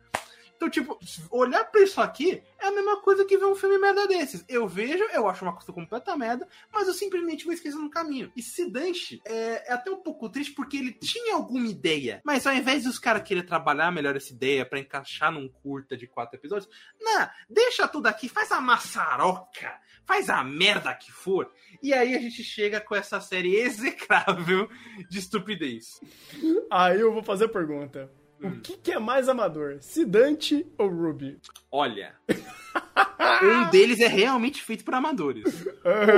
[0.64, 0.98] Então, tipo,
[1.30, 4.46] olhar pra isso aqui é a mesma coisa que ver um filme merda desses.
[4.48, 8.32] Eu vejo, eu acho uma coisa completa merda, mas eu simplesmente vou esquecer no caminho.
[8.34, 12.54] E Sidanche é, é até um pouco triste porque ele tinha alguma ideia, mas ao
[12.54, 16.72] invés dos caras querer trabalhar melhor essa ideia para encaixar num curta de quatro episódios,
[17.00, 21.52] não, deixa tudo aqui, faz a maçaroca, faz a merda que for.
[21.82, 24.70] E aí a gente chega com essa série execrável
[25.10, 26.00] de estupidez.
[26.72, 28.23] Aí eu vou fazer a pergunta.
[28.44, 28.60] O hum.
[28.62, 31.40] que, que, é mais amador, Cidante ou Ruby?
[31.72, 32.14] Olha,
[33.42, 35.66] um deles é realmente feito por amadores.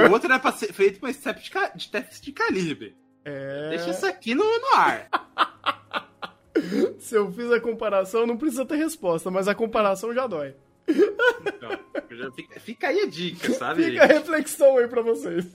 [0.09, 2.95] O outro é ser feito por testes de, teste de calibre.
[3.23, 3.69] É...
[3.69, 5.07] Deixa isso aqui no, no ar.
[6.97, 10.55] Se eu fiz a comparação, não precisa ter resposta, mas a comparação já dói.
[10.87, 13.83] Então, fica, fica aí a dica, sabe?
[13.83, 15.45] Fica a reflexão aí pra vocês.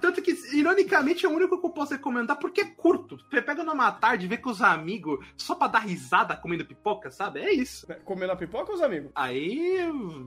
[0.00, 3.18] Tanto que, ironicamente, é o único que eu posso recomendar porque é curto.
[3.30, 7.40] Você pega numa tarde, vê com os amigos, só pra dar risada comendo pipoca, sabe?
[7.40, 7.90] É isso.
[7.90, 9.10] É, comendo a pipoca ou os amigos?
[9.14, 9.78] Aí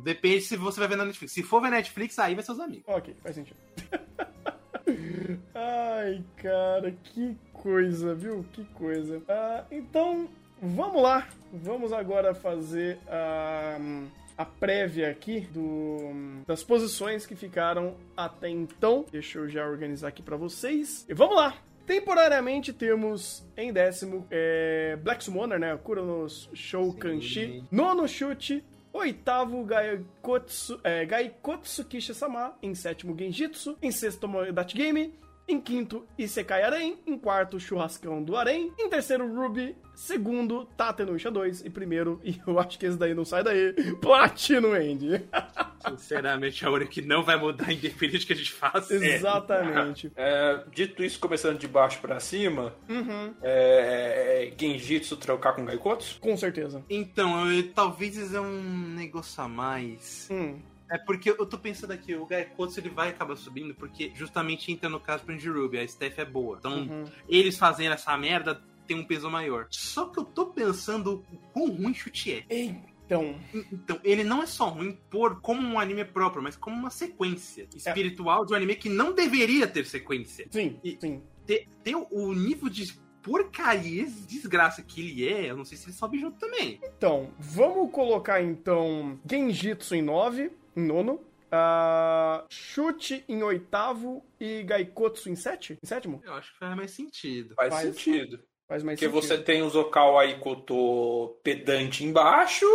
[0.04, 1.34] depende se você vai ver na Netflix.
[1.34, 2.86] Se for ver Netflix, aí vai ser os amigos.
[2.88, 3.58] Ok, faz sentido.
[5.54, 8.46] Ai, cara, que coisa, viu?
[8.54, 9.18] Que coisa.
[9.18, 10.30] Uh, então,
[10.62, 11.28] vamos lá.
[11.52, 13.78] Vamos agora fazer a.
[13.80, 19.06] Uh, a prévia aqui do, das posições que ficaram até então.
[19.12, 21.06] Deixa eu já organizar aqui para vocês.
[21.10, 21.58] E vamos lá!
[21.86, 25.78] Temporariamente temos em décimo é, Black Summoner, né?
[25.78, 27.64] Kuronos Shoukanshi.
[27.72, 28.62] Nono chute,
[28.92, 32.58] Oitavo, Gaikotsu, é, Gaikotsu Kisha-sama.
[32.62, 33.78] Em sétimo, Genjitsu.
[33.82, 35.14] Em sexto, Moedachi Game.
[35.48, 37.00] Em quinto, Isekai Arém.
[37.08, 38.74] Em quarto, Churrascão do Arém.
[38.78, 39.76] Em terceiro, Ruby.
[39.96, 41.66] Segundo, Tatenuisha 2.
[41.66, 45.26] E primeiro, e eu acho que esse daí não sai daí, Platino End.
[45.88, 48.94] Sinceramente, é o único que não vai mudar independente do que a gente faça.
[48.94, 50.12] Exatamente.
[50.16, 53.34] É, dito isso, começando de baixo pra cima, uhum.
[53.42, 56.20] é, é, Genjitsu trocar com Gaikotsu?
[56.20, 56.84] Com certeza.
[56.90, 58.62] Então, eu, talvez é um
[58.96, 60.28] negócio a mais.
[60.30, 60.60] Hum.
[60.90, 64.90] É porque eu tô pensando aqui, o Gaikotsu ele vai acabar subindo porque justamente entra
[64.90, 66.58] no caso pro Ruby, a Steph é boa.
[66.60, 67.06] Então, uhum.
[67.28, 69.68] eles fazendo essa merda tem um peso maior.
[69.70, 72.76] Só que eu tô pensando o quão ruim chute é.
[73.08, 73.36] Então.
[73.72, 77.68] Então, ele não é só ruim por como um anime próprio, mas como uma sequência
[77.76, 78.46] espiritual é.
[78.46, 80.48] de um anime que não deveria ter sequência.
[80.52, 81.22] Sim, e sim.
[81.46, 82.84] Ter, ter o nível de
[83.22, 86.80] porcaria, desgraça que ele é, eu não sei se ele sobe junto também.
[86.84, 91.20] Então, vamos colocar então Genjitsu em 9, em nono.
[91.48, 95.78] Uh, chute em oitavo e Gaikotsu em sete?
[95.82, 96.22] Em sétimo?
[96.24, 97.56] Eu acho que faz mais sentido.
[97.56, 98.40] Faz, faz sentido.
[98.68, 99.28] Faz mais Porque sentido.
[99.28, 102.66] você tem o Zokal Aikoto pedante embaixo,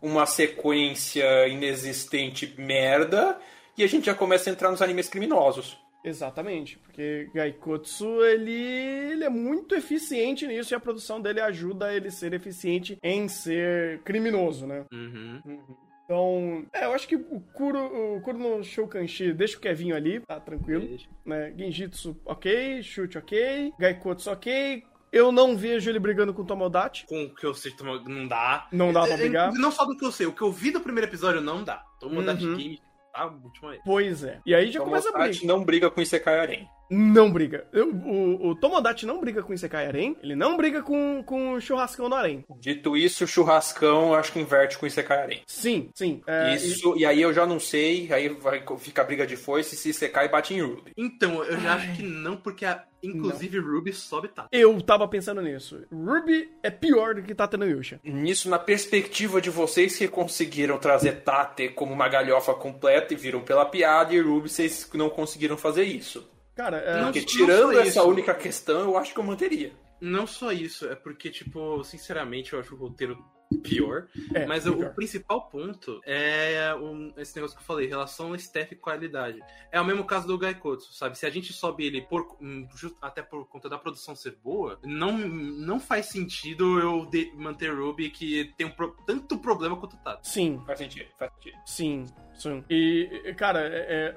[0.00, 3.38] uma sequência inexistente merda,
[3.76, 5.76] e a gente já começa a entrar nos animes criminosos.
[6.04, 12.08] Exatamente, porque Gaikotsu ele, ele é muito eficiente nisso e a produção dele ajuda ele
[12.08, 14.84] a ser eficiente em ser criminoso, né?
[14.90, 15.40] Uhum.
[15.44, 15.76] Uhum.
[16.12, 20.20] Então, é, eu acho que o Kuro, o Kuro no Shoukanshi deixa o Kevinho ali,
[20.20, 20.86] tá tranquilo.
[20.86, 21.08] Deixa.
[21.24, 21.54] Né?
[21.56, 22.82] Genjitsu, ok.
[22.82, 23.72] Chute, ok.
[23.78, 24.84] Gaikotsu, ok.
[25.10, 27.06] Eu não vejo ele brigando com o Tomodachi.
[27.06, 27.72] Com o que eu sei,
[28.06, 28.68] não dá.
[28.70, 29.52] Não dá pra é, brigar.
[29.54, 31.82] Não só do que eu sei, o que eu vi do primeiro episódio não dá.
[31.98, 32.56] Tomodachi uhum.
[32.56, 33.80] Game tá último aí.
[33.82, 34.38] Pois é.
[34.44, 35.46] E aí já Tomodachi começa a briga.
[35.46, 36.68] não briga com Isekai Arém.
[36.94, 37.66] Não briga.
[37.72, 41.60] Eu- o, o Tomodachi não briga com Isekai Arém, ele não briga com, com o
[41.60, 42.44] churrascão do Arém.
[42.58, 45.42] Dito isso, o churrascão acho que inverte com Isekai Arém.
[45.46, 46.20] Sim, sim.
[46.26, 47.06] é, Isso, e...
[47.06, 50.60] aí eu já não sei, aí vai ficar briga de foice se Isekai bate em
[50.60, 50.92] Ruby.
[50.96, 54.46] Então, eu já acho que não, porque a- inclusive Ruby sobe tá.
[54.52, 55.82] Eu tava pensando nisso.
[55.90, 57.98] Ruby é pior do que Tata no Yusha.
[58.04, 63.40] Nisso, na perspectiva de vocês que conseguiram trazer Tate como uma galhofa completa e viram
[63.40, 66.30] pela piada, e Ruby vocês não conseguiram fazer isso.
[66.54, 68.08] Cara, é, Porque tirando essa isso.
[68.08, 69.72] única questão, eu acho que eu manteria.
[70.00, 73.16] Não só isso, é porque, tipo, sinceramente, eu acho o roteiro
[73.60, 74.06] pior.
[74.34, 74.90] é, mas o, pior.
[74.90, 79.40] o principal ponto é um- esse negócio que eu falei, relação staff e qualidade.
[79.70, 81.16] É o mesmo caso do Gaikotsu, sabe?
[81.18, 82.66] Se a gente sobe ele por, hum,
[83.00, 88.10] até por conta da produção ser boa, não, não faz sentido eu de- manter Ruby
[88.10, 90.26] que tem um pro- tanto problema quanto o Tato.
[90.28, 91.56] Sim, Faz sentido, faz sentido.
[91.66, 92.04] Sim,
[92.34, 92.64] sim.
[92.70, 94.14] E, cara, é-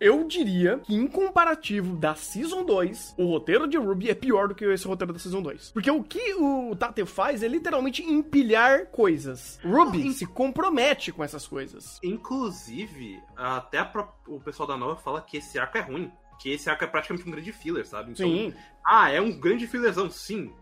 [0.00, 4.54] eu diria que em comparativo da Season 2, o roteiro de Ruby é pior do
[4.54, 5.70] que esse roteiro da Season 2.
[5.72, 9.58] Porque o que o Tate faz é literalmente empilhar coisas.
[9.64, 11.98] Ruby se compromete com essas coisas.
[12.02, 16.12] Inclusive, até a o pessoal da Nova fala que esse arco é ruim.
[16.40, 18.12] Que esse arco é praticamente um grande filler, sabe?
[18.12, 18.52] Então, Sim,
[18.84, 20.52] Ah, é um grande fillerzão, sim.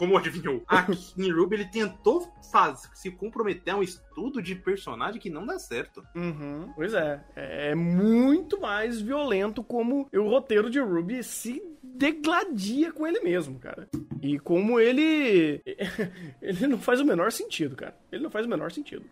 [0.00, 0.62] Como adivinhou?
[0.66, 5.44] Aqui em Ruby ele tentou faz, se comprometer a um estudo de personagem que não
[5.44, 6.02] dá certo.
[6.16, 6.72] Uhum.
[6.74, 13.20] Pois é, é muito mais violento como o roteiro de Ruby se degladia com ele
[13.20, 13.88] mesmo, cara.
[14.22, 15.62] E como ele.
[16.40, 17.94] Ele não faz o menor sentido, cara.
[18.10, 19.04] Ele não faz o menor sentido.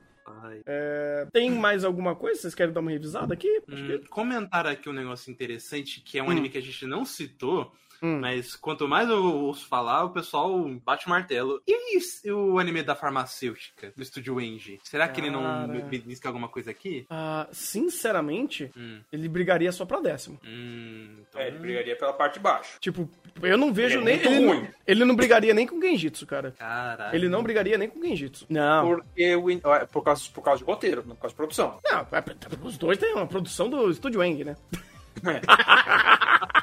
[0.67, 2.41] É, Tem mais alguma coisa?
[2.41, 3.49] Vocês querem dar uma revisada aqui?
[3.69, 6.31] Acho que- Hum, comentar aqui um negócio interessante, que é um Hum.
[6.31, 8.21] anime que a gente não citou, Hum.
[8.21, 11.61] mas quanto mais eu ouço falar, o pessoal bate o martelo.
[11.67, 14.79] E o anime da farmacêutica, do estúdio Engie?
[14.85, 15.67] Será que ele não Cara.
[15.67, 17.07] me belisca alguma coisa aqui?
[17.11, 20.39] Ah, sinceramente, Hum, ele brigaria só pra décimo.
[20.45, 21.41] hum, então...
[21.41, 22.79] É, ele brigaria pela parte de baixo.
[22.81, 23.09] Tipo,
[23.43, 24.17] eu não vejo Ele é nem.
[24.17, 26.53] muito Ele, não- ele não brigaria nem com Genjitsu, cara.
[26.59, 27.15] Caralho.
[27.17, 28.47] Ele não brigaria nem com Genjitsu.
[28.49, 28.89] Não.
[28.97, 31.79] Porque o, é, por, causa, por causa de roteiro, não por causa de produção.
[31.85, 34.57] Não, é- é- os dois têm uma produção do Estúdio Eng, né?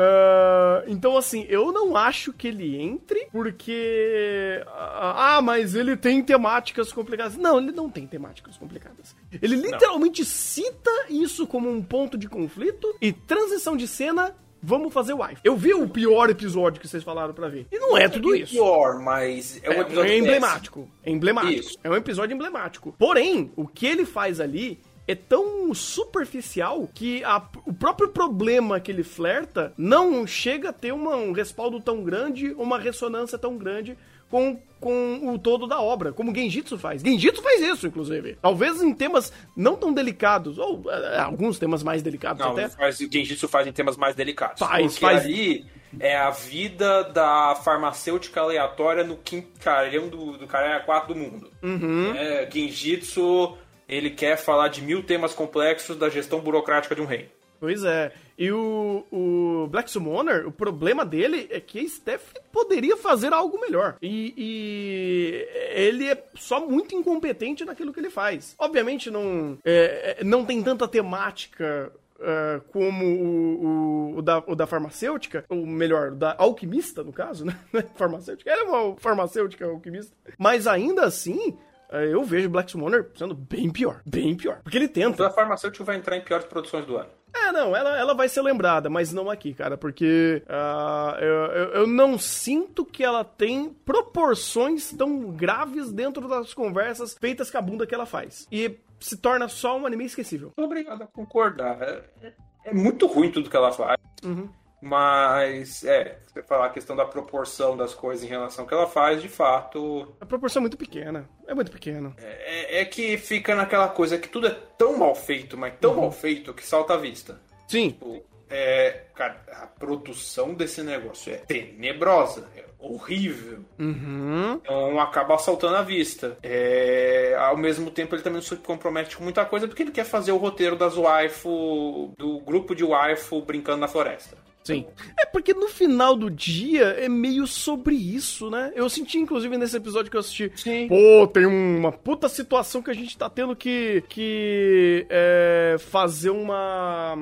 [0.00, 4.62] Ah, então, assim, eu não acho que ele entre, porque.
[4.68, 7.36] Ah, mas ele tem temáticas complicadas.
[7.36, 9.16] Não, ele não tem temáticas complicadas.
[9.42, 14.34] Ele literalmente cita isso como um ponto de conflito e transição de cena.
[14.60, 15.40] Vamos fazer wife.
[15.44, 17.68] Eu vi o pior episódio que vocês falaram pra ver.
[17.70, 18.54] E não é tudo E isso.
[18.54, 20.26] pior, mas é um É, episódio é péssimo.
[20.26, 20.88] emblemático.
[21.04, 21.60] É emblemático.
[21.60, 21.78] Isso.
[21.84, 22.92] É um episódio emblemático.
[22.98, 28.90] Porém, o que ele faz ali é tão superficial que a- o próprio problema que
[28.92, 33.96] ele flerta não chega a ter uma- um respaldo tão grande, uma ressonância tão grande
[34.30, 37.00] com, com o todo da obra, como Genjitsu faz.
[37.00, 38.36] Genjitsu faz isso, inclusive.
[38.42, 42.68] Talvez em temas não tão delicados, ou eh, alguns temas mais delicados Não, até.
[42.68, 44.58] faz, o Genjitsu faz em temas mais delicados.
[44.58, 45.24] Faz, porque faz.
[45.24, 45.64] ali
[45.98, 51.50] é a vida da farmacêutica aleatória no quinto caralhão do, do cara 4 do mundo.
[51.62, 52.12] Uhum.
[52.14, 53.56] É, Genjitsu,
[53.88, 57.28] ele quer falar de mil temas complexos da gestão burocrática de um reino.
[57.60, 58.12] Pois é.
[58.38, 63.60] E o, o Black Summoner, o problema dele é que a Steph poderia fazer algo
[63.60, 63.96] melhor.
[64.00, 68.54] E, e ele é só muito incompetente naquilo que ele faz.
[68.58, 71.92] Obviamente não, é, é, não tem tanta temática.
[72.20, 77.44] é, como o, o, o da, o da farmacêutica, ou melhor, da alquimista, no caso,
[77.44, 77.58] né?
[77.96, 78.50] farmacêutica.
[78.50, 80.14] Ela é uma farmacêutica alquimista.
[80.38, 81.58] Mas ainda assim,
[81.90, 84.02] eu vejo Black Summoner sendo bem pior.
[84.06, 84.60] Bem pior.
[84.62, 85.16] Porque ele tenta.
[85.16, 87.08] Toda farmacêutica vai entrar em piores produções do ano.
[87.34, 91.68] É, não, ela, ela vai ser lembrada, mas não aqui, cara, porque ah, eu, eu,
[91.80, 97.62] eu não sinto que ela tem proporções tão graves dentro das conversas feitas com a
[97.62, 98.46] bunda que ela faz.
[98.50, 100.52] E se torna só um anime esquecível.
[100.56, 101.80] Obrigado a concordar.
[101.82, 102.34] É, é-
[102.64, 103.96] é muito ruim tudo que ela faz.
[104.24, 104.48] Uhum.
[104.80, 108.86] Mas, é, você falar a questão da proporção das coisas em relação ao que ela
[108.86, 111.28] faz, de fato, A proporção é muito pequena.
[111.46, 112.14] É muito pequena.
[112.18, 116.00] é, é que fica naquela coisa que tudo é tão mal feito, mas tão Uhum.
[116.02, 117.40] mal feito que salta à vista.
[117.66, 117.90] Sim.
[117.90, 123.64] Tipo, é, cara, a produção desse negócio é tenebrosa, é horrível.
[123.78, 124.54] Uhum.
[124.62, 126.36] Então acaba saltando à vista.
[126.42, 130.30] É, ao mesmo tempo, ele também se compromete com muita coisa porque ele quer fazer
[130.32, 134.36] o roteiro das waifu, do grupo de waifu brincando na floresta.
[134.68, 134.86] Sim.
[135.18, 138.70] É porque no final do dia é meio sobre isso, né?
[138.74, 140.52] Eu senti, inclusive, nesse episódio que eu assisti.
[140.56, 140.88] Sim.
[140.88, 147.16] Pô, tem uma puta situação que a gente tá tendo que, que é, fazer uma,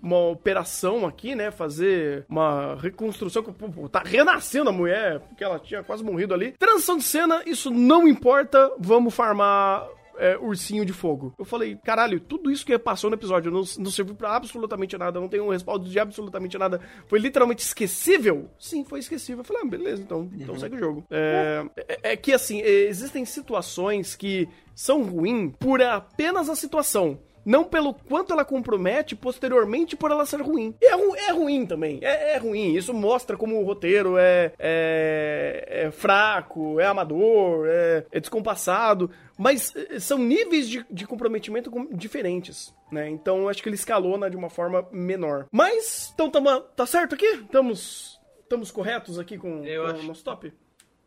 [0.00, 1.50] uma operação aqui, né?
[1.50, 3.42] Fazer uma reconstrução.
[3.42, 6.52] que, pô, Tá renascendo a mulher, porque ela tinha quase morrido ali.
[6.52, 8.70] Transição de cena, isso não importa.
[8.78, 11.34] Vamos farmar é, ursinho de fogo.
[11.38, 15.20] Eu falei, caralho, tudo isso que passou no episódio não, não serviu pra absolutamente nada,
[15.20, 16.80] não tem um respaldo de absolutamente nada.
[17.06, 18.50] Foi literalmente esquecível?
[18.58, 19.40] Sim, foi esquecível.
[19.40, 21.04] Eu falei, ah, beleza, então, então segue o jogo.
[21.10, 27.64] É, é, é que assim, existem situações que são ruins por apenas a situação não
[27.64, 30.74] pelo quanto ela compromete posteriormente por ela ser ruim.
[30.80, 32.74] E é, ru é ruim também, é, é, ruim.
[32.74, 39.10] Isso mostra como o roteiro é, é, é fraco, é amador, é, é, descompassado.
[39.36, 43.08] Mas eh, são níveis de, de comprometimento diferentes, né?
[43.08, 45.46] Então eu acho que ele escalona de uma forma menor.
[45.50, 47.26] Mas, então tamo, tá certo aqui?
[47.26, 50.00] Estamos, estamos corretos aqui com, com acho...
[50.00, 50.52] o nosso top?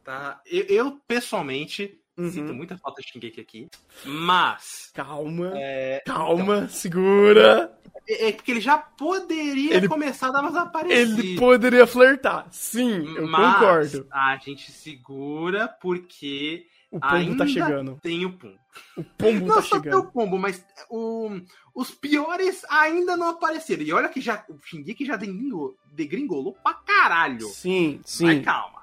[0.03, 0.41] Tá.
[0.45, 2.32] Eu, eu pessoalmente Uhum.
[2.32, 3.68] Sinto muita falta de Shingeki aqui.
[4.06, 4.90] Mas.
[4.94, 5.52] Calma.
[5.56, 6.02] É...
[6.06, 7.78] Calma, segura.
[8.08, 9.88] É, é, porque ele já poderia ele...
[9.88, 11.20] começar a dar umas aparecidas.
[11.20, 12.48] Ele poderia flertar.
[12.52, 14.08] Sim, eu mas concordo.
[14.12, 16.68] A gente segura porque.
[16.92, 18.00] O pombo tá chegando.
[18.02, 18.58] Tem o pombo.
[18.96, 19.86] O pombo não tá chegando.
[19.86, 21.42] Não só tem o pombo, mas o,
[21.74, 23.84] os piores ainda não apareceram.
[23.84, 27.48] E olha que já, o Shingeki já degringolou, degringolou pra caralho.
[27.48, 28.26] Sim, sim.
[28.26, 28.74] Mas calma.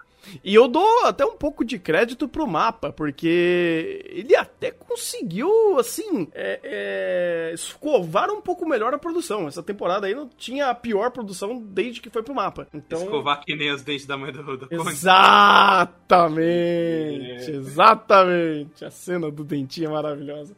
[0.45, 6.29] E eu dou até um pouco de crédito pro mapa, porque ele até conseguiu, assim,
[6.33, 9.49] é, é, escovar um pouco melhor a produção.
[9.49, 12.69] Essa temporada aí não tinha a pior produção desde que foi pro mapa.
[12.73, 13.03] Então...
[13.03, 17.51] Escovar que nem os dentes da mãe do, do Exatamente!
[17.51, 17.51] É.
[17.51, 18.85] Exatamente!
[18.85, 20.55] A cena do dentinho é maravilhosa.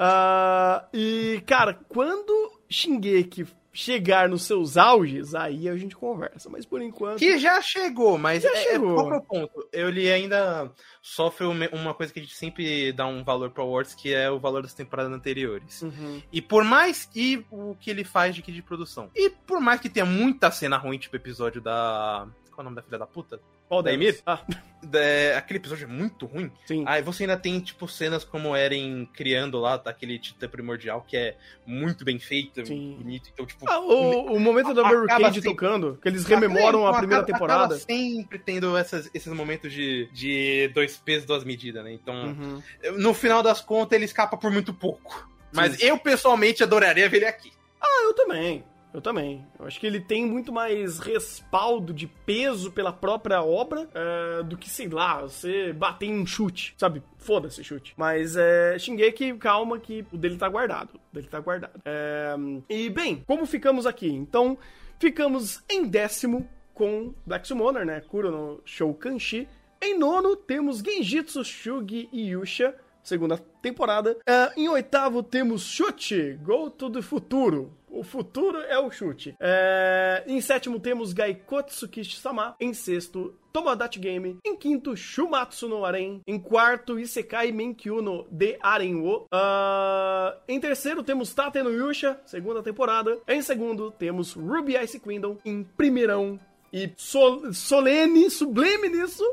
[0.00, 6.48] Uh, e, cara, quando Shingeki chegar nos seus auges, aí a gente conversa.
[6.50, 7.18] Mas por enquanto.
[7.18, 8.94] Que já chegou, mas já é, chegou.
[8.94, 9.68] qual é o ponto?
[9.72, 10.70] Ele ainda
[11.00, 14.38] sofre uma coisa que a gente sempre dá um valor pro Awards, que é o
[14.38, 15.82] valor das temporadas anteriores.
[15.82, 16.22] Uhum.
[16.32, 19.10] E por mais que o que ele faz de, de produção.
[19.14, 22.26] E por mais que tenha muita cena ruim, tipo episódio da.
[22.60, 23.40] Qual é o nome da filha da puta?
[23.68, 24.20] Qual da Emir?
[24.26, 24.44] Ah.
[24.92, 26.52] É, aquele episódio é muito ruim.
[26.66, 26.84] Sim.
[26.86, 31.16] Aí você ainda tem, tipo, cenas como Eren criando lá, tá, aquele Titã Primordial, que
[31.16, 32.96] é muito bem feito, Sim.
[32.98, 33.30] bonito.
[33.32, 33.64] Então, tipo.
[33.66, 35.50] Ah, o, o momento da Barricade sempre...
[35.50, 37.74] tocando, que eles rememoram a primeira acaba, temporada.
[37.76, 41.94] Acaba sempre tendo essas, esses momentos de, de dois pesos, duas medidas, né?
[41.94, 42.62] Então, uhum.
[42.98, 45.26] no final das contas, ele escapa por muito pouco.
[45.50, 45.86] Mas Sim.
[45.86, 47.52] eu, pessoalmente, adoraria ver ele aqui.
[47.80, 48.64] Ah, eu também.
[48.92, 49.46] Eu também.
[49.58, 54.56] Eu acho que ele tem muito mais respaldo de peso pela própria obra uh, do
[54.56, 57.02] que, sei lá, você bater em um chute, sabe?
[57.18, 57.94] Foda-se chute.
[57.96, 60.94] Mas é, Shingeki, calma que o dele tá guardado.
[60.94, 61.80] O dele tá guardado.
[61.84, 62.34] É,
[62.68, 64.08] e bem, como ficamos aqui?
[64.08, 64.58] Então,
[64.98, 68.00] ficamos em décimo com Black Summoner, né?
[68.00, 69.48] Kuro no Show Kanshi.
[69.80, 74.16] Em nono, temos Genjitsu, Shugi Yusha segunda temporada.
[74.18, 77.72] Uh, em oitavo temos Chute, Go to the Futuro.
[77.90, 79.34] O futuro é o chute.
[79.40, 80.24] É...
[80.26, 82.54] Em sétimo temos Gaikotsu Kishi-sama.
[82.60, 84.38] Em sexto, Tomodachi Game.
[84.44, 86.20] Em quinto, Shumatsu no Aren.
[86.26, 89.26] Em quarto, Isekai Menkyu no The Arenwo.
[89.32, 90.38] Uh...
[90.48, 93.18] Em terceiro, temos Tate no Yusha, segunda temporada.
[93.26, 95.36] Em segundo, temos Ruby Ice Kingdom.
[95.44, 96.38] Em primeirão
[96.72, 99.24] e sol solene, sublime nisso,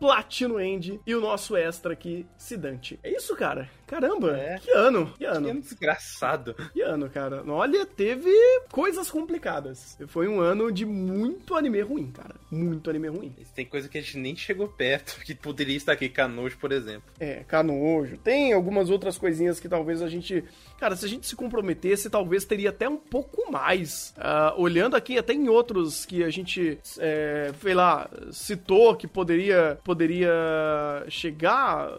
[0.00, 2.98] Platino End e o nosso extra aqui, Sidante.
[3.02, 3.68] É isso, cara.
[3.92, 4.58] Caramba, é.
[4.58, 5.44] que ano, que ano.
[5.44, 6.54] Que ano desgraçado.
[6.72, 7.44] Que ano, cara.
[7.46, 8.32] Olha, teve
[8.70, 9.98] coisas complicadas.
[10.06, 12.36] Foi um ano de muito anime ruim, cara.
[12.50, 13.36] Muito anime ruim.
[13.54, 17.02] Tem coisa que a gente nem chegou perto, que poderia estar aqui, Canojo, por exemplo.
[17.20, 18.16] É, Canojo.
[18.16, 20.42] Tem algumas outras coisinhas que talvez a gente...
[20.80, 24.14] Cara, se a gente se comprometesse, talvez teria até um pouco mais.
[24.16, 29.78] Uh, olhando aqui, até em outros que a gente, é, sei lá, citou que poderia,
[29.84, 30.32] poderia
[31.08, 31.92] chegar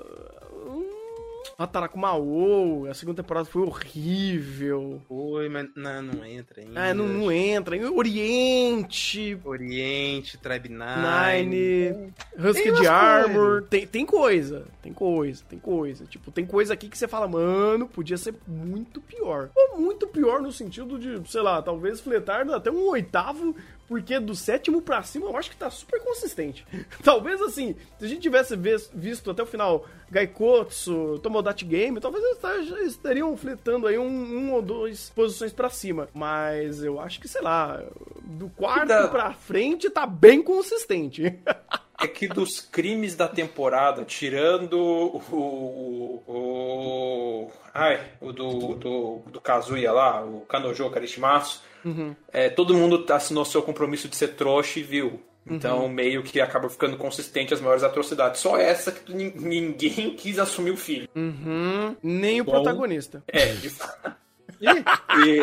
[1.58, 5.02] Ataraku Maou, a segunda temporada foi horrível.
[5.08, 6.80] Foi, mas não, não entra ainda.
[6.80, 7.76] É, não, não entra.
[7.92, 9.40] Oriente.
[9.44, 11.46] Oriente, Tribe Nine.
[11.46, 13.64] Nine Husked Armor.
[13.70, 16.06] Tem, tem coisa, tem coisa, tem coisa.
[16.06, 19.50] Tipo, tem coisa aqui que você fala, mano, podia ser muito pior.
[19.56, 23.56] Ou muito pior no sentido de, sei lá, talvez fletar até um oitavo
[23.88, 26.66] porque do sétimo pra cima eu acho que tá super consistente.
[27.04, 28.56] Talvez assim, se a gente tivesse
[28.94, 34.62] visto até o final Gaikotsu, Tomodachi Game, talvez eles estariam fletando aí um, um ou
[34.62, 36.08] dois posições para cima.
[36.14, 37.82] Mas eu acho que, sei lá,
[38.22, 39.08] do quarto da...
[39.08, 41.40] pra frente tá bem consistente.
[42.00, 45.22] é que dos crimes da temporada, tirando o.
[45.32, 52.16] o, o ai, o do, do, do Kazuya lá, o Kanojo Karishimasu Uhum.
[52.32, 55.22] É, todo mundo assinou seu compromisso de ser trouxa e viu.
[55.46, 55.90] Então, uhum.
[55.90, 58.40] meio que acaba ficando consistente as maiores atrocidades.
[58.40, 61.08] Só essa que ninguém quis assumir o filho.
[61.14, 61.96] Uhum.
[62.02, 63.22] Nem o Bom, protagonista.
[63.28, 64.16] É, de fato.
[64.62, 65.40] e...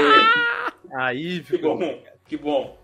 [0.95, 2.79] Aí, Que bom, que bom.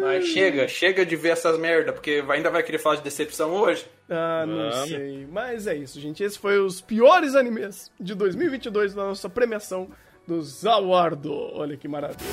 [0.00, 3.86] Mas chega, chega de ver essas merda, porque ainda vai querer falar de decepção hoje.
[4.08, 5.26] Ah, não sei.
[5.30, 6.22] Mas é isso, gente.
[6.22, 9.88] Esses foram os piores animes de 2022 da nossa premiação
[10.28, 11.32] do Zawardo.
[11.54, 12.28] Olha que maravilha.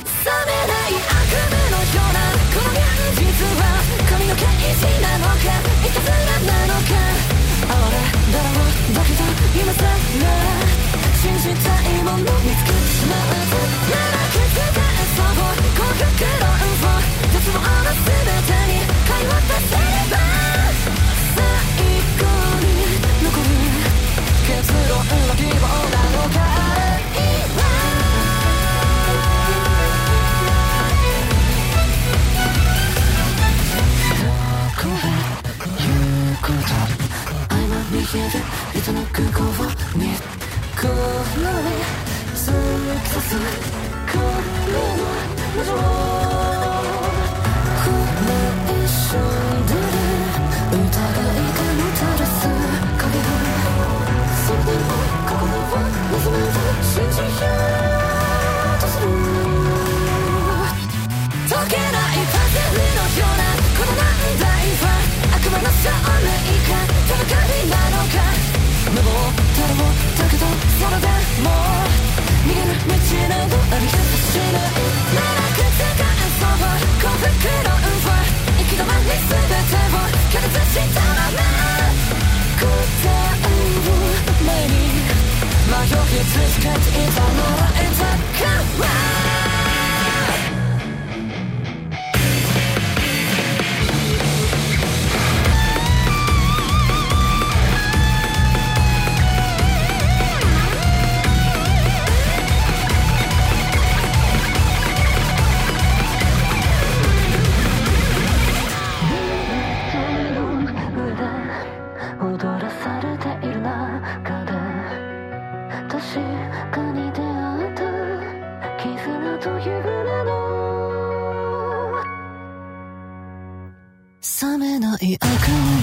[36.46, 38.34] こと合間に消える
[38.78, 39.66] 糸の空港を
[39.98, 40.14] 見
[40.80, 41.74] この目
[42.36, 42.58] その
[43.02, 43.36] 季節
[44.12, 44.24] この
[45.56, 46.25] 目の魔女
[86.18, 89.25] It's just cut, it's all over, it's a cut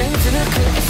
[0.00, 0.89] strength and I couldn't